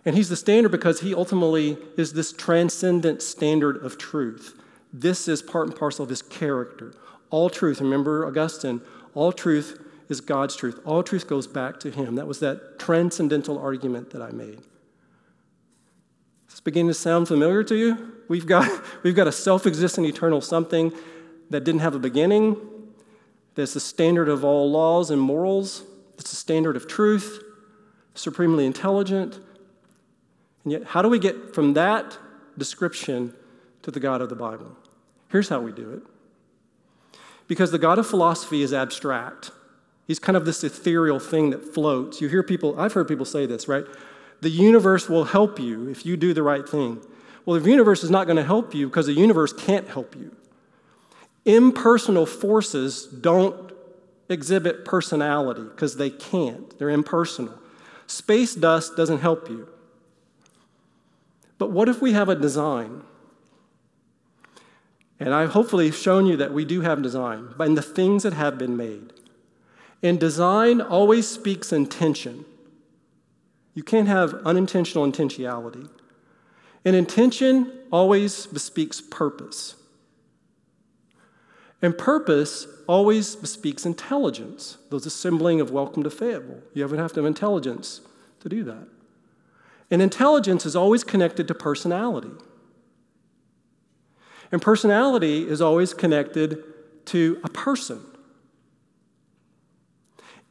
And 0.03 0.17
he's 0.17 0.27
the 0.27 0.35
standard 0.35 0.73
because 0.73 0.99
he 0.99 1.15
ultimately 1.15 1.77
is 1.95 2.11
this 2.11 2.33
transcendent 2.33 3.21
standard 3.21 3.77
of 3.77 3.97
truth. 3.97 4.61
This 4.91 5.29
is 5.29 5.41
part 5.41 5.67
and 5.67 5.77
parcel 5.77 6.03
of 6.03 6.09
his 6.09 6.21
character. 6.21 6.93
All 7.29 7.49
truth, 7.49 7.79
remember 7.79 8.25
Augustine, 8.25 8.81
all 9.13 9.31
truth 9.31 9.79
is 10.09 10.21
God's 10.21 10.55
truth. 10.55 10.79
All 10.85 11.03
truth 11.03 11.27
goes 11.27 11.47
back 11.47 11.79
to 11.81 11.91
him. 11.91 12.15
That 12.15 12.27
was 12.27 12.39
that 12.39 12.79
transcendental 12.79 13.57
argument 13.57 14.11
that 14.11 14.21
I 14.21 14.31
made. 14.31 14.59
Is 16.47 16.55
this 16.55 16.59
beginning 16.59 16.89
to 16.89 16.93
sound 16.93 17.27
familiar 17.27 17.63
to 17.63 17.75
you? 17.75 18.13
We've 18.27 18.45
got, 18.45 18.69
we've 19.03 19.15
got 19.15 19.27
a 19.27 19.31
self 19.31 19.65
existent 19.65 20.07
eternal 20.07 20.41
something 20.41 20.91
that 21.49 21.63
didn't 21.63 21.81
have 21.81 21.95
a 21.95 21.99
beginning, 21.99 22.57
that's 23.55 23.73
the 23.73 23.79
standard 23.79 24.29
of 24.29 24.45
all 24.45 24.71
laws 24.71 25.11
and 25.11 25.21
morals, 25.21 25.83
it's 26.17 26.29
the 26.29 26.35
standard 26.37 26.75
of 26.75 26.87
truth, 26.87 27.43
supremely 28.13 28.65
intelligent. 28.65 29.39
And 30.63 30.71
yet, 30.71 30.83
how 30.85 31.01
do 31.01 31.09
we 31.09 31.19
get 31.19 31.53
from 31.53 31.73
that 31.73 32.17
description 32.57 33.33
to 33.81 33.91
the 33.91 33.99
God 33.99 34.21
of 34.21 34.29
the 34.29 34.35
Bible? 34.35 34.77
Here's 35.29 35.49
how 35.49 35.59
we 35.59 35.71
do 35.71 35.91
it. 35.91 36.03
Because 37.51 37.71
the 37.71 37.77
God 37.77 37.99
of 37.99 38.07
philosophy 38.07 38.61
is 38.61 38.71
abstract. 38.71 39.51
He's 40.07 40.19
kind 40.19 40.37
of 40.37 40.45
this 40.45 40.63
ethereal 40.63 41.19
thing 41.19 41.49
that 41.49 41.65
floats. 41.73 42.21
You 42.21 42.29
hear 42.29 42.43
people, 42.43 42.79
I've 42.79 42.93
heard 42.93 43.09
people 43.09 43.25
say 43.25 43.45
this, 43.45 43.67
right? 43.67 43.83
The 44.39 44.49
universe 44.49 45.09
will 45.09 45.25
help 45.25 45.59
you 45.59 45.89
if 45.89 46.05
you 46.05 46.15
do 46.15 46.33
the 46.33 46.43
right 46.43 46.65
thing. 46.65 47.01
Well, 47.45 47.59
the 47.59 47.69
universe 47.69 48.05
is 48.05 48.09
not 48.09 48.25
going 48.25 48.37
to 48.37 48.43
help 48.45 48.73
you 48.73 48.87
because 48.87 49.05
the 49.07 49.11
universe 49.11 49.51
can't 49.51 49.85
help 49.89 50.15
you. 50.15 50.33
Impersonal 51.43 52.25
forces 52.25 53.03
don't 53.05 53.73
exhibit 54.29 54.85
personality 54.85 55.63
because 55.63 55.97
they 55.97 56.09
can't, 56.09 56.79
they're 56.79 56.89
impersonal. 56.89 57.59
Space 58.07 58.55
dust 58.55 58.95
doesn't 58.95 59.19
help 59.19 59.49
you. 59.49 59.67
But 61.57 61.71
what 61.71 61.89
if 61.89 62.01
we 62.01 62.13
have 62.13 62.29
a 62.29 62.35
design? 62.35 63.03
And 65.21 65.35
I've 65.35 65.51
hopefully 65.51 65.91
shown 65.91 66.25
you 66.25 66.35
that 66.37 66.51
we 66.51 66.65
do 66.65 66.81
have 66.81 67.03
design, 67.03 67.49
but 67.55 67.67
in 67.67 67.75
the 67.75 67.81
things 67.83 68.23
that 68.23 68.33
have 68.33 68.57
been 68.57 68.75
made. 68.75 69.13
And 70.01 70.19
design 70.19 70.81
always 70.81 71.27
speaks 71.27 71.71
intention. 71.71 72.43
You 73.75 73.83
can't 73.83 74.07
have 74.07 74.33
unintentional 74.45 75.05
intentionality. 75.05 75.87
And 76.83 76.95
intention 76.95 77.71
always 77.91 78.47
bespeaks 78.47 78.99
purpose. 78.99 79.75
And 81.83 81.95
purpose 81.95 82.65
always 82.87 83.35
bespeaks 83.35 83.85
intelligence. 83.85 84.79
Those 84.89 85.05
assembling 85.05 85.61
of 85.61 85.69
Welcome 85.69 86.01
to 86.01 86.09
Fayetteville. 86.09 86.63
You 86.73 86.81
have 86.81 86.91
to 86.93 86.97
have 86.97 87.25
intelligence 87.25 88.01
to 88.39 88.49
do 88.49 88.63
that. 88.63 88.87
And 89.91 90.01
intelligence 90.01 90.65
is 90.65 90.75
always 90.75 91.03
connected 91.03 91.47
to 91.47 91.53
personality. 91.53 92.31
And 94.51 94.61
personality 94.61 95.47
is 95.47 95.61
always 95.61 95.93
connected 95.93 96.63
to 97.05 97.39
a 97.43 97.49
person. 97.49 98.01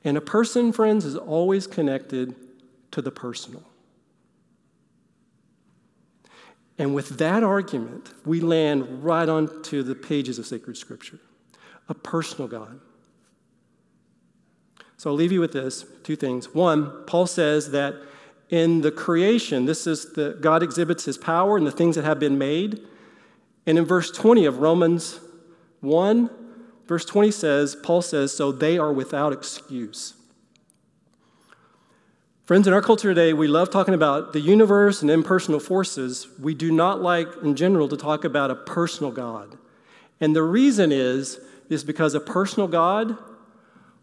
And 0.05 0.17
a 0.17 0.21
person, 0.21 0.73
friends, 0.73 1.05
is 1.05 1.17
always 1.17 1.67
connected 1.67 2.35
to 2.93 3.03
the 3.03 3.11
personal. 3.11 3.63
And 6.79 6.95
with 6.95 7.19
that 7.19 7.45
argument, 7.45 8.15
we 8.25 8.41
land 8.41 9.05
right 9.05 9.29
onto 9.29 9.83
the 9.83 9.95
pages 9.95 10.39
of 10.39 10.47
sacred 10.47 10.77
scripture 10.77 11.21
a 11.91 11.95
personal 11.95 12.47
God. 12.47 12.81
So 14.97 15.11
I'll 15.11 15.17
leave 15.17 15.33
you 15.33 15.41
with 15.41 15.53
this 15.53 15.85
two 16.05 16.15
things. 16.15 16.55
One, 16.55 17.05
Paul 17.07 17.27
says 17.27 17.73
that 17.73 17.97
in 18.49 18.81
the 18.81 18.93
creation, 18.93 19.67
this 19.67 19.87
is 19.87 20.13
the 20.13 20.39
God 20.41 20.63
exhibits 20.63 21.05
his 21.05 21.19
power 21.19 21.59
in 21.59 21.65
the 21.65 21.73
things 21.73 21.97
that 21.97 22.05
have 22.05 22.19
been 22.21 22.39
made. 22.39 22.81
And 23.67 23.79
in 23.79 23.85
verse 23.85 24.11
20 24.11 24.47
of 24.47 24.59
Romans 24.59 25.21
1, 25.81 26.31
verse 26.87 27.05
20 27.05 27.31
says, 27.31 27.77
Paul 27.77 28.03
says, 28.03 28.35
So 28.35 28.53
they 28.53 28.79
are 28.79 28.93
without 28.93 29.33
excuse. 29.33 30.15
Friends, 32.45 32.67
in 32.67 32.75
our 32.75 32.83
culture 32.83 33.11
today, 33.15 33.33
we 33.33 33.47
love 33.47 33.71
talking 33.71 33.95
about 33.95 34.33
the 34.33 34.41
universe 34.41 35.03
and 35.03 35.11
impersonal 35.11 35.61
forces. 35.61 36.27
We 36.41 36.53
do 36.53 36.73
not 36.73 37.01
like, 37.01 37.29
in 37.45 37.55
general, 37.55 37.87
to 37.89 37.97
talk 37.97 38.25
about 38.25 38.51
a 38.51 38.57
personal 38.57 39.13
God. 39.13 39.57
And 40.21 40.35
the 40.35 40.43
reason 40.43 40.91
is, 40.91 41.39
is 41.69 41.85
because 41.85 42.15
a 42.15 42.21
personal 42.21 42.67
God 42.67 43.17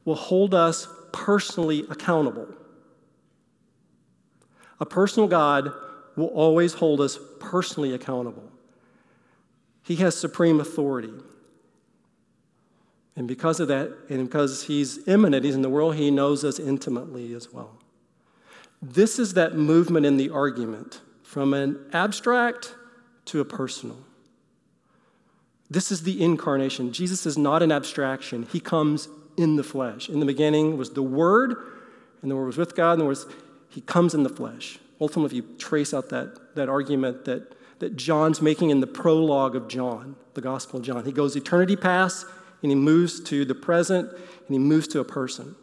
will 0.05 0.16
hold 0.16 0.53
us 0.53 0.88
personally 1.12 1.86
accountable. 1.89 2.47
A 4.80 4.86
personal 4.86 5.28
God 5.28 5.74
will 6.16 6.28
always 6.28 6.76
hold 6.76 7.01
us 7.01 7.20
personally 7.41 7.93
accountable. 7.93 8.49
He 9.88 9.95
has 9.95 10.17
supreme 10.17 10.59
authority. 10.59 11.13
And 13.15 13.25
because 13.25 13.61
of 13.61 13.69
that, 13.69 13.89
and 14.09 14.29
because 14.29 14.63
he's 14.63 15.07
immanent, 15.07 15.45
he's 15.45 15.55
in 15.55 15.61
the 15.61 15.69
world, 15.69 15.95
he 15.95 16.11
knows 16.11 16.43
us 16.43 16.59
intimately 16.59 17.33
as 17.33 17.53
well. 17.53 17.77
This 18.81 19.17
is 19.17 19.35
that 19.35 19.55
movement 19.55 20.05
in 20.05 20.17
the 20.17 20.29
argument 20.29 20.99
from 21.23 21.53
an 21.53 21.79
abstract 21.93 22.75
to 23.27 23.39
a 23.39 23.45
personal. 23.45 23.97
This 25.69 25.89
is 25.89 26.03
the 26.03 26.21
incarnation. 26.21 26.91
Jesus 26.91 27.25
is 27.25 27.38
not 27.38 27.63
an 27.63 27.71
abstraction, 27.71 28.45
he 28.51 28.59
comes 28.59 29.07
in 29.38 29.55
the 29.55 29.63
flesh. 29.63 30.09
In 30.09 30.19
the 30.19 30.25
beginning 30.25 30.77
was 30.77 30.89
the 30.89 31.01
Word, 31.01 31.55
and 32.21 32.29
the 32.29 32.35
Word 32.35 32.47
was 32.47 32.57
with 32.57 32.75
God, 32.75 32.91
and 32.93 33.01
the 33.01 33.05
Word 33.05 33.11
was, 33.11 33.25
he 33.69 33.79
comes 33.79 34.13
in 34.13 34.23
the 34.23 34.29
flesh. 34.29 34.79
Ultimately, 34.99 35.38
if 35.38 35.45
you 35.45 35.55
trace 35.57 35.93
out 35.93 36.09
that, 36.09 36.55
that 36.55 36.67
argument 36.67 37.23
that, 37.23 37.53
that 37.80 37.95
John's 37.95 38.41
making 38.41 38.69
in 38.69 38.80
the 38.80 38.88
prologue 38.88 39.55
of 39.55 39.67
John, 39.67 40.15
the 40.34 40.41
Gospel 40.41 40.80
of 40.80 40.86
John, 40.86 41.05
he 41.05 41.11
goes 41.11 41.36
eternity 41.36 41.75
past, 41.75 42.25
and 42.61 42.71
he 42.71 42.75
moves 42.75 43.19
to 43.21 43.45
the 43.45 43.55
present, 43.55 44.09
and 44.11 44.49
he 44.49 44.57
moves 44.57 44.88
to 44.89 44.99
a 44.99 45.03
person. 45.03 45.55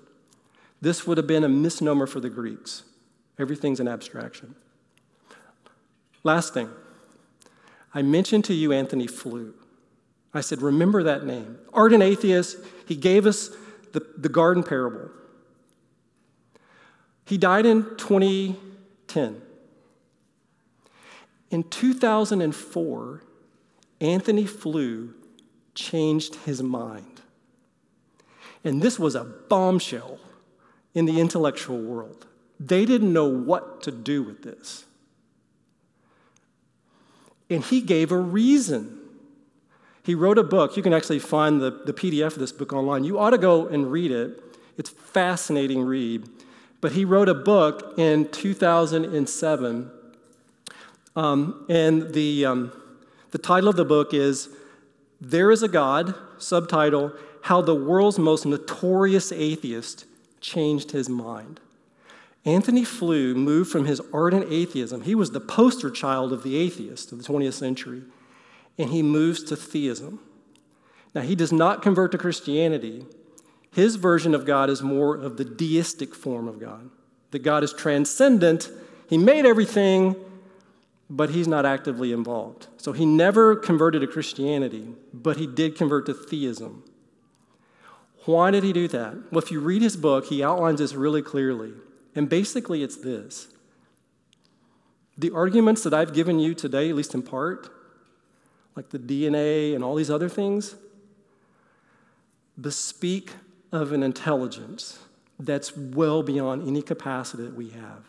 This 0.81 1.07
would 1.07 1.17
have 1.17 1.27
been 1.27 1.45
a 1.45 1.49
misnomer 1.49 2.07
for 2.07 2.21
the 2.21 2.31
Greeks. 2.31 2.85
Everything's 3.39 3.81
an 3.81 3.89
abstraction. 3.89 4.55
Last 6.23 6.55
thing, 6.55 6.71
I 7.93 8.03
mentioned 8.03 8.45
to 8.47 8.55
you 8.55 8.73
Antony 8.73 9.07
Flew. 9.07 9.55
I 10.33 10.41
said, 10.41 10.63
remember 10.63 11.03
that 11.05 11.25
name. 11.25 11.59
Ardent 11.73 12.03
atheist, 12.03 12.59
he 12.87 12.97
gave 12.97 13.25
us 13.27 13.51
the, 13.93 14.05
the 14.19 14.29
garden 14.29 14.63
parable. 14.63 15.11
He 17.25 17.39
died 17.39 17.67
in 17.67 17.85
2010. 17.97 19.43
In 21.55 21.63
2004, 21.63 23.23
Antony 24.01 24.45
Flew 24.45 25.15
changed 25.77 26.35
his 26.35 26.61
mind. 26.61 27.21
And 28.65 28.83
this 28.83 28.99
was 28.99 29.15
a 29.15 29.23
bombshell 29.23 30.19
in 30.95 31.05
the 31.05 31.21
intellectual 31.21 31.81
world. 31.81 32.27
They 32.59 32.85
didn't 32.85 33.13
know 33.13 33.29
what 33.29 33.85
to 33.85 33.93
do 33.93 34.25
with 34.25 34.43
this. 34.43 34.85
And 37.49 37.63
he 37.63 37.81
gave 37.83 38.11
a 38.11 38.19
reason. 38.19 38.99
He 40.03 40.17
wrote 40.17 40.39
a 40.39 40.43
book. 40.43 40.77
You 40.77 40.83
can 40.83 40.93
actually 40.93 41.21
find 41.21 41.61
the, 41.61 41.71
the 41.71 41.93
PDF 41.93 42.33
of 42.33 42.41
this 42.41 42.51
book 42.51 42.73
online. 42.73 43.05
You 43.05 43.21
ought 43.21 43.31
to 43.31 43.39
go 43.39 43.69
and 43.69 43.93
read 43.93 44.11
it. 44.11 44.43
It's 44.77 44.91
fascinating 44.91 45.85
read. 45.85 46.29
But 46.81 46.91
he 46.91 47.05
wrote 47.05 47.29
a 47.29 47.35
book 47.35 47.95
in 47.97 48.29
2007. 48.31 49.91
Um, 51.17 51.65
and 51.69 52.13
the, 52.13 52.47
um, 52.47 52.73
the 53.31 53.39
title 53.39 53.69
of 53.69 53.77
the 53.77 53.85
book 53.85 54.13
is 54.13 54.49
There 55.21 55.51
is 55.51 55.63
a 55.63 55.69
God, 55.69 56.15
subtitle, 56.39 57.13
How 57.43 57.61
the 57.61 57.75
World's 57.75 58.19
Most 58.19 58.47
Notorious 58.47 59.33
Atheist 59.33 60.07
Changed 60.41 60.91
His 60.91 61.09
Mind. 61.09 61.61
Antony 62.45 62.85
Flew 62.85 63.35
moved 63.35 63.71
from 63.71 63.87
his 63.87 64.03
ardent 64.13 64.47
atheism. 64.51 65.03
He 65.03 65.15
was 65.15 65.31
the 65.31 65.41
poster 65.41 65.91
child 65.91 66.33
of 66.33 66.43
the 66.43 66.57
atheist 66.57 67.11
of 67.11 67.23
the 67.23 67.25
20th 67.25 67.55
century, 67.55 68.03
and 68.77 68.91
he 68.91 69.03
moves 69.03 69.43
to 69.45 69.57
theism. 69.57 70.21
Now, 71.15 71.23
he 71.23 71.35
does 71.35 71.53
not 71.53 71.81
convert 71.81 72.13
to 72.13 72.19
Christianity. 72.19 73.07
His 73.71 73.97
version 73.97 74.35
of 74.35 74.45
God 74.45 74.69
is 74.69 74.83
more 74.83 75.17
of 75.17 75.37
the 75.37 75.45
deistic 75.45 76.15
form 76.15 76.49
of 76.49 76.61
God. 76.61 76.91
That 77.31 77.41
God 77.41 77.65
is 77.65 77.73
transcendent, 77.73 78.69
He 79.09 79.19
made 79.19 79.47
everything, 79.47 80.17
but 81.15 81.31
He's 81.31 81.47
not 81.47 81.65
actively 81.65 82.13
involved. 82.13 82.67
So 82.77 82.93
he 82.93 83.07
never 83.07 83.55
converted 83.55 84.01
to 84.01 84.09
Christianity, 84.09 84.89
but 85.13 85.37
he 85.37 85.47
did 85.47 85.77
convert 85.77 86.07
to 86.07 86.15
theism. 86.15 86.83
Why 88.25 88.51
did 88.51 88.65
he 88.65 88.73
do 88.73 88.89
that? 88.89 89.31
Well, 89.31 89.43
if 89.43 89.53
you 89.53 89.61
read 89.61 89.81
his 89.81 89.97
book, 89.97 90.27
he 90.27 90.43
outlines 90.43 90.81
this 90.81 90.95
really 90.95 91.23
clearly. 91.23 91.73
And 92.17 92.29
basically, 92.29 92.83
it's 92.83 92.97
this 92.97 93.49
the 95.17 95.31
arguments 95.31 95.85
that 95.85 95.95
I've 95.95 96.13
given 96.13 96.41
you 96.41 96.55
today, 96.55 96.91
at 96.91 96.97
least 96.97 97.15
in 97.15 97.23
part, 97.23 97.71
like 98.75 98.91
the 98.91 98.99
DNA 98.99 99.73
and 99.73 99.85
all 99.85 99.95
these 99.95 100.11
other 100.11 100.29
things, 100.29 100.75
bespeak 102.61 103.31
of 103.71 103.93
an 103.93 104.03
intelligence 104.03 104.99
that's 105.39 105.77
well 105.77 106.25
beyond 106.25 106.67
any 106.67 106.83
capacity 106.83 107.45
that 107.45 107.55
we 107.55 107.71
have. 107.71 108.09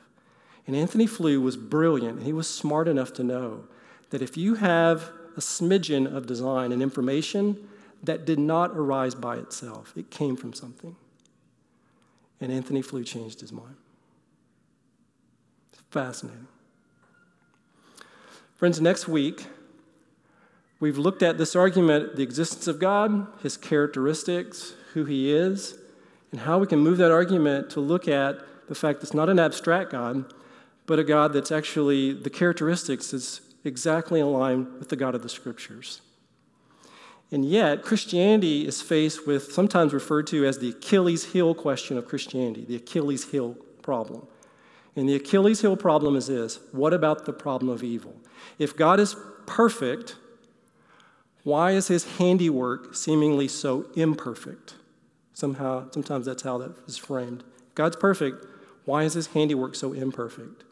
And 0.68 0.76
Antony 0.76 1.08
Flew 1.08 1.40
was 1.42 1.58
brilliant. 1.58 2.24
He 2.24 2.34
was 2.34 2.50
smart 2.50 2.88
enough 2.88 3.14
to 3.14 3.24
know 3.24 3.66
that 4.10 4.22
if 4.22 4.36
you 4.38 4.56
have 4.56 5.12
a 5.38 5.42
smidgen 5.42 6.12
of 6.12 6.26
design 6.26 6.72
and 6.72 6.82
information, 6.82 7.68
that 8.04 8.26
did 8.26 8.40
not 8.40 8.72
arise 8.72 9.16
by 9.16 9.38
itself, 9.38 9.94
it 9.96 10.10
came 10.10 10.36
from 10.36 10.54
something. 10.54 10.96
And 12.40 12.52
Antony 12.52 12.82
Flew 12.82 13.04
changed 13.04 13.42
his 13.42 13.52
mind. 13.52 13.76
It's 15.72 15.82
Fascinating. 15.90 16.48
Friends, 18.58 18.80
next 18.80 19.08
week, 19.08 19.48
we've 20.80 20.98
looked 20.98 21.22
at 21.24 21.38
this 21.38 21.56
argument 21.56 22.16
the 22.16 22.24
existence 22.24 22.68
of 22.68 22.80
God, 22.80 23.28
his 23.42 23.58
characteristics, 23.58 24.74
who 24.94 25.06
he 25.06 25.34
is, 25.34 25.78
and 26.32 26.42
how 26.42 26.58
we 26.58 26.68
can 26.68 26.80
move 26.80 26.98
that 26.98 27.12
argument 27.12 27.70
to 27.72 27.80
look 27.80 28.08
at 28.08 28.40
the 28.68 28.76
fact 28.76 29.00
that 29.00 29.08
it's 29.08 29.14
not 29.14 29.30
an 29.30 29.40
abstract 29.40 29.92
God, 29.92 30.34
but 30.86 31.00
a 31.00 31.04
God 31.04 31.34
that's 31.34 31.52
actually, 31.52 32.14
the 32.14 32.30
characteristics 32.30 33.14
is 33.14 33.42
exactly 33.64 34.22
line 34.22 34.78
with 34.80 34.90
the 34.90 34.96
God 34.96 35.16
of 35.16 35.24
the 35.24 35.30
scriptures. 35.30 36.02
And 37.32 37.44
yet, 37.44 37.82
Christianity 37.82 38.68
is 38.68 38.82
faced 38.82 39.26
with 39.26 39.52
sometimes 39.52 39.94
referred 39.94 40.28
to 40.28 40.46
as 40.46 40.60
the 40.60 40.70
Achilles 40.70 41.34
heel 41.34 41.56
question 41.56 41.98
of 41.98 42.08
Christianity, 42.08 42.66
the 42.66 42.76
Achilles 42.76 43.32
heel 43.32 43.58
problem. 43.82 44.28
And 44.96 45.10
the 45.10 45.16
Achilles 45.16 45.62
heel 45.62 45.76
problem 45.76 46.16
is 46.16 46.28
this 46.28 46.60
what 46.72 46.94
about 46.94 47.26
the 47.26 47.34
problem 47.34 47.70
of 47.70 47.84
evil? 47.84 48.16
If 48.60 48.78
God 48.78 49.00
is 49.00 49.16
perfect, 49.46 50.16
why 51.44 51.72
is 51.72 51.88
his 51.88 52.18
handiwork 52.18 52.96
seemingly 52.96 53.48
so 53.48 53.88
imperfect? 53.96 54.76
Somehow, 55.34 55.90
sometimes 55.92 56.26
that's 56.26 56.44
how 56.44 56.58
that 56.60 56.76
is 56.88 56.98
framed. 56.98 57.44
God's 57.74 57.98
perfect, 57.98 58.46
why 58.86 59.04
is 59.04 59.14
his 59.14 59.28
handiwork 59.28 59.76
so 59.76 59.94
imperfect? 59.94 60.64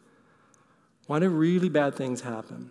Why 1.06 1.18
do 1.18 1.28
really 1.28 1.68
bad 1.68 1.94
things 1.94 2.20
happen? 2.20 2.70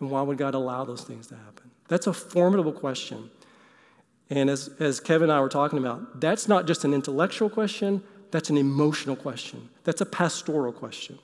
And 0.00 0.10
why 0.10 0.22
would 0.22 0.38
God 0.38 0.54
allow 0.54 0.84
those 0.84 1.02
things 1.02 1.26
to 1.28 1.36
happen? 1.36 1.70
That's 1.88 2.06
a 2.06 2.12
formidable 2.12 2.72
question. 2.72 3.30
And 4.30 4.48
as, 4.48 4.70
as 4.80 4.98
Kevin 4.98 5.30
and 5.30 5.32
I 5.32 5.40
were 5.40 5.48
talking 5.48 5.78
about, 5.78 6.20
that's 6.20 6.48
not 6.48 6.66
just 6.66 6.84
an 6.84 6.94
intellectual 6.94 7.50
question, 7.50 8.02
that's 8.30 8.50
an 8.50 8.56
emotional 8.56 9.14
question. 9.14 9.68
That's 9.84 10.00
a 10.00 10.06
pastoral 10.06 10.72
question. 10.72 11.18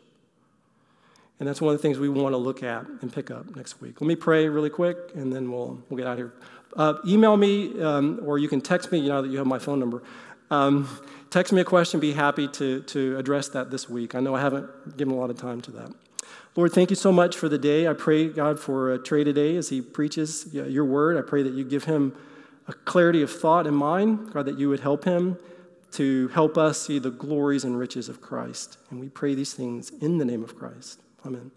And 1.40 1.48
that's 1.48 1.60
one 1.60 1.74
of 1.74 1.80
the 1.80 1.82
things 1.82 1.98
we 1.98 2.08
want 2.08 2.32
to 2.32 2.36
look 2.36 2.62
at 2.62 2.84
and 3.00 3.12
pick 3.12 3.30
up 3.30 3.54
next 3.56 3.80
week. 3.80 4.00
Let 4.00 4.08
me 4.08 4.16
pray 4.16 4.48
really 4.48 4.70
quick, 4.70 4.96
and 5.14 5.32
then 5.32 5.50
we'll, 5.50 5.80
we'll 5.88 5.96
get 5.96 6.06
out 6.06 6.12
of 6.12 6.18
here. 6.18 6.32
Uh, 6.76 6.94
email 7.06 7.36
me, 7.36 7.80
um, 7.80 8.20
or 8.24 8.38
you 8.38 8.48
can 8.48 8.60
text 8.60 8.92
me, 8.92 8.98
you 8.98 9.08
know 9.08 9.22
that 9.22 9.28
you 9.28 9.38
have 9.38 9.46
my 9.46 9.58
phone 9.58 9.78
number. 9.78 10.02
Um, 10.50 10.88
text 11.30 11.52
me 11.52 11.60
a 11.60 11.64
question, 11.64 12.00
be 12.00 12.12
happy 12.12 12.48
to, 12.48 12.82
to 12.82 13.16
address 13.16 13.48
that 13.50 13.70
this 13.70 13.88
week. 13.88 14.14
I 14.14 14.20
know 14.20 14.34
I 14.34 14.40
haven't 14.40 14.96
given 14.96 15.14
a 15.14 15.16
lot 15.16 15.30
of 15.30 15.38
time 15.38 15.60
to 15.62 15.70
that. 15.72 15.92
Lord, 16.58 16.72
thank 16.72 16.90
you 16.90 16.96
so 16.96 17.12
much 17.12 17.36
for 17.36 17.48
the 17.48 17.56
day. 17.56 17.86
I 17.86 17.92
pray, 17.92 18.26
God, 18.26 18.58
for 18.58 18.90
uh, 18.90 18.98
Trey 18.98 19.22
today 19.22 19.54
as 19.54 19.68
he 19.68 19.80
preaches 19.80 20.52
your 20.52 20.84
word. 20.84 21.16
I 21.16 21.20
pray 21.20 21.44
that 21.44 21.52
you 21.52 21.62
give 21.62 21.84
him 21.84 22.16
a 22.66 22.72
clarity 22.72 23.22
of 23.22 23.30
thought 23.30 23.68
and 23.68 23.76
mind, 23.76 24.32
God, 24.32 24.46
that 24.46 24.58
you 24.58 24.68
would 24.68 24.80
help 24.80 25.04
him 25.04 25.38
to 25.92 26.26
help 26.34 26.58
us 26.58 26.82
see 26.82 26.98
the 26.98 27.12
glories 27.12 27.62
and 27.62 27.78
riches 27.78 28.08
of 28.08 28.20
Christ. 28.20 28.76
And 28.90 28.98
we 28.98 29.08
pray 29.08 29.36
these 29.36 29.54
things 29.54 29.90
in 30.00 30.18
the 30.18 30.24
name 30.24 30.42
of 30.42 30.56
Christ. 30.56 31.00
Amen. 31.24 31.52